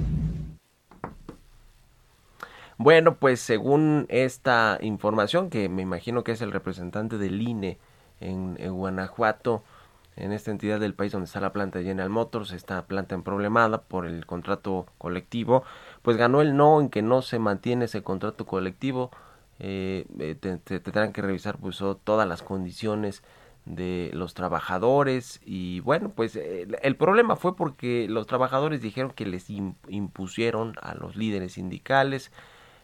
Bueno, 2.78 3.16
pues 3.16 3.40
según 3.40 4.06
esta 4.10 4.78
información, 4.82 5.50
que 5.50 5.68
me 5.68 5.82
imagino 5.82 6.24
que 6.24 6.34
es 6.34 6.44
el 6.44 6.52
representante 6.52 7.18
del 7.18 7.42
INE 7.42 7.80
en, 8.24 8.56
en 8.60 8.74
Guanajuato, 8.74 9.64
en 10.16 10.32
esta 10.32 10.52
entidad 10.52 10.80
del 10.80 10.94
país 10.94 11.12
donde 11.12 11.26
está 11.26 11.40
la 11.40 11.54
planta 11.54 11.80
de 11.80 11.86
General 11.86 12.10
Motors, 12.10 12.52
esta 12.52 12.84
planta 12.86 13.16
emproblemada 13.16 13.82
por 13.82 14.06
el 14.06 14.26
contrato 14.26 14.86
colectivo, 14.98 15.64
pues 16.04 16.18
ganó 16.18 16.42
el 16.42 16.56
no 16.56 16.80
en 16.82 16.90
que 16.90 17.02
no 17.02 17.22
se 17.22 17.40
mantiene 17.40 17.86
ese 17.86 18.04
contrato 18.04 18.46
colectivo. 18.46 19.10
Eh, 19.60 20.06
eh, 20.20 20.36
te- 20.40 20.58
te- 20.58 20.80
tendrán 20.80 21.14
que 21.14 21.22
revisar 21.22 21.58
pues 21.58 21.82
o- 21.82 21.96
todas 21.96 22.28
las 22.28 22.42
condiciones 22.42 23.24
de 23.66 24.10
los 24.14 24.34
trabajadores 24.34 25.40
y 25.46 25.80
bueno 25.82 26.10
pues 26.10 26.36
eh, 26.36 26.64
el, 26.64 26.78
el 26.82 26.96
problema 26.98 27.36
fue 27.38 27.56
porque 27.56 28.08
los 28.10 28.28
trabajadores 28.28 28.82
dijeron 28.82 29.12
que 29.12 29.26
les 29.26 29.50
im- 29.50 29.76
impusieron 29.88 30.76
a 30.82 30.96
los 30.96 31.16
líderes 31.16 31.54
sindicales 31.54 32.32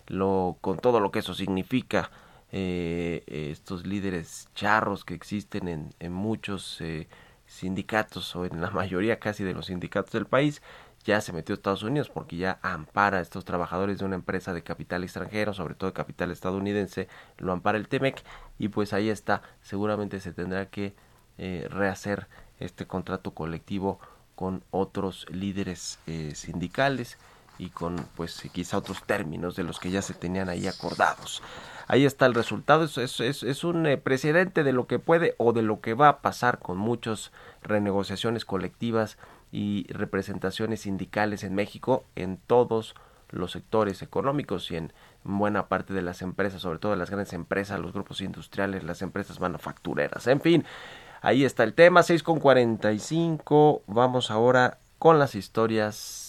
lo 0.08 0.58
con 0.62 0.78
todo 0.78 1.00
lo 1.00 1.12
que 1.12 1.20
eso 1.20 1.34
significa 1.34 2.12
eh, 2.52 3.24
estos 3.28 3.86
líderes 3.86 4.50
charros 4.56 5.06
que 5.06 5.14
existen 5.14 5.68
en, 5.68 5.94
en 6.00 6.14
muchos 6.14 6.82
eh, 6.82 7.08
sindicatos 7.46 8.36
o 8.36 8.46
en 8.46 8.62
la 8.62 8.70
mayoría 8.72 9.20
casi 9.20 9.44
de 9.44 9.54
los 9.54 9.68
sindicatos 9.68 10.12
del 10.12 10.26
país 10.26 10.62
ya 11.04 11.22
se 11.22 11.34
metió 11.34 11.54
a 11.54 11.58
Estados 11.58 11.84
Unidos 11.84 12.10
porque 12.10 12.38
ya 12.38 12.60
ampara 12.62 13.20
a 13.20 13.22
estos 13.22 13.46
trabajadores 13.46 14.00
de 14.00 14.06
una 14.06 14.16
empresa 14.16 14.54
de 14.54 14.64
capital 14.64 15.04
extranjero, 15.04 15.54
sobre 15.54 15.76
todo 15.76 15.90
de 15.90 15.94
capital 15.94 16.32
estadounidense, 16.32 17.08
lo 17.38 17.54
ampara 17.54 17.78
el 17.78 17.88
TEMEC 17.88 18.24
y 18.58 18.68
pues 18.70 18.94
ahí 18.94 19.10
está, 19.10 19.42
seguramente 19.62 20.20
se 20.20 20.34
tendrá 20.34 20.68
que 20.68 20.94
eh, 21.38 21.68
rehacer 21.70 22.28
este 22.60 22.86
contrato 22.86 23.34
colectivo 23.34 24.00
con 24.36 24.64
otros 24.72 25.26
líderes 25.30 26.00
eh, 26.08 26.34
sindicales 26.36 27.18
y 27.60 27.70
con 27.70 27.98
pues 28.16 28.42
quizá 28.52 28.78
otros 28.78 29.04
términos 29.04 29.56
de 29.56 29.64
los 29.64 29.80
que 29.80 29.92
ya 29.92 30.02
se 30.02 30.16
tenían 30.16 30.50
ahí 30.50 30.66
acordados. 30.66 31.44
Ahí 31.88 32.06
está 32.06 32.26
el 32.26 32.34
resultado, 32.34 32.86
es, 32.86 32.98
es, 32.98 33.44
es, 33.44 33.64
un 33.64 33.86
eh, 33.86 33.98
precedente 33.98 34.64
de 34.64 34.74
lo 34.74 34.88
que 34.88 35.00
puede 35.00 35.36
o 35.38 35.54
de 35.54 35.64
lo 35.64 35.82
que 35.82 35.96
va 35.96 36.08
a 36.08 36.22
pasar 36.22 36.60
con 36.60 36.78
muchas 36.78 37.32
renegociaciones 37.64 38.46
colectivas 38.46 39.18
y 39.52 39.88
representaciones 39.92 40.82
sindicales 40.82 41.44
en 41.44 41.56
México 41.56 42.06
en 42.16 42.38
todos 42.38 42.96
los 43.30 43.52
sectores 43.52 44.02
económicos 44.02 44.70
y 44.72 44.78
en 44.78 44.94
buena 45.24 45.68
parte 45.68 45.94
de 45.94 46.02
las 46.02 46.22
empresas, 46.22 46.62
sobre 46.62 46.80
todo 46.80 46.96
las 46.96 47.10
grandes 47.10 47.34
empresas, 47.34 47.80
los 47.80 47.94
grupos 47.94 48.22
industriales, 48.22 48.84
las 48.84 49.02
empresas 49.02 49.40
manufactureras. 49.40 50.28
En 50.28 50.42
fin, 50.42 50.66
ahí 51.22 51.44
está 51.44 51.64
el 51.64 51.74
tema, 51.74 52.04
6 52.04 52.24
con 52.24 52.40
45. 52.40 53.84
Vamos 53.88 54.32
ahora 54.32 54.78
con 55.00 55.18
las 55.18 55.36
historias 55.36 56.29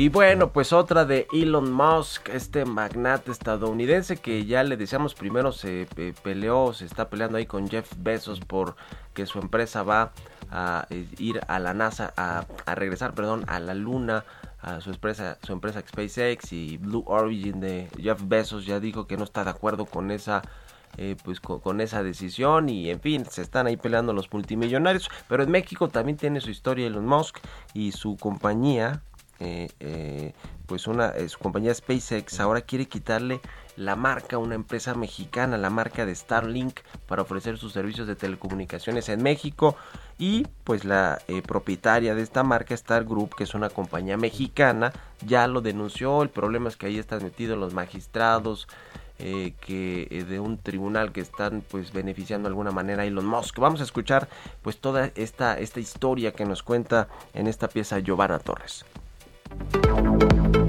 Y 0.00 0.08
bueno, 0.08 0.50
pues 0.50 0.72
otra 0.72 1.04
de 1.04 1.26
Elon 1.30 1.70
Musk, 1.70 2.30
este 2.30 2.64
magnate 2.64 3.30
estadounidense 3.30 4.16
que 4.16 4.46
ya 4.46 4.64
le 4.64 4.78
decíamos 4.78 5.12
primero 5.12 5.52
se 5.52 5.86
pe- 5.94 6.14
peleó, 6.22 6.72
se 6.72 6.86
está 6.86 7.10
peleando 7.10 7.36
ahí 7.36 7.44
con 7.44 7.68
Jeff 7.68 7.92
Bezos 7.98 8.40
por 8.40 8.76
que 9.12 9.26
su 9.26 9.40
empresa 9.40 9.82
va 9.82 10.12
a 10.50 10.86
eh, 10.88 11.06
ir 11.18 11.42
a 11.48 11.58
la 11.58 11.74
NASA, 11.74 12.14
a, 12.16 12.46
regresar, 12.74 13.12
perdón, 13.12 13.44
a 13.46 13.60
la 13.60 13.74
Luna, 13.74 14.24
a 14.62 14.80
su 14.80 14.88
empresa, 14.88 15.36
su 15.42 15.52
empresa 15.52 15.82
SpaceX 15.86 16.50
y 16.54 16.78
Blue 16.78 17.04
Origin 17.06 17.60
de 17.60 17.90
Jeff 18.00 18.22
Bezos 18.24 18.64
ya 18.64 18.80
dijo 18.80 19.06
que 19.06 19.18
no 19.18 19.24
está 19.24 19.44
de 19.44 19.50
acuerdo 19.50 19.84
con 19.84 20.10
esa 20.10 20.40
eh, 20.96 21.14
pues 21.22 21.40
con 21.40 21.82
esa 21.82 22.02
decisión 22.02 22.70
y 22.70 22.88
en 22.88 23.00
fin 23.00 23.26
se 23.26 23.42
están 23.42 23.66
ahí 23.66 23.76
peleando 23.76 24.14
los 24.14 24.32
multimillonarios. 24.32 25.10
Pero 25.28 25.42
en 25.42 25.50
México 25.50 25.88
también 25.88 26.16
tiene 26.16 26.40
su 26.40 26.48
historia 26.48 26.86
Elon 26.86 27.06
Musk 27.06 27.36
y 27.74 27.92
su 27.92 28.16
compañía 28.16 29.02
eh, 29.42 29.70
eh, 29.80 30.34
pues 30.66 30.86
una 30.86 31.08
eh, 31.08 31.26
su 31.30 31.38
compañía 31.38 31.74
SpaceX 31.74 32.40
ahora 32.40 32.60
quiere 32.60 32.86
quitarle 32.86 33.40
la 33.74 33.96
marca 33.96 34.36
una 34.36 34.54
empresa 34.54 34.94
mexicana, 34.94 35.56
la 35.56 35.70
marca 35.70 36.04
de 36.04 36.14
Starlink 36.14 36.80
para 37.06 37.22
ofrecer 37.22 37.56
sus 37.56 37.72
servicios 37.72 38.06
de 38.06 38.16
telecomunicaciones 38.16 39.08
en 39.08 39.22
México 39.22 39.76
y 40.18 40.46
pues 40.64 40.84
la 40.84 41.22
propietaria 41.46 42.14
de 42.14 42.20
esta 42.20 42.42
marca 42.42 42.74
Star 42.74 43.04
Group, 43.04 43.34
que 43.34 43.44
es 43.44 43.54
una 43.54 43.70
compañía 43.70 44.18
mexicana, 44.18 44.92
ya 45.24 45.46
lo 45.46 45.62
denunció, 45.62 46.22
el 46.22 46.28
problema 46.28 46.68
es 46.68 46.76
que 46.76 46.86
ahí 46.86 46.98
están 46.98 47.22
metidos 47.22 47.56
los 47.56 47.72
magistrados 47.72 48.68
que 49.16 50.24
de 50.28 50.40
un 50.40 50.58
tribunal 50.58 51.12
que 51.12 51.20
están 51.22 51.62
pues 51.70 51.92
beneficiando 51.92 52.48
de 52.48 52.52
alguna 52.52 52.70
manera 52.70 53.02
a 53.02 53.06
Elon 53.06 53.26
Musk. 53.26 53.58
Vamos 53.58 53.80
a 53.80 53.84
escuchar 53.84 54.28
pues 54.60 54.78
toda 54.78 55.10
esta, 55.14 55.58
esta 55.58 55.80
historia 55.80 56.32
que 56.32 56.44
nos 56.44 56.62
cuenta 56.62 57.08
en 57.32 57.46
esta 57.46 57.68
pieza 57.68 57.98
Giovanna 58.00 58.38
Torres. 58.38 58.84
thank 59.50 60.54
you 60.54 60.59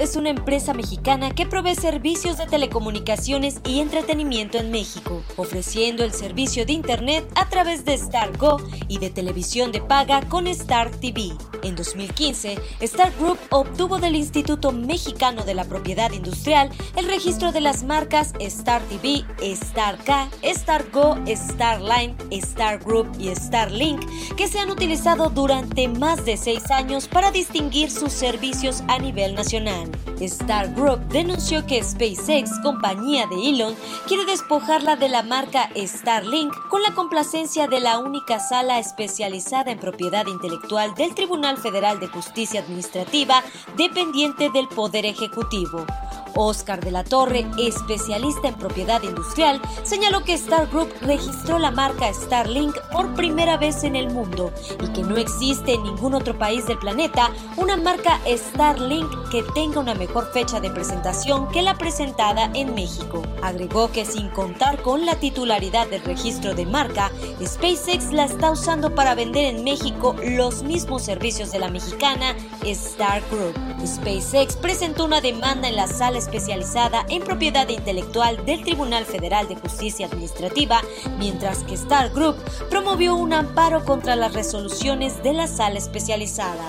es 0.00 0.16
una 0.16 0.30
empresa 0.30 0.72
mexicana 0.72 1.30
que 1.30 1.44
provee 1.44 1.74
servicios 1.74 2.38
de 2.38 2.46
telecomunicaciones 2.46 3.60
y 3.66 3.80
entretenimiento 3.80 4.56
en 4.56 4.70
México, 4.70 5.22
ofreciendo 5.36 6.04
el 6.04 6.12
servicio 6.12 6.64
de 6.64 6.72
Internet 6.72 7.30
a 7.34 7.50
través 7.50 7.84
de 7.84 7.92
Star 7.94 8.34
Go 8.38 8.56
y 8.88 8.98
de 8.98 9.10
televisión 9.10 9.72
de 9.72 9.82
paga 9.82 10.22
con 10.22 10.46
Star 10.46 10.90
TV. 10.90 11.32
En 11.62 11.76
2015, 11.76 12.58
Star 12.80 13.12
Group 13.18 13.38
obtuvo 13.50 13.98
del 13.98 14.16
Instituto 14.16 14.72
Mexicano 14.72 15.44
de 15.44 15.54
la 15.54 15.64
Propiedad 15.64 16.10
Industrial 16.12 16.70
el 16.96 17.06
registro 17.06 17.52
de 17.52 17.60
las 17.60 17.82
marcas 17.82 18.32
Star 18.38 18.80
TV, 18.84 19.26
Star 19.42 19.98
K, 20.02 20.30
Star 20.40 20.90
Go, 20.90 21.18
Starline, 21.26 22.16
Star 22.30 22.78
Group 22.78 23.08
y 23.18 23.34
Starlink, 23.34 24.00
que 24.36 24.48
se 24.48 24.58
han 24.58 24.70
utilizado 24.70 25.28
durante 25.28 25.88
más 25.88 26.24
de 26.24 26.38
seis 26.38 26.70
años 26.70 27.06
para 27.06 27.30
distinguir 27.30 27.90
sus 27.90 28.12
servicios 28.12 28.82
a 28.88 28.98
nivel 28.98 29.34
nacional. 29.34 29.89
Star 30.20 30.74
Group 30.74 31.08
denunció 31.08 31.66
que 31.66 31.82
SpaceX, 31.82 32.58
compañía 32.62 33.26
de 33.26 33.48
Elon, 33.48 33.74
quiere 34.06 34.24
despojarla 34.24 34.96
de 34.96 35.08
la 35.08 35.22
marca 35.22 35.70
Starlink 35.76 36.52
con 36.68 36.82
la 36.82 36.94
complacencia 36.94 37.66
de 37.66 37.80
la 37.80 37.98
única 37.98 38.38
sala 38.38 38.78
especializada 38.78 39.70
en 39.70 39.78
propiedad 39.78 40.26
intelectual 40.26 40.94
del 40.94 41.14
Tribunal 41.14 41.56
Federal 41.56 42.00
de 42.00 42.08
Justicia 42.08 42.60
Administrativa 42.60 43.42
dependiente 43.76 44.50
del 44.50 44.68
Poder 44.68 45.06
Ejecutivo. 45.06 45.86
Oscar 46.34 46.80
de 46.80 46.90
la 46.90 47.04
Torre, 47.04 47.46
especialista 47.58 48.48
en 48.48 48.54
propiedad 48.54 49.02
industrial, 49.02 49.60
señaló 49.82 50.24
que 50.24 50.34
Star 50.34 50.68
Group 50.68 50.88
registró 51.00 51.58
la 51.58 51.70
marca 51.70 52.12
Starlink 52.12 52.76
por 52.92 53.14
primera 53.14 53.56
vez 53.56 53.84
en 53.84 53.96
el 53.96 54.10
mundo 54.10 54.52
y 54.82 54.88
que 54.92 55.02
no 55.02 55.16
existe 55.16 55.74
en 55.74 55.82
ningún 55.82 56.14
otro 56.14 56.38
país 56.38 56.66
del 56.66 56.78
planeta 56.78 57.30
una 57.56 57.76
marca 57.76 58.20
Starlink 58.26 59.30
que 59.30 59.42
tenga 59.54 59.80
una 59.80 59.94
mejor 59.94 60.30
fecha 60.32 60.60
de 60.60 60.70
presentación 60.70 61.48
que 61.50 61.62
la 61.62 61.74
presentada 61.74 62.50
en 62.54 62.74
México. 62.74 63.22
Agregó 63.42 63.90
que 63.90 64.04
sin 64.04 64.28
contar 64.30 64.82
con 64.82 65.06
la 65.06 65.16
titularidad 65.16 65.88
del 65.88 66.02
registro 66.04 66.54
de 66.54 66.66
marca, 66.66 67.10
SpaceX 67.44 68.12
la 68.12 68.24
está 68.24 68.50
usando 68.50 68.94
para 68.94 69.14
vender 69.14 69.46
en 69.46 69.64
México 69.64 70.14
los 70.22 70.62
mismos 70.62 71.02
servicios 71.02 71.50
de 71.52 71.58
la 71.58 71.68
mexicana 71.68 72.36
Star 72.64 73.22
Group. 73.30 73.54
SpaceX 73.86 74.56
presentó 74.56 75.04
una 75.04 75.20
demanda 75.20 75.68
en 75.68 75.76
la 75.76 75.86
sala 75.86 76.19
especializada 76.20 77.04
en 77.08 77.22
propiedad 77.22 77.68
intelectual 77.68 78.44
del 78.44 78.62
Tribunal 78.62 79.04
Federal 79.04 79.48
de 79.48 79.56
Justicia 79.56 80.06
Administrativa, 80.06 80.80
mientras 81.18 81.64
que 81.64 81.74
Star 81.74 82.10
Group 82.10 82.36
promovió 82.68 83.16
un 83.16 83.32
amparo 83.32 83.84
contra 83.84 84.14
las 84.14 84.32
resoluciones 84.32 85.22
de 85.22 85.32
la 85.32 85.48
sala 85.48 85.78
especializada. 85.78 86.64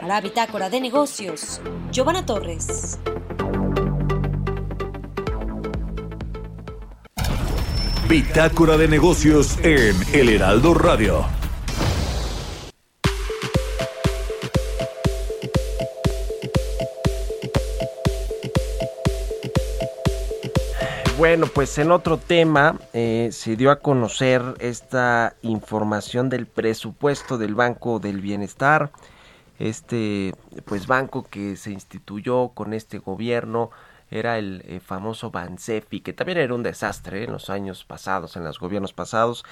Para 0.00 0.20
Bitácora 0.20 0.68
de 0.68 0.80
Negocios, 0.80 1.60
Giovanna 1.90 2.26
Torres. 2.26 2.98
Bitácora 8.08 8.76
de 8.76 8.86
negocios 8.86 9.58
en 9.64 9.96
El 10.12 10.28
Heraldo 10.28 10.74
Radio. 10.74 11.45
Bueno, 21.18 21.46
pues 21.46 21.78
en 21.78 21.92
otro 21.92 22.18
tema 22.18 22.78
eh, 22.92 23.30
se 23.32 23.56
dio 23.56 23.70
a 23.70 23.80
conocer 23.80 24.42
esta 24.58 25.34
información 25.40 26.28
del 26.28 26.46
presupuesto 26.46 27.38
del 27.38 27.54
Banco 27.54 27.98
del 28.00 28.20
Bienestar, 28.20 28.90
este 29.58 30.34
pues 30.66 30.86
banco 30.86 31.26
que 31.30 31.56
se 31.56 31.70
instituyó 31.70 32.48
con 32.48 32.74
este 32.74 32.98
gobierno 32.98 33.70
era 34.10 34.36
el 34.36 34.62
eh, 34.66 34.78
famoso 34.80 35.30
Bansefi, 35.30 36.00
que 36.00 36.12
también 36.12 36.36
era 36.36 36.54
un 36.54 36.62
desastre 36.62 37.24
en 37.24 37.32
los 37.32 37.48
años 37.48 37.86
pasados, 37.86 38.36
en 38.36 38.44
los 38.44 38.60
gobiernos 38.60 38.92
pasados, 38.92 39.42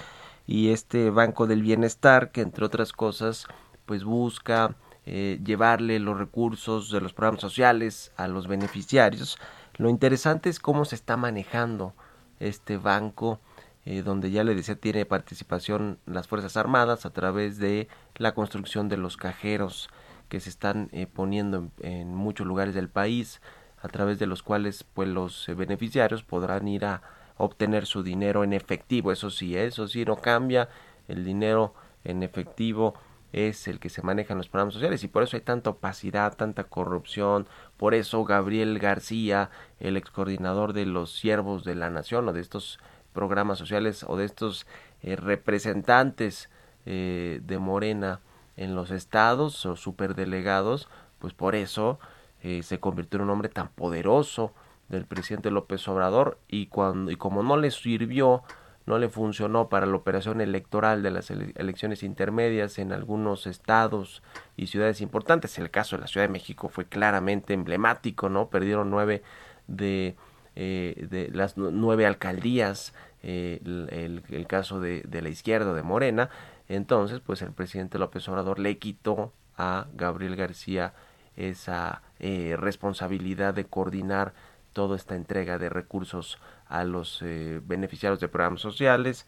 y 0.46 0.68
este 0.68 1.08
Banco 1.08 1.46
del 1.46 1.62
Bienestar 1.62 2.30
que 2.30 2.42
entre 2.42 2.66
otras 2.66 2.92
cosas 2.92 3.46
pues 3.86 4.04
busca 4.04 4.74
eh, 5.06 5.40
llevarle 5.42 5.98
los 5.98 6.18
recursos 6.18 6.90
de 6.90 7.00
los 7.00 7.14
programas 7.14 7.40
sociales 7.40 8.12
a 8.16 8.28
los 8.28 8.48
beneficiarios. 8.48 9.38
Lo 9.76 9.88
interesante 9.88 10.50
es 10.50 10.60
cómo 10.60 10.84
se 10.84 10.94
está 10.94 11.16
manejando 11.16 11.94
este 12.38 12.76
banco, 12.76 13.40
eh, 13.84 14.02
donde 14.02 14.30
ya 14.30 14.44
le 14.44 14.54
decía 14.54 14.76
tiene 14.76 15.04
participación 15.04 15.98
las 16.06 16.28
Fuerzas 16.28 16.56
Armadas 16.56 17.06
a 17.06 17.10
través 17.10 17.58
de 17.58 17.88
la 18.16 18.34
construcción 18.34 18.88
de 18.88 18.96
los 18.96 19.16
cajeros 19.16 19.90
que 20.28 20.40
se 20.40 20.48
están 20.48 20.88
eh, 20.92 21.06
poniendo 21.06 21.70
en, 21.80 22.14
muchos 22.14 22.46
lugares 22.46 22.74
del 22.74 22.88
país, 22.88 23.40
a 23.82 23.88
través 23.88 24.18
de 24.18 24.26
los 24.26 24.42
cuales 24.42 24.84
pues 24.84 25.08
los 25.08 25.48
eh, 25.48 25.54
beneficiarios 25.54 26.22
podrán 26.22 26.66
ir 26.68 26.84
a 26.86 27.02
obtener 27.36 27.86
su 27.86 28.02
dinero 28.02 28.44
en 28.44 28.52
efectivo. 28.52 29.12
Eso 29.12 29.30
sí, 29.30 29.56
eso 29.56 29.88
sí 29.88 30.04
no 30.04 30.16
cambia. 30.16 30.68
El 31.08 31.24
dinero 31.24 31.74
en 32.04 32.22
efectivo 32.22 32.94
es 33.34 33.66
el 33.66 33.80
que 33.80 33.88
se 33.88 34.00
maneja 34.00 34.32
en 34.32 34.38
los 34.38 34.48
programas 34.48 34.74
sociales 34.74 35.02
y 35.02 35.08
por 35.08 35.24
eso 35.24 35.36
hay 35.36 35.42
tanta 35.42 35.70
opacidad, 35.70 36.36
tanta 36.36 36.64
corrupción. 36.64 37.48
Por 37.76 37.94
eso 37.94 38.24
Gabriel 38.24 38.78
García, 38.78 39.50
el 39.80 39.96
ex 39.96 40.10
coordinador 40.10 40.72
de 40.72 40.86
los 40.86 41.12
siervos 41.12 41.64
de 41.64 41.74
la 41.74 41.90
nación 41.90 42.28
o 42.28 42.32
de 42.32 42.40
estos 42.40 42.78
programas 43.12 43.58
sociales 43.58 44.04
o 44.06 44.16
de 44.16 44.24
estos 44.24 44.68
eh, 45.02 45.16
representantes 45.16 46.48
eh, 46.86 47.40
de 47.42 47.58
Morena 47.58 48.20
en 48.56 48.76
los 48.76 48.92
estados 48.92 49.66
o 49.66 49.74
superdelegados, 49.74 50.88
pues 51.18 51.34
por 51.34 51.56
eso 51.56 51.98
eh, 52.40 52.62
se 52.62 52.78
convirtió 52.78 53.16
en 53.16 53.24
un 53.24 53.30
hombre 53.30 53.48
tan 53.48 53.68
poderoso 53.68 54.54
del 54.88 55.06
presidente 55.06 55.50
López 55.50 55.88
Obrador 55.88 56.38
y 56.46 56.66
cuando 56.66 57.10
y 57.10 57.16
como 57.16 57.42
no 57.42 57.56
le 57.56 57.72
sirvió 57.72 58.44
no 58.86 58.98
le 58.98 59.08
funcionó 59.08 59.68
para 59.68 59.86
la 59.86 59.96
operación 59.96 60.40
electoral 60.40 61.02
de 61.02 61.10
las 61.10 61.30
ele- 61.30 61.52
elecciones 61.56 62.02
intermedias 62.02 62.78
en 62.78 62.92
algunos 62.92 63.46
estados 63.46 64.22
y 64.56 64.66
ciudades 64.66 65.00
importantes. 65.00 65.58
El 65.58 65.70
caso 65.70 65.96
de 65.96 66.02
la 66.02 66.06
Ciudad 66.06 66.26
de 66.26 66.32
México 66.32 66.68
fue 66.68 66.84
claramente 66.86 67.54
emblemático, 67.54 68.28
¿no? 68.28 68.48
Perdieron 68.48 68.90
nueve 68.90 69.22
de, 69.66 70.16
eh, 70.56 71.30
las 71.32 71.56
nu- 71.56 71.70
nueve 71.70 72.06
alcaldías, 72.06 72.92
eh, 73.22 73.60
el, 73.64 74.46
caso 74.46 74.80
de, 74.80 75.02
de 75.02 75.22
la 75.22 75.30
izquierda, 75.30 75.72
de 75.72 75.82
Morena. 75.82 76.28
Entonces, 76.68 77.20
pues 77.20 77.42
el 77.42 77.52
presidente 77.52 77.98
López 77.98 78.28
Obrador 78.28 78.58
le 78.58 78.78
quitó 78.78 79.32
a 79.56 79.86
Gabriel 79.94 80.36
García 80.36 80.92
esa 81.36 82.02
eh, 82.20 82.56
responsabilidad 82.58 83.54
de 83.54 83.64
coordinar 83.64 84.34
toda 84.74 84.96
esta 84.96 85.14
entrega 85.14 85.56
de 85.56 85.70
recursos 85.70 86.38
a 86.68 86.84
los 86.84 87.22
eh, 87.22 87.60
beneficiarios 87.64 88.20
de 88.20 88.28
programas 88.28 88.60
sociales 88.60 89.24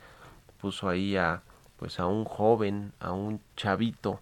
puso 0.61 0.91
ahí 0.91 1.17
a 1.17 1.43
pues 1.79 2.01
a 2.01 2.07
un 2.07 2.25
joven 2.25 2.93
a 3.01 3.13
un 3.13 3.41
chavito 3.57 4.21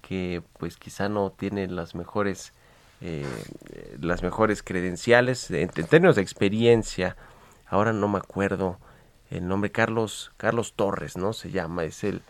que 0.00 0.42
pues 0.58 0.76
quizá 0.76 1.08
no 1.10 1.30
tiene 1.30 1.66
las 1.66 1.94
mejores 1.94 2.54
eh, 3.02 3.26
las 4.00 4.22
mejores 4.22 4.62
credenciales 4.62 5.50
en, 5.50 5.70
en 5.74 5.86
términos 5.86 6.16
de 6.16 6.22
experiencia 6.22 7.16
ahora 7.66 7.92
no 7.92 8.08
me 8.08 8.18
acuerdo 8.18 8.78
el 9.30 9.46
nombre 9.48 9.70
Carlos 9.70 10.32
Carlos 10.36 10.74
Torres 10.74 11.16
no 11.16 11.32
se 11.32 11.50
llama 11.50 11.84
es 11.84 12.04
el 12.04 12.22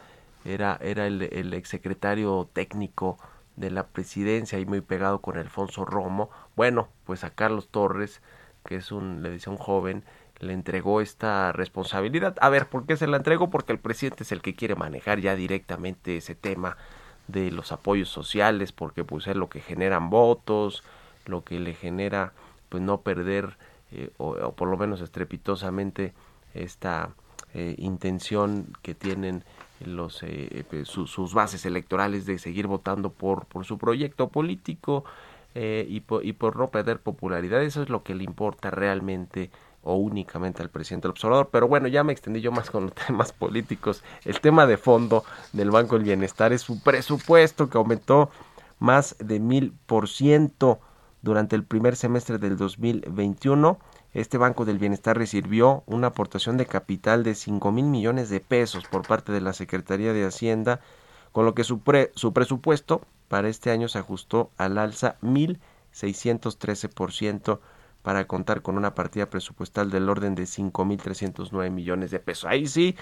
era 0.45 0.79
era 0.81 1.07
el, 1.07 1.23
el 1.23 1.53
exsecretario 1.53 2.49
técnico 2.53 3.19
de 3.61 3.71
la 3.71 3.87
presidencia 3.87 4.59
y 4.59 4.67
muy 4.67 4.81
pegado 4.81 5.21
con 5.21 5.37
Alfonso 5.39 5.85
Romo. 5.85 6.31
Bueno 6.57 6.89
pues 7.05 7.25
a 7.25 7.31
Carlos 7.31 7.69
Torres 7.69 8.21
que 8.65 8.77
es 8.77 8.93
un 8.93 9.23
le 9.23 9.31
decía 9.31 9.53
un 9.53 9.59
joven 9.59 10.05
le 10.39 10.55
entregó 10.55 11.01
esta 11.03 11.53
responsabilidad. 11.53 12.37
A 12.41 12.49
ver 12.49 12.67
por 12.67 12.87
qué 12.87 12.97
se 12.97 13.07
la 13.07 13.19
entregó 13.19 13.51
porque 13.51 13.73
el 13.73 13.79
presidente 13.79 14.23
es 14.23 14.33
el 14.33 14.41
que 14.41 14.55
quiere 14.55 14.75
manejar 14.75 15.21
ya 15.21 15.37
directamente 15.37 16.17
ese 16.17 16.35
tema 16.35 16.79
de 17.29 17.51
los 17.51 17.73
apoyos 17.73 18.09
sociales 18.09 18.73
porque 18.73 19.05
pues 19.05 19.27
es 19.27 19.37
lo 19.37 19.49
que 19.49 19.61
generan 19.61 20.11
votos 20.11 20.83
lo 21.27 21.45
que 21.45 21.61
le 21.61 21.75
genera 21.75 22.33
pues 22.69 22.83
no 22.83 23.03
perder 23.03 23.57
eh, 23.93 24.11
o, 24.17 24.31
o 24.31 24.53
por 24.53 24.69
lo 24.69 24.77
menos 24.77 25.01
estrepitosamente 25.01 26.13
esta 26.55 27.11
eh, 27.55 27.75
intención 27.79 28.69
que 28.83 28.95
tienen 28.95 29.45
los 29.81 30.23
eh, 30.23 30.65
eh, 30.73 30.85
su- 30.85 31.07
sus 31.07 31.35
bases 31.35 31.65
electorales 31.67 32.27
de 32.27 32.39
seguir 32.39 32.67
votando 32.67 33.11
por 33.11 33.47
por 33.47 33.65
su 33.65 33.79
proyecto 33.79 34.29
político 34.29 35.05
eh, 35.55 35.87
y, 35.89 36.01
por, 36.01 36.25
y 36.25 36.33
por 36.33 36.57
no 36.57 36.71
perder 36.71 37.01
popularidad. 37.01 37.63
Eso 37.63 37.83
es 37.83 37.89
lo 37.89 38.03
que 38.03 38.15
le 38.15 38.25
importa 38.25 38.71
realmente 38.71 39.51
o 39.83 39.95
únicamente 39.97 40.63
al 40.63 40.69
presidente 40.69 41.09
del 41.09 41.13
observador 41.13 41.49
pero 41.51 41.67
bueno 41.67 41.89
ya 41.89 42.05
me 42.05 42.13
extendí 42.13 42.41
yo 42.43 42.53
más 42.53 42.71
con 42.71 42.85
los 42.85 42.95
temas 43.07 43.33
políticos. 43.33 44.03
El 44.25 44.41
tema 44.41 44.67
de 44.67 44.77
fondo 44.77 45.25
del 45.53 45.71
Banco 45.71 45.97
del 45.97 46.05
Bienestar 46.05 46.53
es 46.53 46.63
su 46.63 46.81
presupuesto 46.83 47.69
que 47.71 47.79
aumentó 47.79 48.31
más 48.79 49.17
de 49.19 49.41
mil 49.41 49.75
por 49.87 50.09
ciento 50.09 50.81
durante 51.23 51.57
el 51.57 51.65
primer 51.65 51.97
semestre 51.97 52.39
del 52.39 52.57
2021 52.57 53.79
este 54.13 54.39
Banco 54.39 54.65
del 54.65 54.79
Bienestar 54.79 55.17
recibió 55.17 55.83
una 55.87 56.09
aportación 56.09 56.57
de 56.57 56.67
capital 56.67 57.23
de 57.23 57.35
5 57.35 57.73
mil 57.73 57.87
millones 57.87 58.29
de 58.29 58.41
pesos 58.41 58.85
por 58.91 59.07
parte 59.07 59.33
de 59.33 59.41
la 59.41 59.53
Secretaría 59.53 60.13
de 60.13 60.25
Hacienda, 60.25 60.81
con 61.33 61.45
lo 61.45 61.55
que 61.55 61.65
su, 61.65 61.81
pre- 61.81 62.11
su 62.15 62.33
presupuesto 62.33 63.03
para 63.29 63.49
este 63.49 63.71
año 63.71 63.89
se 63.89 63.99
ajustó 63.99 64.51
al 64.57 64.79
alza 64.79 65.17
1.613% 65.23 67.61
para 68.03 68.27
contar 68.27 68.63
con 68.63 68.79
una 68.79 68.95
partida 68.95 69.29
presupuestal 69.29 69.91
del 69.91 70.09
orden 70.09 70.35
de 70.35 70.45
5.309 70.45 71.71
millones 71.71 72.11
de 72.11 72.19
pesos. 72.19 72.47
Ahí 72.47 72.67
sí, 72.67 72.97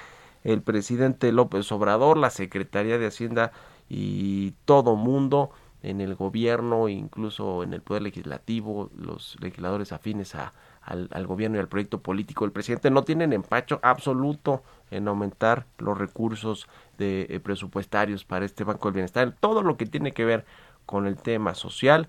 el 0.44 0.60
presidente 0.62 1.32
López 1.32 1.70
Obrador, 1.72 2.18
la 2.18 2.30
Secretaría 2.30 2.98
de 2.98 3.06
Hacienda 3.06 3.52
y 3.88 4.52
todo 4.64 4.96
mundo 4.96 5.50
en 5.82 6.00
el 6.00 6.14
gobierno, 6.14 6.88
incluso 6.88 7.62
en 7.62 7.72
el 7.72 7.82
poder 7.82 8.02
legislativo, 8.02 8.90
los 8.96 9.36
legisladores 9.40 9.92
afines 9.92 10.34
a, 10.34 10.52
al, 10.82 11.08
al 11.12 11.26
gobierno 11.26 11.56
y 11.56 11.60
al 11.60 11.68
proyecto 11.68 12.00
político. 12.00 12.44
Del 12.44 12.52
presidente 12.52 12.90
no 12.90 13.04
tienen 13.04 13.32
empacho 13.32 13.78
absoluto 13.82 14.62
en 14.90 15.08
aumentar 15.08 15.66
los 15.78 15.96
recursos 15.96 16.66
de, 16.96 17.26
eh, 17.28 17.40
presupuestarios 17.40 18.24
para 18.24 18.44
este 18.44 18.64
Banco 18.64 18.88
del 18.88 18.94
Bienestar, 18.94 19.34
todo 19.38 19.62
lo 19.62 19.76
que 19.76 19.86
tiene 19.86 20.12
que 20.12 20.24
ver 20.24 20.44
con 20.86 21.06
el 21.06 21.16
tema 21.16 21.54
social, 21.54 22.08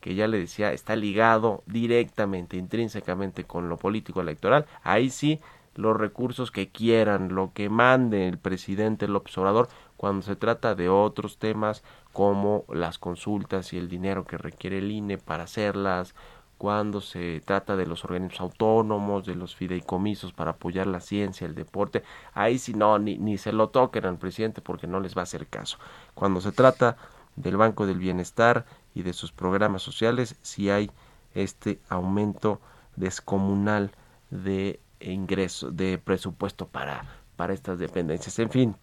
que 0.00 0.14
ya 0.14 0.28
le 0.28 0.38
decía 0.38 0.72
está 0.72 0.96
ligado 0.96 1.62
directamente, 1.66 2.56
intrínsecamente 2.56 3.44
con 3.44 3.68
lo 3.68 3.76
político 3.76 4.20
electoral, 4.20 4.66
ahí 4.82 5.10
sí 5.10 5.40
los 5.80 5.96
recursos 5.96 6.50
que 6.50 6.68
quieran, 6.68 7.34
lo 7.34 7.52
que 7.52 7.68
mande 7.68 8.28
el 8.28 8.38
presidente 8.38 9.08
López 9.08 9.36
Obrador 9.38 9.68
cuando 9.96 10.22
se 10.22 10.36
trata 10.36 10.74
de 10.74 10.88
otros 10.88 11.38
temas 11.38 11.82
como 12.12 12.64
las 12.72 12.98
consultas 12.98 13.72
y 13.72 13.78
el 13.78 13.88
dinero 13.88 14.24
que 14.24 14.38
requiere 14.38 14.78
el 14.78 14.90
INE 14.90 15.18
para 15.18 15.44
hacerlas, 15.44 16.14
cuando 16.58 17.00
se 17.00 17.40
trata 17.40 17.74
de 17.74 17.86
los 17.86 18.04
organismos 18.04 18.40
autónomos, 18.40 19.24
de 19.24 19.34
los 19.34 19.56
fideicomisos 19.56 20.34
para 20.34 20.50
apoyar 20.50 20.86
la 20.86 21.00
ciencia, 21.00 21.46
el 21.46 21.54
deporte, 21.54 22.02
ahí 22.34 22.58
sí 22.58 22.74
no, 22.74 22.98
ni, 22.98 23.16
ni 23.16 23.38
se 23.38 23.52
lo 23.52 23.70
toquen 23.70 24.04
al 24.04 24.18
presidente 24.18 24.60
porque 24.60 24.86
no 24.86 25.00
les 25.00 25.16
va 25.16 25.20
a 25.20 25.22
hacer 25.22 25.46
caso. 25.46 25.78
Cuando 26.14 26.42
se 26.42 26.52
trata 26.52 26.98
del 27.36 27.56
Banco 27.56 27.86
del 27.86 27.98
Bienestar 27.98 28.66
y 28.94 29.02
de 29.04 29.14
sus 29.14 29.32
programas 29.32 29.80
sociales, 29.80 30.36
sí 30.42 30.68
hay 30.68 30.90
este 31.34 31.80
aumento 31.88 32.60
descomunal 32.96 33.92
de 34.30 34.80
ingreso, 35.00 35.70
de 35.70 35.98
presupuesto 35.98 36.68
para, 36.68 37.04
para 37.36 37.54
estas 37.54 37.78
dependencias. 37.78 38.38
En 38.38 38.50
fin, 38.50 38.76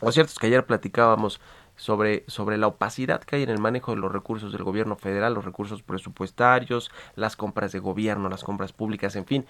lo 0.00 0.12
cierto 0.12 0.32
es 0.32 0.38
que 0.38 0.46
ayer 0.46 0.66
platicábamos 0.66 1.40
sobre, 1.76 2.24
sobre 2.28 2.58
la 2.58 2.68
opacidad 2.68 3.22
que 3.22 3.36
hay 3.36 3.42
en 3.42 3.50
el 3.50 3.58
manejo 3.58 3.92
de 3.92 3.98
los 3.98 4.12
recursos 4.12 4.52
del 4.52 4.62
gobierno 4.62 4.96
federal, 4.96 5.34
los 5.34 5.44
recursos 5.44 5.82
presupuestarios, 5.82 6.90
las 7.16 7.36
compras 7.36 7.72
de 7.72 7.78
gobierno, 7.78 8.28
las 8.28 8.44
compras 8.44 8.72
públicas, 8.72 9.16
en 9.16 9.26
fin. 9.26 9.46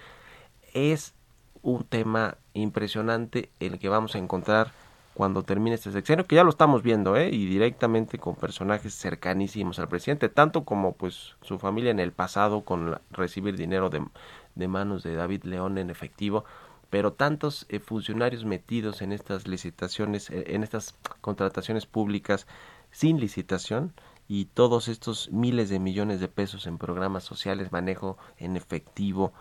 Es 0.73 1.13
un 1.61 1.83
tema 1.83 2.37
impresionante 2.53 3.49
el 3.59 3.79
que 3.79 3.89
vamos 3.89 4.15
a 4.15 4.19
encontrar 4.19 4.71
cuando 5.15 5.43
termine 5.43 5.75
este 5.75 5.93
sexenio, 5.93 6.25
que 6.25 6.35
ya 6.35 6.43
lo 6.43 6.49
estamos 6.49 6.83
viendo, 6.83 7.15
¿eh? 7.15 7.29
y 7.29 7.45
directamente 7.45 8.17
con 8.17 8.35
personajes 8.35 8.93
cercanísimos 8.93 9.79
al 9.79 9.87
presidente, 9.87 10.27
tanto 10.27 10.65
como 10.65 10.91
pues 10.91 11.37
su 11.41 11.57
familia 11.57 11.91
en 11.91 12.01
el 12.01 12.11
pasado 12.11 12.65
con 12.65 12.99
recibir 13.11 13.55
dinero 13.55 13.89
de, 13.89 14.03
de 14.55 14.67
manos 14.67 15.03
de 15.03 15.15
David 15.15 15.43
León 15.43 15.77
en 15.77 15.89
efectivo, 15.89 16.45
pero 16.89 17.13
tantos 17.13 17.65
eh, 17.69 17.79
funcionarios 17.79 18.45
metidos 18.45 19.01
en 19.01 19.11
estas 19.11 19.47
licitaciones, 19.47 20.29
eh, 20.29 20.45
en 20.47 20.63
estas 20.63 20.95
contrataciones 21.21 21.85
públicas 21.85 22.47
sin 22.91 23.19
licitación 23.19 23.93
y 24.27 24.45
todos 24.45 24.87
estos 24.87 25.29
miles 25.31 25.69
de 25.69 25.79
millones 25.79 26.19
de 26.19 26.27
pesos 26.27 26.67
en 26.67 26.77
programas 26.77 27.23
sociales, 27.23 27.71
manejo 27.71 28.17
en 28.37 28.57
efectivo, 28.57 29.33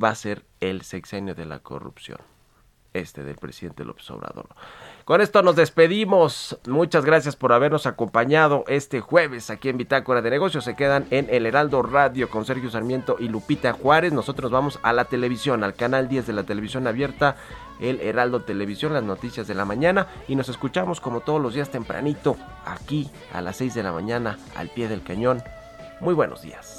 va 0.00 0.10
a 0.10 0.14
ser 0.14 0.44
el 0.60 0.82
sexenio 0.82 1.34
de 1.34 1.46
la 1.46 1.60
corrupción 1.60 2.31
este 2.94 3.22
del 3.22 3.36
presidente 3.36 3.84
López 3.84 4.10
Obrador. 4.10 4.46
Con 5.04 5.20
esto 5.20 5.42
nos 5.42 5.56
despedimos. 5.56 6.58
Muchas 6.66 7.04
gracias 7.04 7.34
por 7.34 7.52
habernos 7.52 7.86
acompañado 7.86 8.64
este 8.68 9.00
jueves 9.00 9.50
aquí 9.50 9.68
en 9.68 9.78
Bitácora 9.78 10.22
de 10.22 10.30
Negocios. 10.30 10.64
Se 10.64 10.76
quedan 10.76 11.06
en 11.10 11.26
El 11.28 11.46
Heraldo 11.46 11.82
Radio 11.82 12.30
con 12.30 12.44
Sergio 12.44 12.70
Sarmiento 12.70 13.16
y 13.18 13.28
Lupita 13.28 13.72
Juárez. 13.72 14.12
Nosotros 14.12 14.50
vamos 14.50 14.78
a 14.82 14.92
la 14.92 15.06
televisión, 15.06 15.64
al 15.64 15.74
canal 15.74 16.08
10 16.08 16.26
de 16.28 16.32
la 16.32 16.44
televisión 16.44 16.86
abierta, 16.86 17.36
El 17.80 18.00
Heraldo 18.00 18.42
Televisión, 18.42 18.92
las 18.92 19.02
noticias 19.02 19.48
de 19.48 19.54
la 19.54 19.64
mañana. 19.64 20.06
Y 20.28 20.36
nos 20.36 20.48
escuchamos 20.48 21.00
como 21.00 21.20
todos 21.20 21.42
los 21.42 21.54
días 21.54 21.70
tempranito, 21.70 22.36
aquí 22.64 23.10
a 23.32 23.40
las 23.40 23.56
6 23.56 23.74
de 23.74 23.82
la 23.82 23.92
mañana, 23.92 24.38
al 24.54 24.68
pie 24.68 24.86
del 24.86 25.02
cañón. 25.02 25.42
Muy 26.00 26.14
buenos 26.14 26.42
días. 26.42 26.78